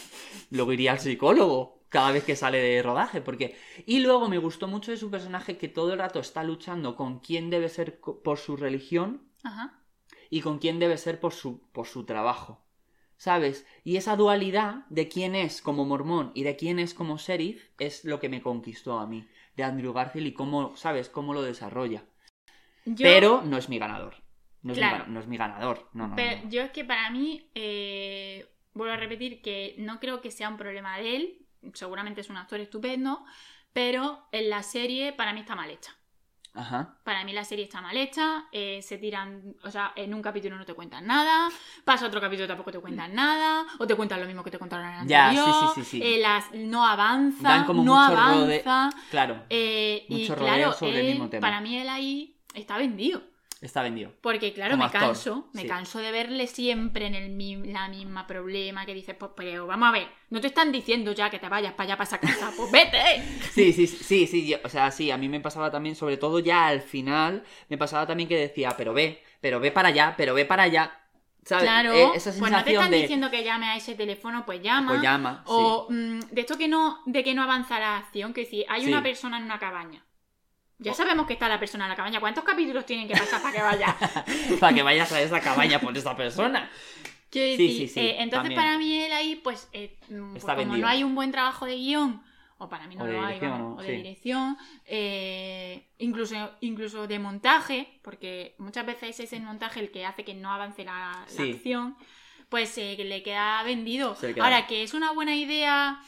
luego 0.50 0.72
iría 0.72 0.92
al 0.92 0.98
psicólogo 1.00 1.82
cada 1.88 2.10
vez 2.10 2.24
que 2.24 2.34
sale 2.36 2.58
de 2.58 2.82
rodaje. 2.82 3.20
Porque... 3.20 3.56
Y 3.86 4.00
luego 4.00 4.28
me 4.28 4.38
gustó 4.38 4.66
mucho 4.68 4.90
de 4.90 4.96
su 4.96 5.10
personaje 5.10 5.56
que 5.56 5.68
todo 5.68 5.92
el 5.92 5.98
rato 6.00 6.18
está 6.20 6.42
luchando 6.42 6.96
con 6.96 7.20
quién 7.20 7.50
debe 7.50 7.68
ser 7.68 8.00
por 8.00 8.38
su 8.38 8.56
religión 8.56 9.22
Ajá. 9.44 9.78
y 10.30 10.40
con 10.40 10.58
quién 10.58 10.78
debe 10.80 10.96
ser 10.98 11.20
por 11.20 11.32
su, 11.32 11.60
por 11.72 11.86
su 11.86 12.04
trabajo. 12.04 12.60
¿Sabes? 13.16 13.64
Y 13.84 13.96
esa 13.96 14.16
dualidad 14.16 14.86
de 14.90 15.06
quién 15.08 15.36
es 15.36 15.62
como 15.62 15.84
mormón 15.84 16.32
y 16.34 16.42
de 16.42 16.56
quién 16.56 16.80
es 16.80 16.92
como 16.94 17.16
sheriff 17.16 17.68
es 17.78 18.04
lo 18.04 18.18
que 18.18 18.28
me 18.28 18.42
conquistó 18.42 18.98
a 18.98 19.06
mí, 19.06 19.26
de 19.56 19.62
Andrew 19.62 19.92
Garfield 19.92 20.26
y 20.26 20.34
cómo, 20.34 20.76
¿sabes? 20.76 21.08
Cómo 21.08 21.32
lo 21.32 21.40
desarrolla. 21.42 22.04
Yo- 22.84 22.96
Pero 23.04 23.42
no 23.42 23.56
es 23.56 23.68
mi 23.68 23.78
ganador. 23.78 24.16
No 24.64 24.72
es, 24.72 24.78
mi, 24.78 24.82
gana- 24.84 25.06
no 25.06 25.20
es 25.20 25.26
mi 25.28 25.36
ganador. 25.36 25.88
No, 25.92 26.08
no, 26.08 26.16
Pero 26.16 26.48
yo 26.48 26.62
es 26.62 26.70
que 26.72 26.84
para 26.84 27.08
mí, 27.10 27.48
eh, 27.54 28.46
vuelvo 28.72 28.94
a 28.94 28.96
repetir 28.96 29.40
que 29.42 29.76
no 29.78 30.00
creo 30.00 30.20
que 30.20 30.30
sea 30.32 30.48
un 30.48 30.56
problema 30.56 30.98
de 30.98 31.16
él. 31.16 31.38
Seguramente 31.74 32.20
es 32.22 32.28
un 32.30 32.36
actor 32.36 32.58
estupendo, 32.60 33.24
pero 33.72 34.26
en 34.32 34.50
la 34.50 34.62
serie 34.62 35.12
para 35.12 35.32
mí 35.32 35.40
está 35.40 35.54
mal 35.54 35.70
hecha. 35.70 35.92
Ajá. 36.56 36.98
Para 37.04 37.24
mí 37.24 37.32
la 37.32 37.42
serie 37.44 37.64
está 37.64 37.80
mal 37.80 37.96
hecha, 37.96 38.44
eh, 38.52 38.80
se 38.80 38.96
tiran, 38.98 39.56
o 39.64 39.70
sea, 39.72 39.92
en 39.96 40.14
un 40.14 40.22
capítulo 40.22 40.56
no 40.56 40.64
te 40.64 40.72
cuentan 40.74 41.04
nada, 41.04 41.50
pasa 41.84 42.06
otro 42.06 42.20
capítulo 42.20 42.46
tampoco 42.46 42.70
te 42.70 42.78
cuentan 42.78 43.12
nada, 43.12 43.66
o 43.80 43.86
te 43.88 43.96
cuentan 43.96 44.20
lo 44.20 44.26
mismo 44.26 44.44
que 44.44 44.52
te 44.52 44.58
contaron 44.60 44.86
en 44.86 45.00
el 45.00 45.08
Ya, 45.08 45.30
sí, 45.32 45.36
anterior, 45.38 45.68
sí, 45.74 45.82
sí, 45.82 45.90
sí. 45.90 46.00
eh, 46.02 46.18
las, 46.20 46.52
no 46.54 46.86
avanza, 46.86 47.48
Dan 47.48 47.64
como 47.64 47.82
no 47.82 47.94
mucho 47.96 48.16
rode- 48.16 48.60
avanza, 48.62 48.90
Claro. 49.10 49.42
eh, 49.50 50.06
y 50.08 50.14
Mucho 50.20 50.36
rodeo 50.36 50.54
claro, 50.54 50.72
sobre 50.74 51.00
el 51.00 51.06
mismo 51.06 51.28
tema. 51.28 51.40
para 51.40 51.60
mí 51.60 51.76
él 51.76 51.88
ahí 51.88 52.36
está 52.54 52.78
vendido. 52.78 53.20
Está 53.64 53.82
vendido. 53.82 54.12
Porque 54.20 54.52
claro, 54.52 54.72
Como 54.72 54.82
me 54.82 54.86
actor, 54.86 55.00
canso, 55.00 55.48
me 55.54 55.62
sí. 55.62 55.68
canso 55.68 55.98
de 55.98 56.12
verle 56.12 56.46
siempre 56.46 57.06
en 57.06 57.14
el 57.14 57.72
la 57.72 57.88
misma 57.88 58.26
problema 58.26 58.84
que 58.84 58.92
dices, 58.92 59.16
pues 59.18 59.32
pero 59.34 59.66
vamos 59.66 59.88
a 59.88 59.92
ver, 59.92 60.06
no 60.28 60.40
te 60.40 60.48
están 60.48 60.70
diciendo 60.70 61.12
ya 61.12 61.30
que 61.30 61.38
te 61.38 61.48
vayas 61.48 61.72
para 61.72 61.84
allá 61.84 61.96
para 61.96 62.08
esa 62.08 62.18
casa, 62.20 62.52
pues 62.56 62.70
vete. 62.70 63.22
Sí, 63.54 63.72
sí, 63.72 63.86
sí, 63.86 64.26
sí, 64.26 64.46
yo- 64.46 64.58
o 64.64 64.68
sea, 64.68 64.90
sí, 64.90 65.10
a 65.10 65.16
mí 65.16 65.28
me 65.28 65.40
pasaba 65.40 65.70
también, 65.70 65.96
sobre 65.96 66.16
todo 66.18 66.40
ya 66.40 66.66
al 66.66 66.82
final, 66.82 67.42
me 67.70 67.78
pasaba 67.78 68.06
también 68.06 68.28
que 68.28 68.36
decía, 68.36 68.74
pero 68.76 68.92
ve, 68.92 69.22
pero 69.40 69.60
ve 69.60 69.70
para 69.72 69.88
allá, 69.88 70.14
pero 70.16 70.34
ve 70.34 70.44
para 70.44 70.64
allá. 70.64 71.00
¿Sabes? 71.44 71.64
Claro, 71.64 71.92
Eh, 71.94 72.10
esa 72.16 72.30
pues 72.38 72.50
no 72.52 72.64
te 72.64 72.70
sensación 72.70 72.72
están 72.74 72.90
de, 72.90 72.98
diciendo 73.02 73.30
que 73.30 73.44
llame 73.44 73.66
a 73.66 73.76
ese 73.76 73.94
teléfono, 73.94 74.44
pues 74.46 74.62
llama. 74.62 74.92
pues 74.92 75.02
llama. 75.02 75.42
O 75.46 75.86
mm, 75.90 76.20
de 76.32 76.40
esto 76.40 76.56
que 76.56 76.68
no, 76.68 77.00
de 77.06 77.22
que 77.22 77.34
no 77.34 77.42
avanza 77.42 77.78
la 77.78 77.98
acción, 77.98 78.32
que 78.32 78.44
si 78.46 78.64
hay 78.68 78.82
Sí. 78.82 78.88
una 78.88 79.02
persona 79.02 79.36
en 79.38 79.44
una 79.44 79.58
cabaña. 79.58 80.02
Ya 80.78 80.92
sabemos 80.94 81.26
que 81.26 81.34
está 81.34 81.48
la 81.48 81.58
persona 81.58 81.84
en 81.84 81.90
la 81.90 81.96
cabaña. 81.96 82.20
¿Cuántos 82.20 82.44
capítulos 82.44 82.84
tienen 82.84 83.06
que 83.06 83.14
pasar 83.14 83.40
para 83.40 83.54
que 83.54 83.62
vaya? 83.62 83.96
para 84.60 84.74
que 84.74 84.82
vayas 84.82 85.12
a 85.12 85.20
esa 85.20 85.40
cabaña 85.40 85.80
por 85.80 85.96
esa 85.96 86.16
persona. 86.16 86.70
Sí, 87.30 87.56
sí, 87.56 87.88
sí, 87.88 88.00
eh, 88.00 88.16
entonces 88.18 88.30
también. 88.30 88.60
para 88.60 88.78
mí 88.78 88.96
él 88.96 89.12
ahí, 89.12 89.34
pues, 89.34 89.68
eh, 89.72 89.98
mm, 90.08 90.32
pues 90.32 90.44
como 90.44 90.56
vendido. 90.56 90.78
no 90.78 90.86
hay 90.86 91.02
un 91.02 91.16
buen 91.16 91.32
trabajo 91.32 91.66
de 91.66 91.74
guion, 91.74 92.22
o 92.58 92.68
para 92.68 92.86
mí 92.86 92.94
no 92.94 93.06
lo 93.06 93.24
hay, 93.24 93.40
o 93.40 93.82
de 93.82 93.90
dirección, 93.90 94.56
eh, 94.86 95.88
incluso, 95.98 96.36
incluso 96.60 97.08
de 97.08 97.18
montaje, 97.18 97.98
porque 98.02 98.54
muchas 98.58 98.86
veces 98.86 99.18
es 99.18 99.32
el 99.32 99.42
montaje 99.42 99.80
el 99.80 99.90
que 99.90 100.06
hace 100.06 100.24
que 100.24 100.34
no 100.34 100.52
avance 100.52 100.84
la, 100.84 101.26
la 101.36 101.44
acción, 101.44 101.96
pues 102.48 102.78
eh, 102.78 102.96
le 102.96 103.24
queda 103.24 103.64
vendido. 103.64 104.16
Queda. 104.16 104.44
Ahora, 104.44 104.66
que 104.68 104.84
es 104.84 104.94
una 104.94 105.10
buena 105.10 105.34
idea 105.34 106.00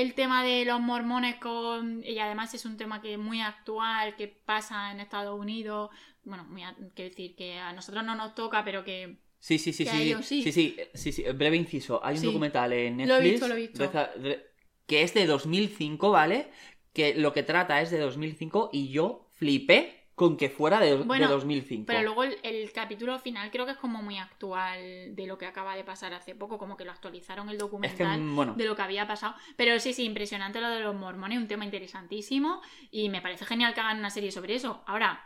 el 0.00 0.14
tema 0.14 0.42
de 0.44 0.64
los 0.64 0.80
mormones 0.80 1.36
con... 1.36 2.02
Y 2.04 2.18
además 2.18 2.52
es 2.54 2.64
un 2.64 2.76
tema 2.76 3.00
que 3.00 3.12
es 3.14 3.18
muy 3.18 3.40
actual, 3.40 4.16
que 4.16 4.28
pasa 4.28 4.90
en 4.90 5.00
Estados 5.00 5.38
Unidos. 5.38 5.90
Bueno, 6.24 6.44
muy 6.44 6.62
a- 6.62 6.74
quiero 6.94 7.10
decir 7.10 7.34
que 7.36 7.58
a 7.58 7.72
nosotros 7.72 8.04
no 8.04 8.14
nos 8.14 8.34
toca, 8.34 8.64
pero 8.64 8.84
que... 8.84 9.16
Sí, 9.38 9.58
sí, 9.58 9.72
sí, 9.72 9.84
Que 9.84 9.90
sí, 9.90 9.96
a 9.96 10.00
sí, 10.00 10.06
ellos 10.08 10.26
sí. 10.26 10.42
sí, 10.42 10.52
sí, 10.52 10.76
sí, 10.94 11.12
sí, 11.12 11.22
breve 11.34 11.56
inciso. 11.56 12.04
Hay 12.04 12.16
un 12.18 12.22
documental 12.24 12.72
en 12.72 12.96
Netflix 12.96 13.08
Lo 13.08 13.16
he 13.24 13.30
visto, 13.30 13.48
lo 13.48 13.54
he 13.54 13.58
visto. 13.58 14.50
que 14.86 15.02
es 15.02 15.14
de 15.14 15.26
2005, 15.26 16.10
¿vale? 16.10 16.50
Que 16.92 17.14
lo 17.14 17.32
que 17.32 17.42
trata 17.42 17.80
es 17.82 17.90
de 17.90 17.98
2005 17.98 18.70
y 18.72 18.88
yo 18.88 19.28
flipé 19.34 20.03
con 20.14 20.36
que 20.36 20.48
fuera 20.48 20.78
de, 20.78 20.96
de 20.98 21.02
Bueno, 21.04 21.28
2005. 21.28 21.86
Pero 21.86 22.02
luego 22.02 22.22
el, 22.22 22.38
el 22.42 22.70
capítulo 22.72 23.18
final 23.18 23.50
creo 23.50 23.66
que 23.66 23.72
es 23.72 23.78
como 23.78 24.00
muy 24.02 24.18
actual 24.18 25.14
de 25.16 25.26
lo 25.26 25.38
que 25.38 25.46
acaba 25.46 25.74
de 25.74 25.82
pasar 25.84 26.14
hace 26.14 26.34
poco, 26.34 26.56
como 26.58 26.76
que 26.76 26.84
lo 26.84 26.92
actualizaron 26.92 27.48
el 27.48 27.54
es 27.54 27.58
que, 27.58 27.64
documental. 27.64 28.20
bueno, 28.34 28.54
de 28.54 28.64
lo 28.64 28.76
que 28.76 28.82
había 28.82 29.06
pasado. 29.06 29.34
Pero 29.56 29.78
sí, 29.80 29.92
sí, 29.92 30.04
impresionante 30.04 30.60
lo 30.60 30.68
de 30.70 30.80
los 30.80 30.94
mormones, 30.94 31.38
un 31.38 31.48
tema 31.48 31.64
interesantísimo 31.64 32.62
y 32.90 33.08
me 33.08 33.20
parece 33.20 33.44
genial 33.44 33.74
que 33.74 33.80
hagan 33.80 33.98
una 33.98 34.10
serie 34.10 34.30
sobre 34.30 34.54
eso. 34.54 34.84
Ahora, 34.86 35.20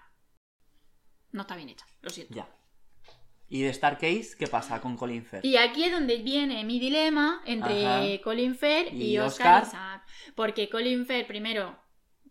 no 1.33 1.43
está 1.43 1.57
bien 1.57 1.69
hecha, 1.69 1.87
lo 2.01 2.11
siento. 2.11 2.35
ya. 2.35 2.49
¿Y 3.51 3.63
de 3.63 3.73
Starcase 3.73 4.37
qué 4.39 4.47
pasa 4.47 4.81
con 4.81 4.97
Colin 4.97 5.25
Firth? 5.25 5.45
Y 5.45 5.57
aquí 5.57 5.85
es 5.85 5.93
donde 5.93 6.19
viene 6.19 6.65
mi 6.65 6.79
dilema 6.79 7.41
entre 7.47 7.87
Ajá. 7.87 8.23
Colin 8.23 8.55
Firth 8.55 8.93
y, 8.93 9.19
Oscar. 9.19 9.63
Isaac. 9.63 10.07
Porque 10.35 10.69
Colin 10.69 11.07
Firth, 11.07 11.27
primero, 11.27 11.75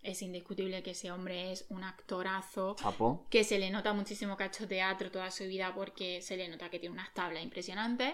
es 0.08 0.22
indiscutible 0.22 0.82
que 0.84 0.92
ese 0.92 1.12
hombre 1.12 1.52
es 1.52 1.66
un 1.70 1.84
actorazo. 1.84 2.76
Chapo. 2.80 3.26
que 3.30 3.44
se 3.44 3.60
le 3.60 3.70
nota 3.70 3.94
muchísimo 3.94 4.36
que 4.38 4.44
ha 4.44 4.48
hecho 4.48 4.68
teatro 4.68 5.12
toda 5.12 5.30
su 5.32 5.44
vida 5.46 5.74
porque 5.76 6.22
se 6.22 6.38
le 6.38 6.48
nota 6.48 6.70
que 6.70 6.80
tiene 6.80 6.94
unas 6.94 7.14
tablas 7.14 7.44
impresionantes. 7.44 8.14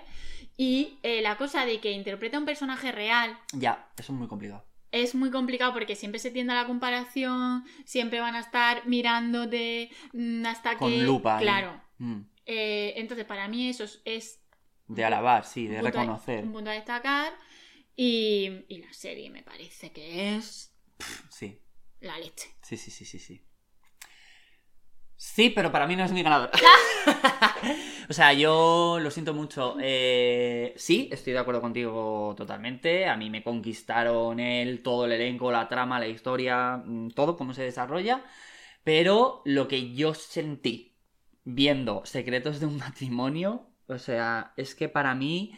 Y 0.58 0.97
eh, 1.03 1.21
la 1.21 1.38
cosa 1.38 1.65
de 1.65 1.79
que 1.79 1.91
interpreta 1.91 2.38
un 2.38 2.45
personaje 2.45 2.91
real 2.91 3.38
Ya, 3.53 3.89
eso 3.97 4.12
es 4.12 4.17
muy 4.17 4.27
complicado. 4.27 4.65
es 4.91 5.15
muy 5.15 5.32
complicado 5.32 5.73
porque 5.73 5.95
siempre 5.95 6.19
se 6.19 6.32
tiende 6.32 6.53
a 6.53 6.62
la 6.62 6.67
comparación, 6.67 7.63
siempre 7.86 8.19
van 8.19 8.36
a 8.36 8.39
estar 8.39 8.86
mirándote 8.88 9.89
mm, 10.13 10.45
hasta 10.45 10.77
Con 10.77 10.91
que... 10.91 10.97
lupa. 10.99 11.38
ahí. 11.38 11.43
Claro. 11.43 11.82
Mm. 11.99 12.21
Eh, 12.45 12.93
entonces, 12.97 13.25
para 13.25 13.47
mí 13.47 13.69
eso 13.69 13.84
es, 13.86 14.01
es 14.06 14.39
De 14.88 15.06
alabar, 15.06 15.45
sí, 15.45 15.67
de 15.67 15.77
a- 15.77 15.82
reconocer. 15.82 16.43
un 16.43 16.51
punto 16.51 16.69
a 16.69 16.73
destacar. 16.73 17.34
Y, 17.95 18.65
y 18.69 18.79
la 18.79 18.91
serie 18.93 19.29
me 19.29 19.43
parece 19.43 19.91
que 19.91 20.36
es 20.36 20.71
Sí, 21.29 21.60
la 22.04 22.18
leche. 22.20 22.50
sí, 22.62 22.78
sí, 22.78 22.92
sí, 22.92 23.06
sí, 23.06 23.20
sí. 23.20 23.42
Sí, 25.16 25.50
pero 25.52 25.72
para 25.72 25.88
mí 25.88 25.96
no 25.96 26.04
es 26.04 26.12
mi 26.12 26.22
ganador. 26.22 26.52
o 28.10 28.13
sea, 28.13 28.34
yo 28.34 29.00
lo 29.02 29.10
siento 29.10 29.34
mucho. 29.34 29.78
Eh, 29.82 30.74
sí, 30.76 31.10
estoy 31.12 31.34
de 31.34 31.39
acuerdo 31.39 31.62
contigo 31.62 32.34
totalmente. 32.38 33.08
A 33.08 33.16
mí 33.16 33.30
me 33.30 33.44
conquistaron 33.44 34.39
él, 34.39 34.84
todo 34.84 35.06
el 35.06 35.13
elenco, 35.13 35.52
la 35.52 35.68
trama, 35.68 36.00
la 36.00 36.08
historia, 36.08 36.78
mm, 36.86 37.12
todo, 37.12 37.38
cómo 37.38 37.54
se 37.54 37.63
desarrolla. 37.63 38.24
Pero 38.84 39.42
lo 39.46 39.68
que 39.68 39.94
yo 39.94 40.13
sentí 40.13 40.98
viendo 41.46 42.06
Secretos 42.06 42.60
de 42.60 42.66
un 42.68 42.78
matrimonio, 42.78 43.70
o 43.88 43.98
sea, 43.98 44.54
es 44.58 44.76
que 44.76 44.89
para 44.89 45.16
mí 45.16 45.54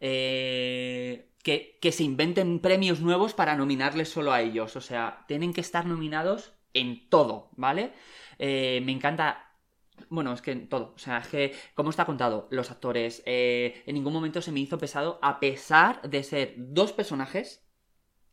eh, 0.00 1.27
que, 1.42 1.78
que 1.80 1.92
se 1.92 2.04
inventen 2.04 2.60
premios 2.60 3.00
nuevos 3.00 3.34
para 3.34 3.56
nominarles 3.56 4.08
solo 4.08 4.32
a 4.32 4.40
ellos. 4.42 4.76
O 4.76 4.80
sea, 4.80 5.24
tienen 5.28 5.52
que 5.52 5.60
estar 5.60 5.86
nominados 5.86 6.52
en 6.74 7.08
todo, 7.08 7.50
¿vale? 7.56 7.92
Eh, 8.38 8.80
me 8.84 8.92
encanta. 8.92 9.44
Bueno, 10.10 10.32
es 10.32 10.42
que 10.42 10.54
todo. 10.56 10.92
O 10.94 10.98
sea, 10.98 11.18
es 11.18 11.28
que, 11.28 11.54
como 11.74 11.90
está 11.90 12.04
contado, 12.04 12.48
los 12.50 12.70
actores. 12.70 13.22
eh, 13.26 13.82
en 13.86 13.94
ningún 13.94 14.12
momento 14.12 14.42
se 14.42 14.52
me 14.52 14.60
hizo 14.60 14.78
pesado, 14.78 15.18
a 15.22 15.40
pesar 15.40 16.02
de 16.02 16.22
ser 16.22 16.54
dos 16.56 16.92
personajes. 16.92 17.66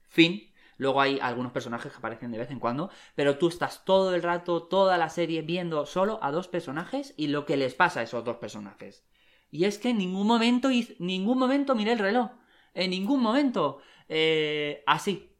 Fin. 0.08 0.52
Luego 0.78 1.00
hay 1.02 1.20
algunos 1.22 1.54
personajes 1.54 1.92
que 1.92 1.98
aparecen 1.98 2.32
de 2.32 2.38
vez 2.38 2.52
en 2.52 2.60
cuando. 2.60 2.90
Pero 3.16 3.38
tú 3.38 3.48
estás 3.48 3.86
todo 3.86 4.14
el 4.14 4.22
rato, 4.24 4.64
toda 4.64 4.98
la 4.98 5.10
serie, 5.10 5.42
viendo 5.42 5.86
solo 5.86 6.20
a 6.22 6.32
dos 6.32 6.48
personajes 6.48 7.14
y 7.18 7.28
lo 7.28 7.46
que 7.46 7.58
les 7.58 7.76
pasa 7.76 8.02
a 8.02 8.04
esos 8.04 8.24
dos 8.24 8.38
personajes. 8.38 9.06
Y 9.52 9.66
es 9.66 9.78
que 9.78 9.90
en 9.90 9.98
ningún 10.00 10.28
momento, 10.28 10.70
ningún 11.00 11.38
momento 11.40 11.76
miré 11.76 11.94
el 11.94 12.00
reloj. 12.00 12.32
En 12.76 12.92
ningún 12.92 13.22
momento. 13.22 13.80
Eh, 14.08 14.84
así. 14.86 15.32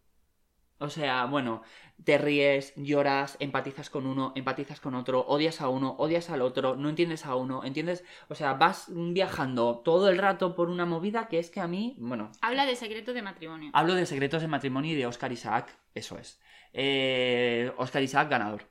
O 0.78 0.90
sea, 0.90 1.26
bueno, 1.26 1.62
te 2.04 2.18
ríes, 2.18 2.74
lloras, 2.76 3.38
empatizas 3.40 3.90
con 3.90 4.06
uno, 4.06 4.34
empatizas 4.36 4.82
con 4.82 4.94
otro, 4.94 5.22
odias 5.22 5.62
a 5.62 5.70
uno, 5.70 5.96
odias 5.98 6.30
al 6.30 6.42
otro, 6.42 6.76
no 6.76 6.90
entiendes 6.90 7.26
a 7.26 7.36
uno, 7.36 7.64
entiendes, 7.64 8.04
o 8.28 8.36
sea, 8.36 8.56
vas 8.56 8.88
viajando 8.90 9.82
todo 9.86 10.10
el 10.10 10.18
rato 10.18 10.54
por 10.54 10.70
una 10.70 10.86
movida 10.86 11.30
que 11.30 11.40
es 11.40 11.50
que 11.50 11.62
a 11.62 11.68
mí, 11.68 11.96
bueno, 11.98 12.30
Habla 12.42 12.66
de 12.66 12.76
secretos 12.76 13.16
de 13.16 13.22
matrimonio. 13.22 13.70
hablo 13.74 13.96
de 13.96 14.06
secretos 14.06 14.42
de 14.42 14.50
matrimonio 14.50 14.92
y 14.92 14.96
de 14.96 15.06
Oscar 15.08 15.32
Isaac, 15.32 15.74
eso 15.94 16.18
es. 16.18 16.42
Eh, 16.74 17.72
Oscar 17.78 18.04
Isaac 18.04 18.30
ganador. 18.30 18.64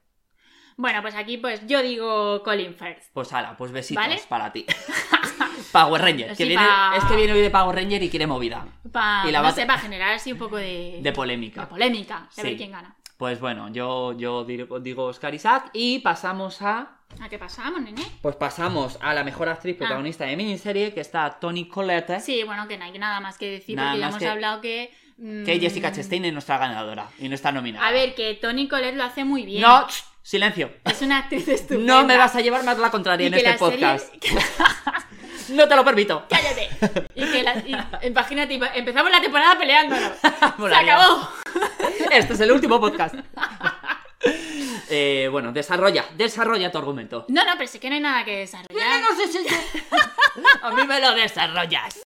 Bueno, 0.77 1.00
pues 1.00 1.14
aquí 1.14 1.38
pues 1.38 1.66
yo 1.66 1.81
digo 1.83 2.42
Colin 2.42 2.74
Firth. 2.74 3.05
Pues 3.14 3.33
ala, 3.33 3.57
pues 3.57 3.72
besitos 3.72 4.05
¿Vale? 4.05 4.20
para 4.29 4.53
ti. 4.53 4.66
Power 5.73 6.01
Ranger, 6.03 6.29
que 6.31 6.37
Sí, 6.37 6.45
viene, 6.45 6.64
pa- 6.64 6.95
es 6.97 7.05
que 7.05 7.17
viene 7.17 7.33
hoy 7.33 7.40
de 7.40 7.51
Power 7.51 7.75
Ranger 7.77 8.03
y 8.03 8.09
quiere 8.11 8.27
movida, 8.27 8.67
Pa, 8.93 9.25
Y 9.27 9.33
la 9.33 9.38
no 9.40 9.45
bate- 9.49 9.62
sé, 9.62 9.67
para 9.67 9.79
generar 9.81 10.12
así 10.14 10.33
un 10.33 10.38
poco 10.38 10.57
de, 10.57 10.99
de 11.03 11.12
polémica. 11.12 11.62
de 11.62 11.67
polémica, 11.67 12.29
de 12.37 12.43
Sí. 12.43 12.49
ver 12.49 12.57
quién 12.57 12.73
gana. 12.73 12.95
Pues 13.17 13.40
bueno, 13.40 13.69
yo, 13.73 14.12
yo 14.19 14.45
digo, 14.45 15.05
Oscar 15.07 15.35
Isaac 15.35 15.71
y 15.73 16.01
pasamos 16.01 16.61
a 16.62 16.90
¿A 17.21 17.29
qué 17.29 17.38
pasamos, 17.38 17.81
nene? 17.81 18.03
Pues 18.23 18.35
pasamos 18.35 18.99
a 19.01 19.14
la 19.14 19.23
mejor 19.23 19.49
actriz 19.49 19.77
protagonista 19.77 20.25
de 20.25 20.37
miniserie, 20.37 20.93
que 20.93 21.01
está 21.01 21.38
Toni 21.38 21.69
Collette, 21.69 22.19
Sí, 22.21 22.43
bueno, 22.43 22.67
que 22.67 22.77
no 22.77 22.85
hay 22.87 22.99
nada 22.99 23.21
más 23.21 23.38
que 23.38 23.51
decir 23.53 23.77
Nada 23.77 23.90
porque 23.90 24.01
ya 24.01 24.09
hemos 24.09 24.19
que- 24.19 24.29
hablado 24.29 24.61
que... 24.61 24.93
mm, 25.19 25.45
que 25.45 25.61
Jessica 25.61 25.93
Chastain 25.93 26.25
es 26.25 26.33
nuestra 26.33 26.59
ganadora 26.59 27.07
y 27.21 27.29
no 27.29 27.37
está 27.37 27.53
nominada. 27.53 27.87
A 27.87 27.93
ver, 27.93 28.17
que 28.17 28.35
Toni 28.35 28.67
Collette 28.67 28.97
lo 28.97 29.05
hace 29.05 29.23
muy 29.25 29.45
bien. 29.47 29.62
No, 29.62 29.87
silencio. 30.23 30.73
Es 30.85 31.03
una 31.03 31.19
actriz 31.19 31.47
estupenda. 31.47 32.01
No 32.01 32.05
me 32.05 32.17
vas 32.17 32.35
a 32.35 32.40
llevar 32.40 32.64
más 32.64 32.79
la 32.79 32.90
contraria 32.90 33.25
Y 33.25 33.29
en 33.29 33.35
este 33.35 33.49
la 33.51 33.59
serie- 33.59 33.71
podcast. 33.79 34.14
No 35.50 35.68
te 35.68 35.76
lo 35.76 35.85
permito. 35.85 36.26
¡Cállate! 36.28 36.68
Y 37.14 37.24
que 37.30 37.42
la... 37.42 37.54
y- 37.59 38.07
imagínate, 38.07 38.61
empezamos 38.74 39.11
la 39.11 39.20
temporada 39.20 39.57
peleándonos. 39.59 40.12
¡Se 40.20 40.74
acabó! 40.74 41.28
Este 42.11 42.35
es 42.35 42.40
el 42.40 42.52
último 42.52 42.80
podcast. 42.80 43.14
Eh, 44.88 45.28
bueno, 45.30 45.52
desarrolla, 45.52 46.04
desarrolla 46.16 46.70
tu 46.70 46.78
argumento. 46.78 47.24
No, 47.28 47.44
no, 47.44 47.52
pero 47.57 47.68
sí 47.68 47.78
que 47.78 47.88
no 47.88 47.94
hay 47.94 48.00
nada 48.00 48.24
que 48.24 48.38
desarrollar. 48.38 49.00
No 49.00 50.68
A 50.68 50.70
mí 50.72 50.87
me 50.87 51.00
lo 51.00 51.14
desarrollas. 51.14 52.02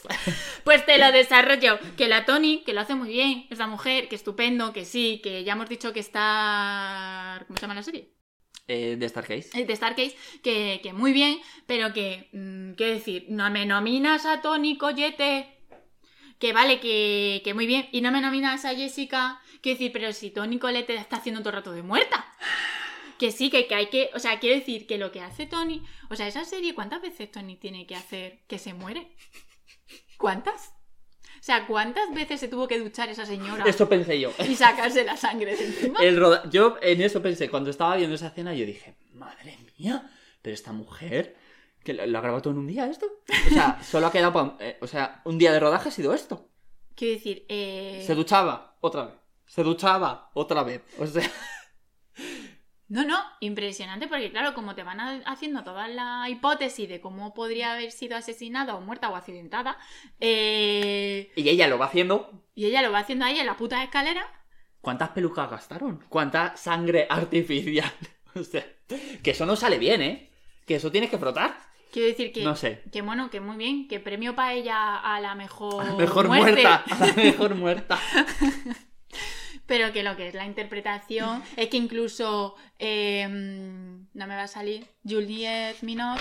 Pues 0.65 0.85
te 0.85 0.99
lo 0.99 1.13
desarrollo. 1.13 1.79
Que 1.97 2.09
la 2.09 2.25
Tony, 2.25 2.63
que 2.65 2.73
lo 2.73 2.81
hace 2.81 2.95
muy 2.95 3.09
bien, 3.11 3.47
esa 3.51 3.67
mujer, 3.67 4.09
que 4.09 4.17
estupendo, 4.17 4.73
que 4.73 4.85
sí, 4.85 5.21
que 5.23 5.45
ya 5.45 5.53
hemos 5.53 5.69
dicho 5.69 5.93
que 5.93 6.01
está... 6.01 7.43
¿Cómo 7.47 7.57
se 7.57 7.63
llama 7.63 7.75
la 7.75 7.83
serie? 7.83 8.09
Eh, 8.69 8.97
de 8.99 9.09
Starcase. 9.09 9.49
Eh, 9.59 9.65
De 9.65 9.75
Starcase, 9.75 10.17
que, 10.43 10.81
que 10.83 10.93
muy 10.93 11.13
bien, 11.13 11.41
pero 11.67 11.93
que, 11.93 12.29
mm, 12.33 12.75
¿qué 12.75 12.87
decir? 12.87 13.27
No 13.29 13.51
me 13.51 13.67
nominas 13.67 14.27
a 14.27 14.43
Tony 14.43 14.77
Collette, 14.77 15.47
que 16.39 16.53
vale, 16.53 16.79
que, 16.79 17.41
que 17.45 17.55
muy 17.55 17.67
bien, 17.67 17.89
y 17.93 18.01
no 18.01 18.13
me 18.13 18.21
nominas 18.21 18.65
a 18.65 18.75
Jessica, 18.75 19.41
¿qué 19.63 19.71
decir? 19.71 19.91
Pero 19.93 20.13
si 20.13 20.31
Tony 20.31 20.59
Collette 20.59 20.91
está 20.91 21.17
haciendo 21.17 21.41
todo 21.41 21.51
el 21.51 21.57
rato 21.57 21.73
de 21.73 21.83
muerta. 21.83 22.27
Que 23.19 23.33
sí, 23.33 23.51
que, 23.51 23.67
que 23.67 23.75
hay 23.75 23.87
que, 23.89 24.11
o 24.15 24.21
sea, 24.21 24.39
quiero 24.39 24.57
decir 24.57 24.87
que 24.87 24.97
lo 24.97 25.11
que 25.11 25.21
hace 25.23 25.47
Tony, 25.47 25.83
o 26.09 26.15
sea, 26.15 26.29
esa 26.29 26.45
serie, 26.45 26.75
¿cuántas 26.75 27.03
veces 27.03 27.31
Tony 27.33 27.57
tiene 27.57 27.85
que 27.87 27.97
hacer 27.97 28.45
que 28.47 28.59
se 28.59 28.75
muere? 28.75 29.09
¿Cuántas? 30.19 30.78
O 31.41 31.43
sea, 31.43 31.67
¿cuántas 31.67 32.13
veces 32.13 32.41
se 32.41 32.49
tuvo 32.49 32.67
que 32.69 32.79
duchar 32.79 33.09
esa 33.09 33.25
señora 33.25 33.65
Esto 33.67 33.89
pensé 33.89 34.19
yo. 34.21 34.33
y 34.49 34.55
sacarse 34.55 35.05
la 35.05 35.17
sangre 35.17 35.57
de 35.57 35.65
encima? 35.67 36.01
El 36.01 36.17
roda- 36.19 36.43
Yo 36.51 36.77
en 36.83 37.01
eso 37.01 37.23
pensé, 37.23 37.49
cuando 37.49 37.71
estaba 37.71 37.97
viendo 37.97 38.17
esa 38.17 38.29
escena, 38.29 38.53
yo 38.55 38.67
dije, 38.67 38.97
madre 39.15 39.57
mía, 39.79 40.11
pero 40.43 40.55
esta 40.55 40.73
mujer, 40.73 41.37
que 41.85 41.95
lo, 41.95 42.07
lo 42.07 42.19
ha 42.19 42.21
grabado 42.21 42.43
todo 42.43 42.53
en 42.53 42.59
un 42.59 42.67
día 42.67 42.87
esto. 42.87 43.07
O 43.47 43.51
sea, 43.51 43.81
solo 43.89 44.07
ha 44.09 44.13
quedado, 44.13 44.33
pa- 44.33 44.57
eh, 44.61 44.77
o 44.81 44.87
sea, 44.87 45.23
un 45.25 45.39
día 45.39 45.53
de 45.53 45.61
rodaje 45.61 45.89
ha 45.89 45.93
sido 45.93 46.13
esto. 46.13 46.49
Quiero 46.95 47.15
decir, 47.15 47.47
eh... 47.49 48.03
Se 48.07 48.15
duchaba, 48.15 48.77
otra 48.81 49.05
vez. 49.05 49.15
Se 49.47 49.63
duchaba, 49.63 50.31
otra 50.35 50.63
vez. 50.65 50.83
O 50.99 51.07
sea, 51.07 51.23
No, 52.89 53.05
no, 53.05 53.19
impresionante 53.41 54.09
porque 54.09 54.31
claro, 54.31 54.55
como 54.55 54.75
te 54.75 54.83
van 54.83 54.99
a- 55.01 55.21
haciendo 55.27 55.63
toda 55.63 55.89
la 55.89 56.27
hipótesis 56.31 56.89
de 56.89 57.01
cómo 57.03 57.35
podría 57.35 57.73
haber 57.75 57.93
sido 57.93 58.17
asesinada 58.17 58.75
o 58.77 58.81
muerta 58.81 59.11
o 59.11 59.17
accidentada, 59.17 59.77
eh, 60.21 61.31
y 61.37 61.49
ella 61.49 61.69
lo 61.69 61.79
va 61.79 61.87
haciendo. 61.87 62.31
y 62.55 62.67
ella 62.67 62.83
lo 62.83 62.91
va 62.93 63.01
haciendo 63.01 63.25
ahí 63.25 63.39
en 63.39 63.47
la 63.47 63.57
puta 63.57 63.83
escalera, 63.83 64.27
¿Cuántas 64.81 65.11
pelucas 65.11 65.51
gastaron? 65.51 66.05
¿Cuánta 66.09 66.57
sangre 66.57 67.07
artificial? 67.11 67.93
O 68.35 68.43
sea, 68.45 68.65
que 69.23 69.31
eso 69.33 69.45
no 69.47 69.57
sale 69.57 69.79
bien, 69.79 70.01
¿eh? 70.03 70.31
Que 70.65 70.77
eso 70.77 70.93
tienes 70.93 71.11
que 71.11 71.19
frotar. 71.19 71.59
Quiero 71.91 72.09
decir 72.09 72.33
que, 72.33 72.45
No 72.45 72.55
sé. 72.55 72.83
que 72.93 73.03
bueno, 73.03 73.31
que 73.31 73.41
muy 73.41 73.57
bien, 73.57 73.89
que 73.89 73.99
premio 73.99 74.37
para 74.37 74.53
ella 74.53 74.97
a 74.99 75.19
la 75.21 75.35
mejor, 75.35 75.97
Mejor 75.97 76.29
muerte. 76.29 76.63
muerta. 76.63 76.85
A 76.91 77.07
la 77.07 77.13
mejor 77.15 77.55
muerta. 77.57 77.99
Pero 79.69 79.93
que 79.93 80.03
lo 80.03 80.17
que 80.17 80.27
es 80.29 80.35
la 80.35 80.47
interpretación 80.47 81.43
es 81.57 81.69
que 81.69 81.77
incluso 81.77 82.57
eh, 82.81 83.29
no 83.29 84.27
me 84.27 84.35
va 84.35 84.43
a 84.43 84.49
salir 84.49 84.85
Juliette 85.09 85.83
Minot, 85.83 86.19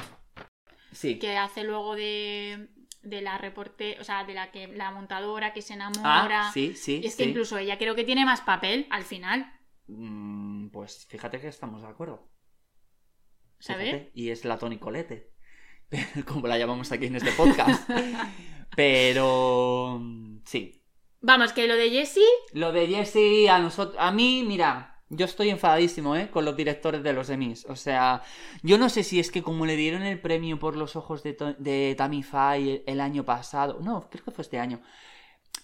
Sí. 0.91 1.17
que 1.17 1.37
hace 1.37 1.63
luego 1.63 1.95
de, 1.95 2.69
de 3.03 3.21
la 3.21 3.37
reporte, 3.37 3.97
o 3.99 4.03
sea, 4.03 4.23
de 4.25 4.33
la 4.33 4.51
que 4.51 4.67
la 4.67 4.91
montadora 4.91 5.53
que 5.53 5.61
se 5.61 5.73
enamora. 5.73 6.49
Ah, 6.49 6.51
sí, 6.53 6.75
sí. 6.75 7.01
es 7.03 7.15
que 7.15 7.23
sí. 7.23 7.29
incluso 7.29 7.57
ella 7.57 7.77
creo 7.77 7.95
que 7.95 8.03
tiene 8.03 8.25
más 8.25 8.41
papel 8.41 8.85
al 8.91 9.03
final, 9.03 9.51
Mm, 9.89 10.67
Pues 10.69 11.05
fíjate 11.07 11.39
que 11.39 11.47
estamos 11.47 11.81
de 11.81 11.87
acuerdo. 11.87 12.29
¿sabes? 13.59 14.09
Y 14.13 14.29
es 14.31 14.43
la 14.43 14.57
Tony 14.59 14.77
Colette. 14.77 15.31
Como 16.27 16.45
la 16.47 16.57
llamamos 16.59 16.91
aquí 16.91 17.05
en 17.05 17.15
este 17.15 17.31
podcast. 17.31 17.89
Pero. 18.75 20.01
Sí. 20.45 20.76
Vamos, 21.21 21.53
que 21.53 21.67
lo 21.67 21.75
de 21.75 21.89
Jessie, 21.89 22.23
Lo 22.53 22.71
de 22.71 22.87
Jesse, 22.87 23.49
a 23.49 23.59
nosotros. 23.59 23.97
A 23.99 24.11
mí, 24.11 24.43
mira. 24.45 24.93
Yo 25.09 25.25
estoy 25.25 25.49
enfadadísimo, 25.49 26.17
¿eh? 26.17 26.29
Con 26.29 26.43
los 26.43 26.57
directores 26.57 27.01
de 27.01 27.13
los 27.13 27.29
Emmys. 27.29 27.65
O 27.69 27.77
sea, 27.77 28.23
yo 28.61 28.77
no 28.77 28.89
sé 28.89 29.03
si 29.03 29.21
es 29.21 29.31
que 29.31 29.41
como 29.41 29.65
le 29.65 29.77
dieron 29.77 30.03
el 30.03 30.19
premio 30.19 30.59
por 30.59 30.75
los 30.75 30.97
ojos 30.97 31.23
de, 31.23 31.55
de 31.59 31.95
Tammy 31.97 32.23
Faye 32.23 32.83
el, 32.85 32.99
año 32.99 33.23
pasado. 33.23 33.79
No, 33.81 34.09
creo 34.09 34.25
que 34.25 34.31
fue 34.31 34.41
este 34.41 34.59
año. 34.59 34.81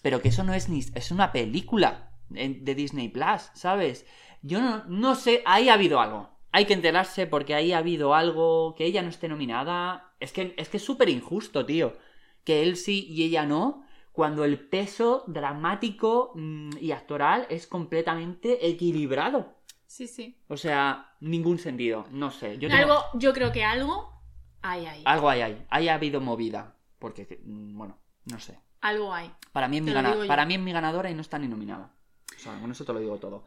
Pero 0.02 0.22
que 0.22 0.30
eso 0.30 0.46
no 0.46 0.54
es 0.54 0.70
ni. 0.70 0.80
Es 0.96 1.12
una 1.12 1.34
película 1.34 2.12
de 2.30 2.76
Disney 2.76 3.10
Plus, 3.10 3.52
¿sabes? 3.54 4.06
Yo 4.42 4.62
no, 4.62 4.86
no 4.86 5.16
sé. 5.16 5.44
Ahí 5.46 5.68
ha 5.68 5.74
habido 5.74 6.00
algo. 6.00 6.30
Hay 6.54 6.66
que 6.66 6.74
enterarse 6.74 7.28
porque 7.28 7.54
ahí 7.54 7.74
ha 7.74 7.80
habido 7.80 8.16
algo. 8.16 8.76
Que 8.76 8.86
ella 8.86 9.02
no 9.02 9.10
esté 9.10 9.28
nominada. 9.28 10.14
Es 10.22 10.32
que 10.32 10.54
es 10.58 10.70
que 10.70 10.78
es 10.78 10.84
súper 10.86 11.10
injusto, 11.10 11.66
tío. 11.66 11.98
Que 12.46 12.64
él 12.64 12.78
sí 12.78 13.08
y 13.10 13.24
ella 13.24 13.46
no. 13.46 13.83
Cuando 14.14 14.46
el 14.46 14.58
peso 14.70 15.26
dramático 15.28 16.32
mm, 16.36 16.78
y 16.80 16.92
actoral 16.92 17.46
es 17.50 17.68
completamente 17.68 18.66
equilibrado. 18.68 19.58
sí, 19.86 20.08
sí. 20.08 20.40
O 20.48 20.56
sea, 20.58 21.16
ningún 21.20 21.60
sentido. 21.60 22.06
No 22.12 22.32
sé. 22.32 22.58
Yo 22.58 22.70
tengo- 22.70 22.82
Algo, 22.84 23.04
yo 23.16 23.34
creo 23.34 23.52
que 23.52 23.64
algo 23.64 24.24
hay 24.62 24.86
ahí. 24.86 25.04
algo 25.06 25.30
hay 25.30 25.42
ahí. 25.42 25.66
Ahí 25.70 25.90
ha 25.90 25.96
habido 25.96 26.22
movida. 26.22 26.76
Porque, 27.00 27.42
mm, 27.44 27.78
bueno, 27.78 27.98
no 28.26 28.40
sé. 28.40 28.58
Algo 28.82 29.14
hay. 29.14 29.32
Para 29.52 29.68
mí, 29.68 29.78
es 29.78 29.84
mi 29.84 29.90
Te 29.90 29.94
gana- 29.96 30.16
para 30.28 30.46
mí 30.46 30.54
es 30.56 30.60
mi 30.62 30.72
ganadora 30.72 31.10
y 31.12 31.14
no 31.16 31.22
está 31.22 31.38
ni 31.38 31.48
nominada. 31.48 31.92
O 32.36 32.40
sea, 32.40 32.60
con 32.60 32.72
eso 32.72 32.86
te 32.86 32.94
lo 32.94 33.00
digo 33.00 33.18
todo. 33.18 33.44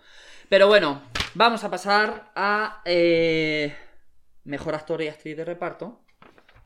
Pero 0.49 0.69
bueno, 0.69 1.03
vamos 1.35 1.65
a 1.65 1.71
pasar 1.71 2.33
a 2.37 2.81
eh, 2.85 3.77
mejor 4.45 4.75
actor 4.75 5.01
y 5.03 5.09
actriz 5.09 5.37
de 5.37 5.45
reparto. 5.45 6.03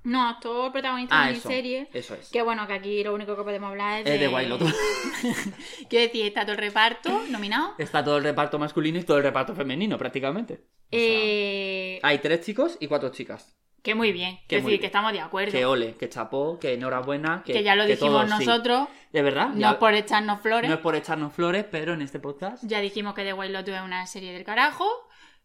No, 0.02 0.26
actor 0.28 0.72
protagonista 0.72 1.22
Ah, 1.22 1.26
de 1.26 1.32
eso. 1.34 1.48
miniserie. 1.48 1.88
Eso 1.92 2.14
es. 2.14 2.30
Que 2.30 2.40
bueno, 2.42 2.66
que 2.66 2.72
aquí 2.72 3.04
lo 3.04 3.14
único 3.14 3.36
que 3.36 3.42
podemos 3.42 3.68
hablar 3.70 4.00
es 4.00 4.06
Es 4.06 4.20
de... 4.20 4.28
de 4.28 4.46
Lotus. 4.48 4.74
Quiero 5.88 6.06
decir, 6.06 6.26
está 6.26 6.42
todo 6.42 6.52
el 6.52 6.58
reparto 6.58 7.22
nominado. 7.28 7.74
Está 7.78 8.02
todo 8.04 8.16
el 8.18 8.24
reparto 8.24 8.58
masculino 8.58 8.98
y 8.98 9.02
todo 9.04 9.18
el 9.18 9.22
reparto 9.22 9.54
femenino, 9.54 9.98
prácticamente. 9.98 10.54
O 10.54 10.58
sea, 10.58 10.98
Eh, 11.02 12.00
Hay 12.02 12.18
tres 12.18 12.40
chicos 12.44 12.76
y 12.80 12.86
cuatro 12.86 13.10
chicas. 13.10 13.56
Que 13.82 13.94
muy 13.94 14.12
bien. 14.12 14.36
que 14.40 14.46
Quiero 14.48 14.62
muy 14.64 14.72
decir, 14.72 14.78
bien. 14.78 14.80
que 14.80 14.86
estamos 14.86 15.12
de 15.12 15.20
acuerdo. 15.20 15.52
Que 15.52 15.64
ole, 15.64 15.94
que 15.94 16.08
chapó, 16.08 16.58
que 16.58 16.74
enhorabuena. 16.74 17.42
Que, 17.44 17.54
Que 17.54 17.62
ya 17.62 17.74
lo 17.74 17.84
que 17.86 17.92
dijimos 17.96 18.26
todo, 18.26 18.38
sí. 18.38 18.44
nosotros. 18.46 18.88
De 19.12 19.22
verdad. 19.22 19.48
No 19.50 19.60
ya- 19.60 19.70
es 19.72 19.76
por 19.76 19.94
echarnos 19.94 20.40
flores. 20.42 20.68
no 20.68 20.76
es 20.76 20.80
por 20.82 20.96
echarnos 20.96 21.32
flores, 21.32 21.64
pero 21.70 21.94
en 21.94 22.02
este 22.02 22.18
podcast. 22.20 22.62
Ya 22.66 22.80
dijimos 22.80 23.14
que 23.14 23.22
The 23.24 23.32
White 23.32 23.52
Lotus 23.52 23.74
es 23.74 23.80
una 23.82 24.06
serie 24.06 24.32
del 24.32 24.44
carajo. 24.44 24.86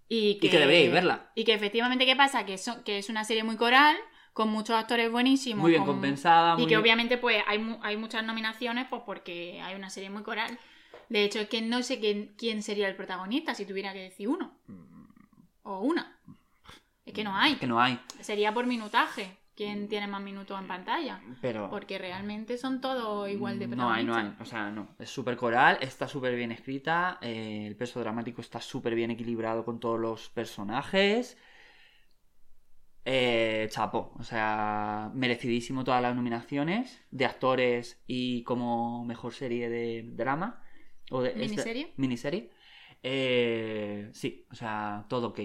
Y 0.08 0.38
que, 0.40 0.48
Y 0.48 0.50
que 0.50 0.60
deberíais 0.60 0.92
verla. 0.92 1.32
Y 1.34 1.46
que 1.46 1.54
efectivamente, 1.54 2.06
¿qué 2.06 2.16
pasa? 2.16 2.46
Que, 2.46 2.58
so- 2.58 2.84
que 2.84 2.98
es 3.00 3.10
una 3.10 3.24
serie 3.24 3.44
muy 3.44 3.56
coral, 3.56 3.96
con 4.36 4.50
muchos 4.50 4.76
actores 4.76 5.10
buenísimos. 5.10 5.62
Muy 5.62 5.72
bien 5.72 5.86
con- 5.86 5.96
compensada. 5.96 6.56
Y 6.56 6.58
muy 6.58 6.64
que 6.66 6.76
bien- 6.76 6.82
obviamente 6.82 7.18
pues 7.18 7.42
hay, 7.48 7.58
mu- 7.58 7.80
hay 7.82 7.96
muchas 7.96 8.22
nominaciones 8.26 8.86
pues 8.90 9.02
porque 9.06 9.62
hay 9.62 9.76
una 9.76 9.90
serie 9.90 10.10
muy 10.10 10.24
coral. 10.24 10.60
De 11.08 11.24
hecho, 11.24 11.40
es 11.40 11.48
que 11.48 11.62
no 11.62 11.82
sé 11.84 12.00
quién, 12.02 12.34
quién 12.38 12.62
sería 12.62 12.90
el 12.90 12.96
protagonista 12.98 13.56
si 13.56 13.66
tuviera 13.66 13.94
que 13.94 14.02
decir 14.02 14.28
uno. 14.28 14.52
O 15.64 15.80
una. 15.80 16.18
Es 17.06 17.14
que 17.14 17.24
no 17.24 17.36
hay. 17.36 17.56
Que 17.56 17.68
no 17.68 17.80
hay. 17.80 17.98
Sería 18.20 18.54
por 18.54 18.66
minutaje. 18.68 19.38
¿Quién 19.56 19.88
tiene 19.88 20.06
más 20.08 20.22
minutos 20.22 20.60
en 20.60 20.68
pantalla? 20.68 21.22
Pero. 21.42 21.70
Porque 21.70 21.98
realmente 21.98 22.58
son 22.58 22.82
todos 22.82 23.30
igual 23.30 23.58
de 23.58 23.68
No 23.68 23.90
hay, 23.90 24.04
no 24.04 24.16
hay. 24.16 24.34
O 24.42 24.44
sea, 24.46 24.70
no. 24.70 24.90
Es 25.00 25.10
súper 25.10 25.38
coral, 25.38 25.78
está 25.80 26.10
súper 26.10 26.36
bien 26.36 26.52
escrita. 26.52 27.20
eh, 27.22 27.64
el 27.68 27.78
peso 27.78 28.02
dramático 28.02 28.42
está 28.42 28.60
súper 28.60 28.96
bien 28.96 29.12
equilibrado 29.12 29.64
con 29.64 29.80
todos 29.80 29.98
los 29.98 30.28
personajes. 30.30 31.38
Eh, 33.06 33.68
chapo. 33.70 34.14
O 34.20 34.24
sea, 34.24 35.12
merecidísimo 35.14 35.84
todas 35.84 36.02
las 36.02 36.16
nominaciones 36.16 37.04
de 37.12 37.26
actores 37.26 38.02
y 38.08 38.44
como 38.44 39.06
mejor 39.06 39.34
serie 39.34 39.70
de 39.70 40.04
drama. 40.08 40.64
O 41.12 41.22
de, 41.22 41.36
¿Miniserie? 41.36 41.94
miniserie. 41.98 42.50
Eh, 43.04 44.10
sí, 44.14 44.48
o 44.52 44.56
sea, 44.56 45.06
todo 45.08 45.28
ok. 45.30 45.40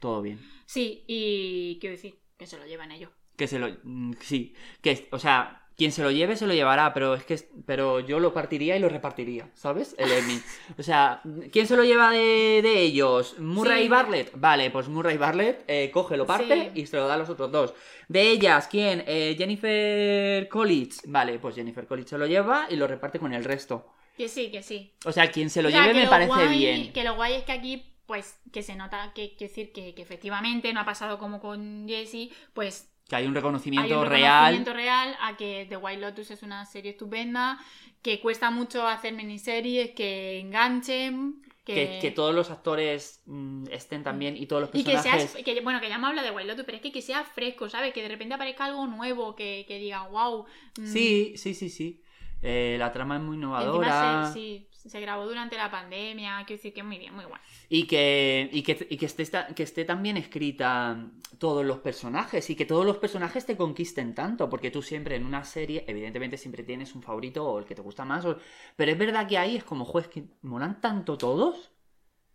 Todo 0.00 0.20
bien. 0.20 0.40
Sí, 0.66 1.04
y 1.06 1.78
quiero 1.80 1.94
decir 1.94 2.18
que 2.36 2.46
se 2.46 2.58
lo 2.58 2.66
llevan 2.66 2.90
ellos. 2.90 3.10
Que 3.36 3.46
se 3.46 3.58
lo. 3.58 3.68
mm, 3.84 4.14
Sí. 4.20 4.54
Que, 4.82 5.08
o 5.12 5.18
sea, 5.18 5.63
quien 5.76 5.90
se 5.92 6.02
lo 6.02 6.10
lleve 6.10 6.36
se 6.36 6.46
lo 6.46 6.54
llevará, 6.54 6.92
pero 6.94 7.14
es 7.14 7.24
que. 7.24 7.38
Pero 7.66 8.00
yo 8.00 8.20
lo 8.20 8.32
partiría 8.32 8.76
y 8.76 8.80
lo 8.80 8.88
repartiría, 8.88 9.48
¿sabes? 9.54 9.94
El 9.98 10.10
Emmy. 10.12 10.40
O 10.78 10.82
sea, 10.82 11.20
¿quién 11.52 11.66
se 11.66 11.76
lo 11.76 11.84
lleva 11.84 12.10
de, 12.10 12.60
de 12.62 12.80
ellos? 12.82 13.38
¿Murray 13.38 13.80
Sí. 13.80 13.86
y 13.86 13.88
Bartlett? 13.88 14.30
Vale, 14.36 14.70
pues 14.70 14.88
Murray 14.88 15.14
y 15.16 15.18
Bartlett 15.18 15.64
eh, 15.66 15.90
coge, 15.92 16.16
lo 16.16 16.26
parte 16.26 16.70
Sí. 16.74 16.80
y 16.82 16.86
se 16.86 16.96
lo 16.96 17.06
da 17.08 17.14
a 17.14 17.18
los 17.18 17.28
otros 17.30 17.50
dos. 17.50 17.74
De 18.08 18.30
ellas, 18.30 18.68
¿quién? 18.68 19.02
Eh, 19.06 19.34
Jennifer 19.36 20.48
College. 20.48 20.92
Vale, 21.06 21.38
pues 21.38 21.54
Jennifer 21.54 21.86
College 21.86 22.08
se 22.08 22.18
lo 22.18 22.26
lleva 22.26 22.66
y 22.70 22.76
lo 22.76 22.86
reparte 22.86 23.18
con 23.18 23.32
el 23.34 23.44
resto. 23.44 23.86
Que 24.16 24.28
sí, 24.28 24.50
que 24.50 24.62
sí. 24.62 24.92
O 25.04 25.12
sea, 25.12 25.30
quien 25.30 25.50
se 25.50 25.60
lo 25.62 25.68
O 25.68 25.72
sea, 25.72 25.80
lleve 25.82 25.92
que 25.94 25.98
me 26.00 26.04
lo 26.04 26.10
parece 26.10 26.30
guay- 26.32 26.56
bien. 26.58 26.92
Que 26.92 27.02
lo 27.04 27.14
guay 27.16 27.34
es 27.34 27.42
que 27.42 27.52
aquí, 27.52 27.84
pues, 28.06 28.38
que 28.52 28.62
se 28.62 28.76
nota 28.76 29.12
que, 29.14 29.34
quiero 29.36 29.50
decir, 29.50 29.72
que, 29.72 29.94
que 29.94 30.02
efectivamente 30.02 30.72
no 30.72 30.80
ha 30.80 30.84
pasado 30.84 31.18
como 31.18 31.40
con 31.40 31.86
Jessie, 31.88 32.30
pues 32.52 32.90
Que 33.08 33.16
hay 33.16 33.26
un 33.26 33.30
hay 33.30 33.34
reconocimiento, 33.36 34.00
un 34.00 34.06
real. 34.06 34.54
reconocimiento 34.56 34.72
real 34.72 35.16
a 35.20 35.36
que 35.36 35.66
The 35.68 35.76
White 35.76 36.00
Lotus 36.00 36.30
es 36.30 36.42
una 36.42 36.64
serie 36.66 36.92
estupenda, 36.92 37.58
que 38.02 38.20
cuesta 38.20 38.50
mucho 38.50 38.86
hacer 38.86 39.12
miniseries, 39.14 39.90
que 39.92 40.38
enganchen, 40.40 41.42
que... 41.64 41.74
Que, 41.74 41.98
que 42.00 42.10
todos 42.10 42.34
los 42.34 42.50
actores 42.50 43.22
mm, 43.26 43.66
estén 43.70 44.02
también 44.02 44.36
y 44.36 44.46
todos 44.46 44.62
los 44.62 44.70
Y 44.74 44.84
que 44.84 44.92
personajes. 44.92 45.30
seas, 45.32 45.44
que, 45.44 45.60
bueno, 45.60 45.80
que 45.80 45.88
ya 45.88 45.96
hemos 45.96 46.08
hablado 46.10 46.26
de 46.28 46.34
White 46.34 46.48
Lotus, 46.48 46.64
pero 46.64 46.76
es 46.76 46.82
que, 46.82 46.92
que 46.92 47.02
sea 47.02 47.24
fresco, 47.24 47.68
¿sabes? 47.68 47.92
Que 47.92 48.02
de 48.02 48.08
repente 48.08 48.34
aparezca 48.34 48.64
algo 48.66 48.86
nuevo, 48.86 49.34
que, 49.34 49.64
que 49.68 49.78
diga, 49.78 50.06
wow. 50.08 50.46
mm, 50.76 50.86
Sí, 50.86 51.34
sí, 51.36 51.54
sí, 51.54 51.68
sí. 51.70 52.02
Eh, 52.42 52.76
la 52.78 52.92
trama 52.92 53.16
es 53.16 53.22
muy 53.22 53.36
innovadora. 53.36 54.30
sí, 54.32 54.68
se 54.86 55.00
grabó 55.00 55.26
durante 55.26 55.56
la 55.56 55.70
pandemia, 55.70 56.44
quiero 56.46 56.58
decir 56.58 56.72
que 56.74 56.82
muy 56.82 56.98
bien, 56.98 57.14
muy 57.14 57.24
guay. 57.24 57.40
Y 57.68 57.86
que, 57.86 58.48
y 58.52 58.62
que, 58.62 58.86
y 58.90 58.96
que, 58.96 59.06
esté, 59.06 59.24
que 59.54 59.62
esté 59.62 59.84
tan 59.84 60.02
bien 60.02 60.16
escrita 60.16 61.10
todos 61.38 61.64
los 61.64 61.78
personajes 61.78 62.48
y 62.50 62.54
que 62.56 62.64
todos 62.66 62.84
los 62.84 62.98
personajes 62.98 63.46
te 63.46 63.56
conquisten 63.56 64.14
tanto, 64.14 64.48
porque 64.48 64.70
tú 64.70 64.82
siempre 64.82 65.16
en 65.16 65.24
una 65.26 65.44
serie, 65.44 65.84
evidentemente 65.88 66.36
siempre 66.36 66.62
tienes 66.62 66.94
un 66.94 67.02
favorito 67.02 67.44
o 67.44 67.58
el 67.58 67.64
que 67.64 67.74
te 67.74 67.82
gusta 67.82 68.04
más, 68.04 68.24
o- 68.24 68.38
pero 68.76 68.92
es 68.92 68.98
verdad 68.98 69.26
que 69.26 69.38
ahí 69.38 69.56
es 69.56 69.64
como, 69.64 69.84
juez, 69.84 70.08
que 70.08 70.24
molan 70.42 70.80
tanto 70.80 71.16
todos. 71.18 71.70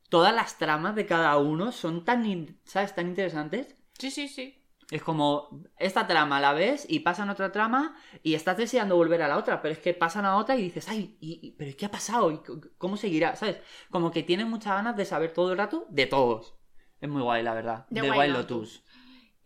Todas 0.10 0.34
las 0.36 0.58
tramas 0.58 0.95
de 0.95 1.06
cada 1.06 1.38
uno 1.38 1.72
son 1.72 2.04
tan, 2.04 2.58
¿sabes? 2.66 2.95
tan 2.95 3.08
interesantes. 3.08 3.76
Sí, 4.00 4.12
sí, 4.12 4.28
sí. 4.28 4.59
Es 4.91 5.03
como, 5.03 5.63
esta 5.77 6.07
trama 6.07 6.39
la 6.39 6.53
ves 6.53 6.85
y 6.89 7.01
pasan 7.01 7.29
otra 7.29 7.51
trama 7.51 7.95
y 8.23 8.33
estás 8.33 8.57
deseando 8.57 8.95
volver 8.95 9.21
a 9.21 9.27
la 9.27 9.37
otra, 9.37 9.61
pero 9.61 9.71
es 9.73 9.79
que 9.79 9.93
pasan 9.93 10.25
a 10.25 10.35
otra 10.37 10.55
y 10.55 10.63
dices, 10.63 10.89
ay, 10.89 11.15
y- 11.21 11.39
y- 11.43 11.51
pero 11.51 11.77
¿qué 11.77 11.85
ha 11.85 11.91
pasado? 11.91 12.31
¿Y 12.31 12.41
¿Cómo 12.79 12.97
seguirá? 12.97 13.35
¿Sabes? 13.35 13.57
Como 13.91 14.09
que 14.11 14.23
tienes 14.23 14.47
muchas 14.47 14.73
ganas 14.73 14.97
de 14.97 15.05
saber 15.05 15.31
todo 15.31 15.51
el 15.51 15.57
rato 15.59 15.85
de 15.89 16.07
todos. 16.07 16.55
Es 17.01 17.07
muy 17.07 17.21
guay, 17.21 17.43
la 17.43 17.53
verdad. 17.53 17.85
The 17.93 18.01
The 18.01 18.11
White 18.11 18.27
Lotus. 18.29 18.49
Lotus. 18.49 18.83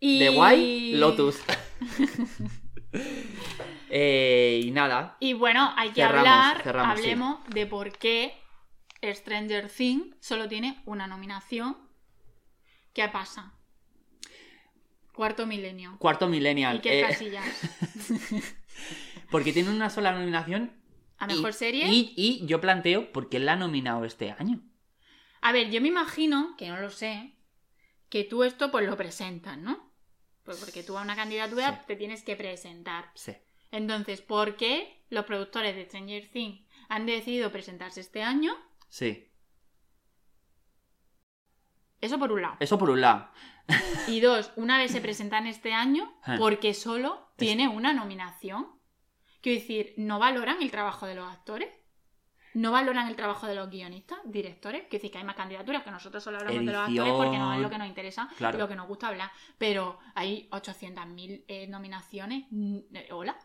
Y... 0.00 0.18
The 0.20 0.96
Lotus. 0.96 1.42
Eh, 3.90 4.60
y 4.64 4.70
nada, 4.70 5.16
Y 5.20 5.34
bueno, 5.34 5.72
hay 5.76 5.90
que 5.90 6.02
Cerramos, 6.02 6.28
hablar, 6.28 6.62
cerramos, 6.62 6.98
sí. 6.98 7.04
hablemos 7.04 7.38
de 7.48 7.66
por 7.66 7.92
qué 7.92 8.34
Stranger 9.02 9.68
Things 9.68 10.16
solo 10.20 10.48
tiene 10.48 10.82
una 10.86 11.06
nominación. 11.06 11.76
¿Qué 12.92 13.08
pasa? 13.08 13.53
Cuarto 15.14 15.46
milenio. 15.46 15.96
cuarto 15.98 16.28
millennial. 16.28 16.76
¿Y 16.76 16.80
qué 16.80 17.00
eh, 17.00 17.02
casillas? 17.02 17.46
porque 19.30 19.52
tiene 19.52 19.70
una 19.70 19.88
sola 19.90 20.12
nominación. 20.12 20.72
¿A 21.18 21.26
y- 21.26 21.36
mejor 21.36 21.52
serie? 21.52 21.86
Y, 21.88 22.12
y 22.16 22.44
yo 22.46 22.60
planteo 22.60 23.12
por 23.12 23.28
qué 23.28 23.38
la 23.38 23.52
ha 23.52 23.56
nominado 23.56 24.04
este 24.04 24.32
año. 24.32 24.60
A 25.40 25.52
ver, 25.52 25.70
yo 25.70 25.80
me 25.80 25.88
imagino, 25.88 26.54
que 26.58 26.68
no 26.68 26.80
lo 26.80 26.90
sé, 26.90 27.36
que 28.08 28.24
tú 28.24 28.42
esto 28.44 28.70
pues 28.70 28.86
lo 28.88 28.96
presentas, 28.96 29.56
¿no? 29.58 29.92
Pues 30.42 30.58
porque 30.58 30.82
tú 30.82 30.98
a 30.98 31.02
una 31.02 31.14
candidatura 31.16 31.72
Sí. 31.72 31.78
te 31.86 31.96
tienes 31.96 32.22
que 32.24 32.34
presentar. 32.36 33.10
Sí. 33.14 33.32
Entonces, 33.70 34.20
¿por 34.20 34.56
qué 34.56 35.04
los 35.10 35.24
productores 35.26 35.76
de 35.76 35.84
Stranger 35.86 36.28
Things 36.30 36.66
han 36.88 37.06
decidido 37.06 37.50
presentarse 37.52 38.00
este 38.00 38.22
año? 38.22 38.54
Sí. 38.88 39.30
Eso 42.00 42.18
por 42.18 42.32
un 42.32 42.42
lado. 42.42 42.56
Eso 42.60 42.78
por 42.78 42.90
un 42.90 43.00
lado. 43.00 43.30
Y 44.08 44.20
dos, 44.20 44.52
una 44.56 44.76
vez 44.78 44.90
se 44.92 45.00
presenta 45.00 45.38
en 45.38 45.46
este 45.46 45.72
año 45.72 46.12
Ah. 46.22 46.36
porque 46.38 46.74
solo 46.74 47.28
tiene 47.36 47.68
una 47.68 47.92
nominación. 47.94 48.68
Quiero 49.40 49.60
decir, 49.60 49.94
¿no 49.96 50.18
valoran 50.18 50.62
el 50.62 50.70
trabajo 50.70 51.06
de 51.06 51.14
los 51.14 51.30
actores? 51.30 51.68
¿No 52.54 52.70
valoran 52.70 53.08
el 53.08 53.16
trabajo 53.16 53.46
de 53.48 53.54
los 53.56 53.68
guionistas, 53.68 54.18
directores? 54.24 54.82
Quiero 54.82 54.92
decir 55.02 55.10
que 55.10 55.18
hay 55.18 55.24
más 55.24 55.34
candidaturas 55.34 55.82
que 55.82 55.90
nosotros 55.90 56.22
solo 56.22 56.38
hablamos 56.38 56.64
de 56.64 56.72
los 56.72 56.80
actores 56.88 57.12
porque 57.14 57.38
no 57.38 57.52
es 57.54 57.60
lo 57.60 57.68
que 57.70 57.78
nos 57.78 57.88
interesa 57.88 58.28
Claro. 58.36 58.58
lo 58.58 58.68
que 58.68 58.76
nos 58.76 58.86
gusta 58.86 59.08
hablar. 59.08 59.30
Pero 59.58 59.98
hay 60.14 60.48
800.000 60.52 61.44
eh, 61.48 61.66
nominaciones. 61.66 62.44
Mm, 62.50 62.78
eh, 62.94 63.08
¿Hola? 63.10 63.36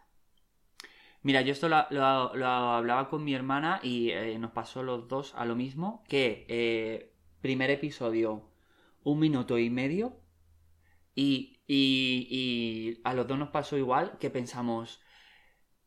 Mira, 1.22 1.42
yo 1.42 1.52
esto 1.52 1.68
lo, 1.68 1.86
lo- 1.90 2.36
lo 2.36 2.46
hablaba 2.48 3.10
con 3.10 3.24
mi 3.24 3.34
hermana 3.34 3.80
y 3.84 4.12
eh, 4.12 4.38
nos 4.40 4.52
pasó 4.52 4.84
los 4.84 5.08
dos 5.08 5.34
a 5.36 5.44
lo 5.46 5.56
mismo, 5.56 6.04
que 6.08 6.46
eh, 6.48 7.14
primer 7.42 7.72
episodio, 7.72 8.49
un 9.12 9.20
minuto 9.20 9.58
y 9.58 9.70
medio, 9.70 10.20
y, 11.16 11.62
y- 11.68 12.28
y 12.30 13.02
a 13.04 13.14
los 13.14 13.28
dos 13.28 13.38
nos 13.38 13.50
pasó 13.50 13.78
igual, 13.78 14.18
que 14.20 14.30
pensamos, 14.30 15.00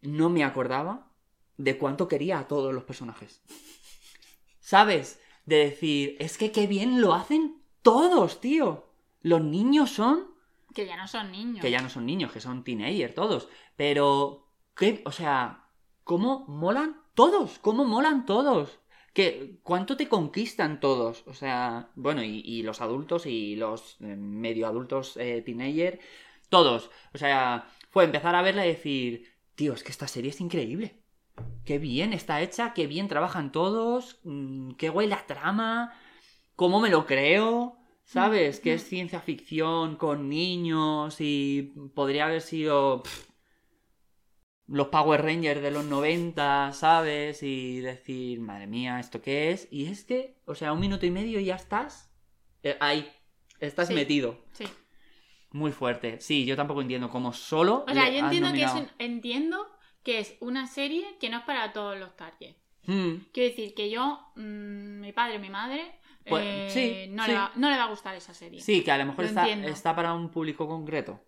no 0.01 0.29
me 0.31 0.45
acordaba 0.45 1.11
de 1.57 1.79
cuánto 1.79 2.09
quería 2.09 2.39
a 2.39 2.49
todos 2.49 2.75
los 2.75 2.85
personajes. 2.85 3.43
¿Sabes? 4.61 5.20
De 5.47 5.57
decir, 5.57 6.16
es 6.20 6.39
que 6.39 6.53
qué 6.53 6.66
bien 6.66 7.01
lo 7.01 7.14
hacen 7.14 7.62
todos, 7.83 8.41
tío. 8.41 8.93
Los 9.23 9.43
niños 9.43 9.91
son 9.91 10.29
Que 10.75 10.87
ya 10.87 10.97
no 10.97 11.07
son 11.09 11.31
niños. 11.33 11.61
que 11.61 11.70
ya 11.70 11.81
no 11.83 11.89
son 11.89 12.07
niños, 12.07 12.33
que 12.33 12.41
son 12.41 12.64
teenagers 12.64 13.14
todos. 13.14 13.49
Pero, 13.77 14.49
¿qué? 14.77 15.03
O 15.05 15.12
sea, 15.12 15.68
¿cómo 16.05 16.47
molan 16.49 17.01
todos? 17.14 17.59
¿Cómo 17.61 17.85
molan 17.85 18.25
todos? 18.25 18.79
¿Qué, 19.12 19.58
¿Cuánto 19.62 19.96
te 19.96 20.08
conquistan 20.08 20.80
todos? 20.80 21.24
O 21.26 21.34
sea, 21.34 21.90
bueno, 21.96 22.22
y, 22.22 22.40
y 22.44 22.62
los 22.62 22.80
adultos 22.80 23.26
y 23.26 23.56
los 23.56 23.96
eh, 24.00 24.16
medio 24.16 24.66
adultos 24.66 25.16
eh, 25.18 25.42
teenager, 25.44 26.00
todos. 26.48 26.90
O 27.14 27.18
sea, 27.18 27.68
fue 27.90 28.04
empezar 28.04 28.34
a 28.34 28.42
verla 28.42 28.64
y 28.64 28.70
decir, 28.70 29.32
tío, 29.54 29.74
es 29.74 29.82
que 29.84 29.90
esta 29.92 30.08
serie 30.08 30.30
es 30.30 30.40
increíble. 30.40 31.02
Qué 31.64 31.78
bien 31.78 32.12
está 32.12 32.40
hecha, 32.42 32.72
qué 32.74 32.86
bien 32.86 33.08
trabajan 33.08 33.52
todos, 33.52 34.20
mm, 34.24 34.72
qué 34.72 34.88
guay 34.88 35.06
la 35.08 35.26
trama, 35.26 35.92
cómo 36.56 36.80
me 36.80 36.90
lo 36.90 37.06
creo, 37.06 37.76
¿sabes? 38.04 38.60
Que 38.60 38.74
es 38.74 38.84
ciencia 38.84 39.20
ficción 39.20 39.96
con 39.96 40.28
niños 40.28 41.16
y 41.20 41.72
podría 41.94 42.26
haber 42.26 42.40
sido 42.40 43.02
pff, 43.02 43.32
los 44.66 44.88
Power 44.88 45.22
Rangers 45.22 45.60
de 45.62 45.70
los 45.70 45.84
90, 45.84 46.72
¿sabes? 46.72 47.42
Y 47.42 47.80
decir, 47.80 48.40
madre 48.40 48.66
mía, 48.66 49.00
¿esto 49.00 49.20
qué 49.20 49.50
es? 49.50 49.68
Y 49.70 49.86
es 49.86 50.04
que, 50.04 50.36
o 50.46 50.54
sea, 50.54 50.72
un 50.72 50.80
minuto 50.80 51.04
y 51.06 51.10
medio 51.10 51.40
y 51.40 51.46
ya 51.46 51.56
estás 51.56 52.10
eh, 52.62 52.76
ahí, 52.80 53.10
estás 53.58 53.88
Sí. 53.88 53.94
metido. 53.94 54.44
Sí. 54.52 54.64
Muy 55.50 55.72
fuerte. 55.72 56.20
Sí, 56.20 56.46
yo 56.46 56.56
tampoco 56.56 56.80
entiendo 56.80 57.10
cómo 57.10 57.32
solo. 57.32 57.84
O 57.88 57.92
sea, 57.92 58.08
yo 58.08 58.18
entiendo 58.20 58.52
que, 58.52 58.62
es, 58.62 58.72
un- 58.72 58.90
entiendo 58.98 59.66
que 60.02 60.18
es 60.20 60.36
una 60.40 60.66
serie 60.66 61.18
que 61.20 61.28
no 61.28 61.38
es 61.38 61.44
para 61.44 61.72
todos 61.72 61.98
los 61.98 62.16
targets. 62.16 62.56
Hmm. 62.86 63.16
Quiero 63.32 63.50
decir 63.50 63.74
que 63.74 63.90
yo, 63.90 64.32
mm, 64.36 65.00
mi 65.00 65.12
padre, 65.12 65.38
mi 65.38 65.50
madre, 65.50 66.00
Pues, 66.24 66.44
eh, 66.46 67.04
sí, 67.06 67.12
no, 67.12 67.24
sí. 67.24 67.30
Le 67.32 67.36
va, 67.36 67.52
no 67.56 67.68
le 67.68 67.76
va 67.76 67.84
a 67.84 67.88
gustar 67.90 68.14
esa 68.14 68.32
serie. 68.32 68.60
Sí, 68.60 68.82
que 68.82 68.90
a 68.92 68.98
lo 68.98 69.06
mejor 69.06 69.24
Lo 69.24 69.28
está, 69.28 69.48
está 69.48 69.94
para 69.94 70.14
un 70.14 70.30
público 70.30 70.66
concreto. 70.68 71.20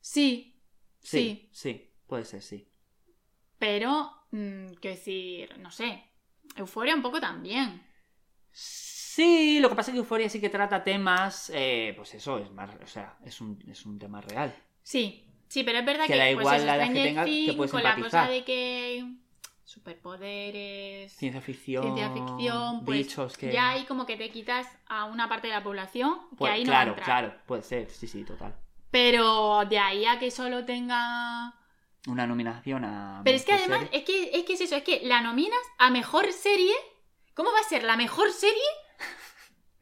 Sí, 0.00 0.54
Sí, 1.00 1.48
sí, 1.52 1.87
puede 2.08 2.24
ser, 2.24 2.42
sí. 2.42 2.68
pero, 3.58 4.12
mm, 4.30 4.74
quiero 4.80 4.96
decir, 4.96 5.58
no 5.58 5.70
sé, 5.70 6.04
Euforia 6.56 6.94
un 6.94 7.02
poco 7.02 7.20
también. 7.20 7.86
Sí, 8.52 9.58
lo 9.60 9.68
que 9.68 9.74
pasa 9.76 9.90
es 9.90 9.94
que 9.94 9.98
Euphoria 9.98 10.28
sí 10.28 10.40
que 10.40 10.48
trata 10.50 10.82
temas, 10.84 11.50
eh, 11.54 11.92
pues 11.96 12.14
eso, 12.14 12.38
es 12.38 12.50
más, 12.52 12.70
o 12.82 12.86
sea, 12.86 13.18
es 13.24 13.40
un, 13.40 13.58
es 13.68 13.84
un 13.86 13.98
tema 13.98 14.20
real. 14.20 14.54
Sí, 14.82 15.24
sí, 15.48 15.64
pero 15.64 15.78
es 15.78 15.84
verdad 15.86 16.06
Que 16.06 16.14
que, 16.14 16.18
da 16.18 16.24
pues 16.32 16.32
igual 16.32 16.56
eso, 16.56 16.66
la 16.66 16.76
edad 16.76 16.92
que 16.92 17.02
tengas, 17.02 17.34
que 17.44 17.52
puedes 17.56 17.70
con 17.72 17.82
la 17.82 17.96
cosa 17.98 18.26
de 18.28 18.44
que 18.44 19.04
superpoderes, 19.64 21.12
Ciencia 21.12 21.40
ficción, 21.42 21.82
ciencia 21.82 22.10
ficción, 22.10 22.84
pues 22.84 22.98
bichos 22.98 23.36
que... 23.36 23.52
ya 23.52 23.70
ahí 23.70 23.84
como 23.86 24.06
que 24.06 24.16
te 24.16 24.30
quitas 24.30 24.66
a 24.86 25.04
una 25.04 25.28
parte 25.28 25.48
de 25.48 25.54
la 25.54 25.62
población 25.62 26.18
que 26.30 26.36
Pues, 26.36 26.52
ahí 26.52 26.64
no 26.64 26.70
claro, 26.70 26.96
claro, 26.96 27.34
puede 27.46 27.62
ser, 27.62 27.90
sí, 27.90 28.06
sí, 28.06 28.24
total. 28.24 28.54
Pero 28.90 29.64
de 29.66 29.78
ahí 29.78 30.06
a 30.06 30.18
que 30.18 30.30
solo 30.30 30.64
tenga 30.64 31.54
Una 32.08 32.26
nominación 32.26 32.84
a... 32.84 33.20
Pero 33.24 33.36
es 33.36 33.44
que 33.44 33.52
además, 33.52 33.80
serie. 33.80 33.98
es 33.98 34.04
que, 34.04 34.30
es 34.38 34.44
que 34.44 34.52
es 34.54 34.60
eso, 34.62 34.76
es 34.76 34.82
que 34.82 35.00
la 35.04 35.20
nominas 35.20 35.60
a 35.78 35.90
mejor 35.90 36.32
serie. 36.32 36.72
¿Cómo 37.34 37.52
va 37.52 37.60
a 37.60 37.68
ser 37.68 37.84
la 37.84 37.96
mejor 37.96 38.32
serie? 38.32 38.62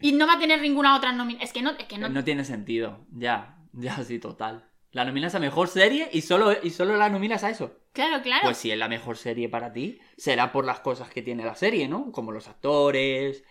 Y 0.01 0.13
no 0.13 0.27
va 0.27 0.35
a 0.35 0.39
tener 0.39 0.61
ninguna 0.61 0.97
otra 0.97 1.13
nominación. 1.13 1.43
Es 1.43 1.53
que 1.53 1.63
no, 1.63 1.71
es 1.71 1.87
que 1.87 1.99
no. 1.99 2.09
No 2.09 2.25
tiene 2.25 2.45
sentido, 2.45 3.07
ya, 3.13 3.59
ya, 3.73 4.03
sí, 4.05 4.19
total. 4.19 4.69
La 4.91 5.05
nominas 5.05 5.35
a 5.35 5.39
mejor 5.39 5.69
serie 5.69 6.09
y 6.13 6.23
solo, 6.23 6.53
y 6.63 6.71
solo 6.71 6.97
la 6.97 7.09
nominas 7.09 7.45
a 7.45 7.51
eso. 7.51 7.81
Claro, 7.93 8.23
claro. 8.23 8.43
Pues 8.45 8.57
si 8.57 8.71
es 8.71 8.79
la 8.79 8.89
mejor 8.89 9.17
serie 9.17 9.49
para 9.49 9.73
ti, 9.73 9.99
será 10.17 10.53
por 10.53 10.65
las 10.65 10.81
cosas 10.81 11.09
que 11.09 11.23
tiene 11.23 11.45
la 11.45 11.55
serie, 11.55 11.89
¿no? 11.89 12.13
Como 12.13 12.33
los 12.33 12.49
actores. 12.49 13.45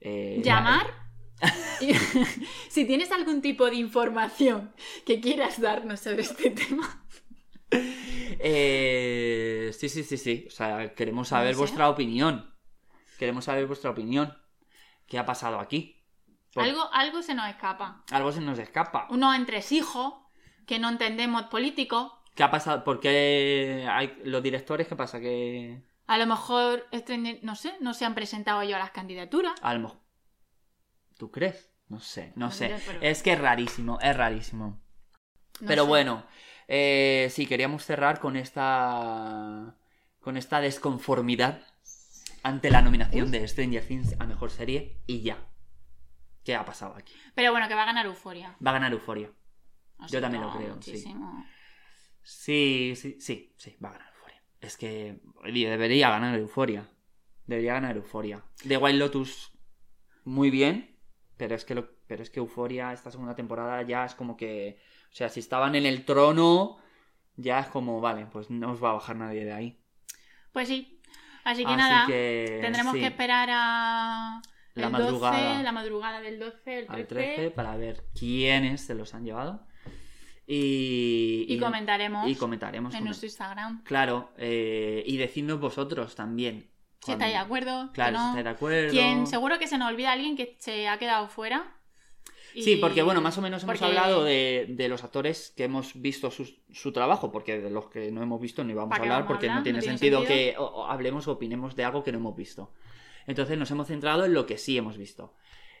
eh, 0.00 0.40
Llamar. 0.42 0.86
si 2.68 2.84
tienes 2.84 3.10
algún 3.12 3.42
tipo 3.42 3.68
de 3.68 3.76
información 3.76 4.72
que 5.04 5.20
quieras 5.20 5.60
darnos 5.60 6.00
sobre 6.00 6.22
este 6.22 6.50
tema. 6.50 7.04
Eh, 8.40 9.70
sí, 9.78 9.88
sí, 9.88 10.02
sí, 10.04 10.16
sí. 10.16 10.44
O 10.48 10.50
sea, 10.50 10.94
queremos 10.94 11.28
saber 11.28 11.54
sé. 11.54 11.58
vuestra 11.58 11.88
opinión. 11.88 12.54
Queremos 13.18 13.44
saber 13.44 13.66
vuestra 13.66 13.90
opinión. 13.90 14.36
¿Qué 15.06 15.18
ha 15.18 15.26
pasado 15.26 15.60
aquí? 15.60 16.02
Por- 16.52 16.64
Algo, 16.64 16.88
algo 16.92 17.22
se 17.22 17.34
nos 17.34 17.48
escapa. 17.48 18.04
algo 18.10 18.32
se 18.32 18.40
nos 18.40 18.58
escapa. 18.58 19.06
Unos 19.10 19.34
entresijos 19.36 20.14
que 20.66 20.78
no 20.78 20.88
entendemos 20.88 21.44
políticos. 21.44 22.12
¿Qué 22.34 22.42
ha 22.42 22.50
pasado? 22.50 22.82
¿Por 22.84 23.00
qué 23.00 23.86
hay 23.90 24.16
los 24.24 24.42
directores? 24.42 24.88
¿Qué 24.88 24.96
pasa? 24.96 25.20
Que 25.20 25.82
A 26.06 26.18
lo 26.18 26.26
mejor, 26.26 26.86
este- 26.90 27.40
no 27.42 27.54
sé, 27.54 27.74
no 27.80 27.94
se 27.94 28.04
han 28.04 28.14
presentado 28.14 28.60
ellos 28.62 28.76
a 28.76 28.78
las 28.80 28.90
candidaturas. 28.90 29.54
a 29.62 29.74
lo 29.74 29.80
mejor... 29.80 29.98
¿Tú 31.18 31.30
crees? 31.30 31.70
No 31.88 32.00
sé, 32.00 32.32
no 32.34 32.46
No 32.46 32.52
sé. 32.52 32.74
pero- 32.86 32.98
Es 33.02 33.22
que 33.22 33.32
es 33.34 33.38
rarísimo, 33.38 33.98
es 34.00 34.16
rarísimo. 34.16 34.80
No 35.60 35.66
Pero 35.68 35.82
sé. 35.84 35.88
bueno, 35.88 36.26
eh, 36.68 37.28
sí, 37.30 37.46
queríamos 37.46 37.84
cerrar 37.84 38.20
con 38.20 38.36
esta. 38.36 39.76
con 40.20 40.36
esta 40.36 40.60
desconformidad 40.60 41.62
ante 42.42 42.70
la 42.70 42.82
nominación 42.82 43.30
de 43.30 43.46
Stranger 43.48 43.84
Things 43.84 44.14
a 44.18 44.26
mejor 44.26 44.50
serie 44.50 44.98
y 45.06 45.22
ya. 45.22 45.38
¿Qué 46.44 46.54
ha 46.54 46.64
pasado 46.64 46.94
aquí? 46.94 47.14
Pero 47.34 47.50
bueno, 47.52 47.68
que 47.68 47.74
va 47.74 47.82
a 47.82 47.86
ganar 47.86 48.04
Euforia. 48.04 48.56
Va 48.64 48.70
a 48.70 48.74
ganar 48.74 48.92
Euforia. 48.92 49.30
Yo 50.08 50.20
también 50.20 50.42
lo 50.42 50.52
creo, 50.52 50.76
sí. 50.82 50.90
muchísimo. 50.90 51.46
Sí, 52.22 52.94
sí, 52.96 53.16
sí, 53.20 53.54
sí, 53.56 53.76
va 53.82 53.88
a 53.90 53.92
ganar 53.92 54.08
Euforia. 54.14 54.42
Es 54.60 54.76
que 54.76 55.20
debería 55.42 56.10
ganar 56.10 56.38
Euforia. 56.38 56.86
Debería 57.46 57.74
ganar 57.74 57.96
Euforia. 57.96 58.44
The 58.66 58.76
Wild 58.76 58.98
Lotus, 58.98 59.52
muy 60.24 60.50
bien, 60.50 60.98
pero 61.36 61.54
es 61.54 61.64
que 61.64 61.74
lo, 61.74 61.90
pero 62.06 62.22
es 62.22 62.30
que 62.30 62.40
Euforia 62.40 62.92
esta 62.92 63.10
segunda 63.10 63.34
temporada 63.34 63.82
ya 63.82 64.04
es 64.04 64.14
como 64.14 64.36
que, 64.36 64.78
o 65.14 65.16
sea, 65.16 65.28
si 65.28 65.38
estaban 65.38 65.76
en 65.76 65.86
el 65.86 66.04
trono, 66.04 66.76
ya 67.36 67.60
es 67.60 67.68
como, 67.68 68.00
vale, 68.00 68.26
pues 68.26 68.50
no 68.50 68.72
os 68.72 68.82
va 68.82 68.90
a 68.90 68.94
bajar 68.94 69.14
nadie 69.14 69.44
de 69.44 69.52
ahí. 69.52 69.78
Pues 70.50 70.66
sí. 70.66 71.00
Así 71.44 71.64
que 71.64 71.70
Así 71.70 71.76
nada, 71.76 72.06
que, 72.08 72.58
tendremos 72.60 72.94
sí, 72.94 72.98
que 72.98 73.06
esperar 73.06 73.48
a 73.52 74.42
La 74.74 74.86
el 74.86 74.92
madrugada. 74.92 75.50
12, 75.50 75.62
la 75.62 75.70
madrugada 75.70 76.20
del 76.20 76.40
12, 76.40 76.78
el 76.80 76.86
13, 76.86 76.92
al 77.00 77.06
13 77.06 77.50
para 77.52 77.76
ver 77.76 78.02
quiénes 78.18 78.80
se 78.80 78.96
los 78.96 79.14
han 79.14 79.24
llevado 79.24 79.64
y 80.48 81.46
y, 81.48 81.60
comentaremos 81.60 82.28
y 82.28 82.34
comentaremos 82.34 82.92
en 82.94 83.04
nuestro 83.04 83.26
Instagram 83.26 83.82
claro 83.84 84.32
eh, 84.36 85.02
y 85.06 85.16
decidnos 85.16 85.58
vosotros 85.58 86.14
también 86.14 86.70
si 87.00 87.12
estáis 87.12 87.32
de 87.32 87.38
acuerdo, 87.38 87.92
claro 87.92 88.18
si 88.18 88.26
estáis 88.26 88.44
de 88.44 88.50
acuerdo 88.50 88.90
Quien, 88.90 89.26
seguro 89.26 89.58
que 89.58 89.68
se 89.68 89.78
nos 89.78 89.88
olvida 89.88 90.12
alguien 90.12 90.36
que 90.36 90.56
se 90.58 90.88
ha 90.88 90.98
quedado 90.98 91.28
fuera. 91.28 91.73
Y- 92.54 92.62
Sí, 92.62 92.76
porque 92.76 93.02
bueno, 93.02 93.20
más 93.20 93.36
o 93.38 93.42
menos 93.42 93.62
hemos 93.62 93.78
porque- 93.78 93.84
hablado 93.84 94.24
de, 94.24 94.66
de 94.68 94.88
los 94.88 95.02
actores 95.04 95.52
que 95.56 95.64
hemos 95.64 96.00
visto 96.00 96.30
su, 96.30 96.50
su 96.72 96.92
trabajo, 96.92 97.30
porque 97.32 97.58
de 97.60 97.70
los 97.70 97.86
que 97.88 98.10
no 98.12 98.22
hemos 98.22 98.40
visto 98.40 98.62
no 98.64 98.70
íbamos 98.70 98.88
a 98.88 98.90
¿Para 98.90 99.02
qué 99.02 99.06
hablar, 99.08 99.18
vamos 99.22 99.26
a 99.26 99.28
porque 99.34 99.46
hablar? 99.46 99.58
no 99.58 99.62
tiene 99.64 99.78
No 99.78 99.82
tiene 99.82 99.98
sentido, 99.98 100.18
sentido. 100.20 100.38
que 100.52 100.58
o- 100.58 100.64
o 100.82 100.86
hablemos 100.86 101.26
o 101.28 101.32
opinemos 101.32 101.74
de 101.76 101.84
algo 101.84 102.02
que 102.04 102.12
no 102.12 102.18
hemos 102.18 102.36
visto. 102.36 102.72
Entonces 103.26 103.58
nos 103.58 103.70
hemos 103.70 103.86
centrado 103.88 104.24
en 104.24 104.34
lo 104.34 104.46
que 104.46 104.58
sí 104.58 104.76
hemos 104.78 104.96
visto. 104.98 105.34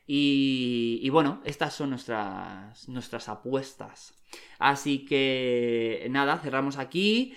Y, 0.06 1.00
y 1.02 1.08
bueno, 1.10 1.40
estas 1.44 1.72
son 1.74 1.90
nuestras, 1.90 2.88
nuestras 2.88 3.28
apuestas. 3.28 4.14
Así 4.58 5.04
que 5.06 6.06
nada, 6.10 6.38
cerramos 6.38 6.76
aquí. 6.78 7.34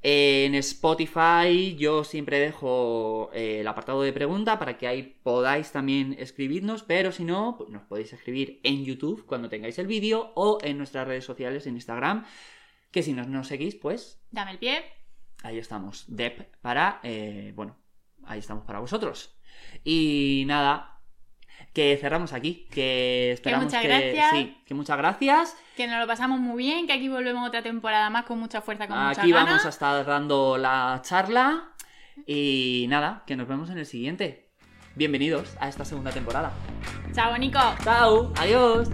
En 0.00 0.54
Spotify 0.54 1.74
yo 1.76 2.04
siempre 2.04 2.38
dejo 2.38 3.30
eh, 3.32 3.60
el 3.60 3.66
apartado 3.66 4.02
de 4.02 4.12
pregunta 4.12 4.58
para 4.58 4.78
que 4.78 4.86
ahí 4.86 5.18
podáis 5.22 5.72
también 5.72 6.14
escribirnos, 6.18 6.84
pero 6.84 7.10
si 7.10 7.24
no, 7.24 7.56
pues 7.58 7.70
nos 7.70 7.82
podéis 7.82 8.12
escribir 8.12 8.60
en 8.62 8.84
YouTube 8.84 9.26
cuando 9.26 9.48
tengáis 9.48 9.78
el 9.78 9.88
vídeo 9.88 10.32
o 10.36 10.58
en 10.62 10.78
nuestras 10.78 11.08
redes 11.08 11.24
sociales 11.24 11.66
en 11.66 11.74
Instagram, 11.74 12.24
que 12.92 13.02
si 13.02 13.12
no 13.12 13.24
nos 13.24 13.48
seguís, 13.48 13.74
pues 13.74 14.22
Dame 14.30 14.52
el 14.52 14.58
pie. 14.58 14.84
ahí 15.42 15.58
estamos, 15.58 16.04
Dep 16.06 16.54
para, 16.60 17.00
eh, 17.02 17.52
bueno, 17.56 17.76
ahí 18.24 18.38
estamos 18.38 18.64
para 18.64 18.78
vosotros. 18.78 19.36
Y 19.82 20.44
nada, 20.46 20.97
que 21.72 21.96
cerramos 22.00 22.32
aquí. 22.32 22.66
Que 22.70 23.32
esperamos 23.32 23.66
muchas 23.66 23.82
que. 23.82 23.88
gracias. 23.88 24.30
Sí, 24.32 24.58
que 24.66 24.74
muchas 24.74 24.96
gracias. 24.98 25.56
Que 25.76 25.86
nos 25.86 26.00
lo 26.00 26.06
pasamos 26.06 26.40
muy 26.40 26.64
bien, 26.64 26.86
que 26.86 26.92
aquí 26.92 27.08
volvemos 27.08 27.46
otra 27.46 27.62
temporada 27.62 28.10
más 28.10 28.24
con 28.24 28.38
mucha 28.38 28.60
fuerza, 28.60 28.86
con 28.88 28.98
Aquí 28.98 29.30
ganas. 29.30 29.46
vamos 29.46 29.66
a 29.66 29.68
estar 29.68 30.04
dando 30.04 30.58
la 30.58 31.00
charla. 31.04 31.64
Y 32.26 32.86
nada, 32.88 33.22
que 33.26 33.36
nos 33.36 33.46
vemos 33.46 33.70
en 33.70 33.78
el 33.78 33.86
siguiente. 33.86 34.48
Bienvenidos 34.96 35.56
a 35.60 35.68
esta 35.68 35.84
segunda 35.84 36.10
temporada. 36.10 36.50
Chao, 37.14 37.36
Nico. 37.38 37.60
Chao, 37.84 38.32
adiós. 38.36 38.88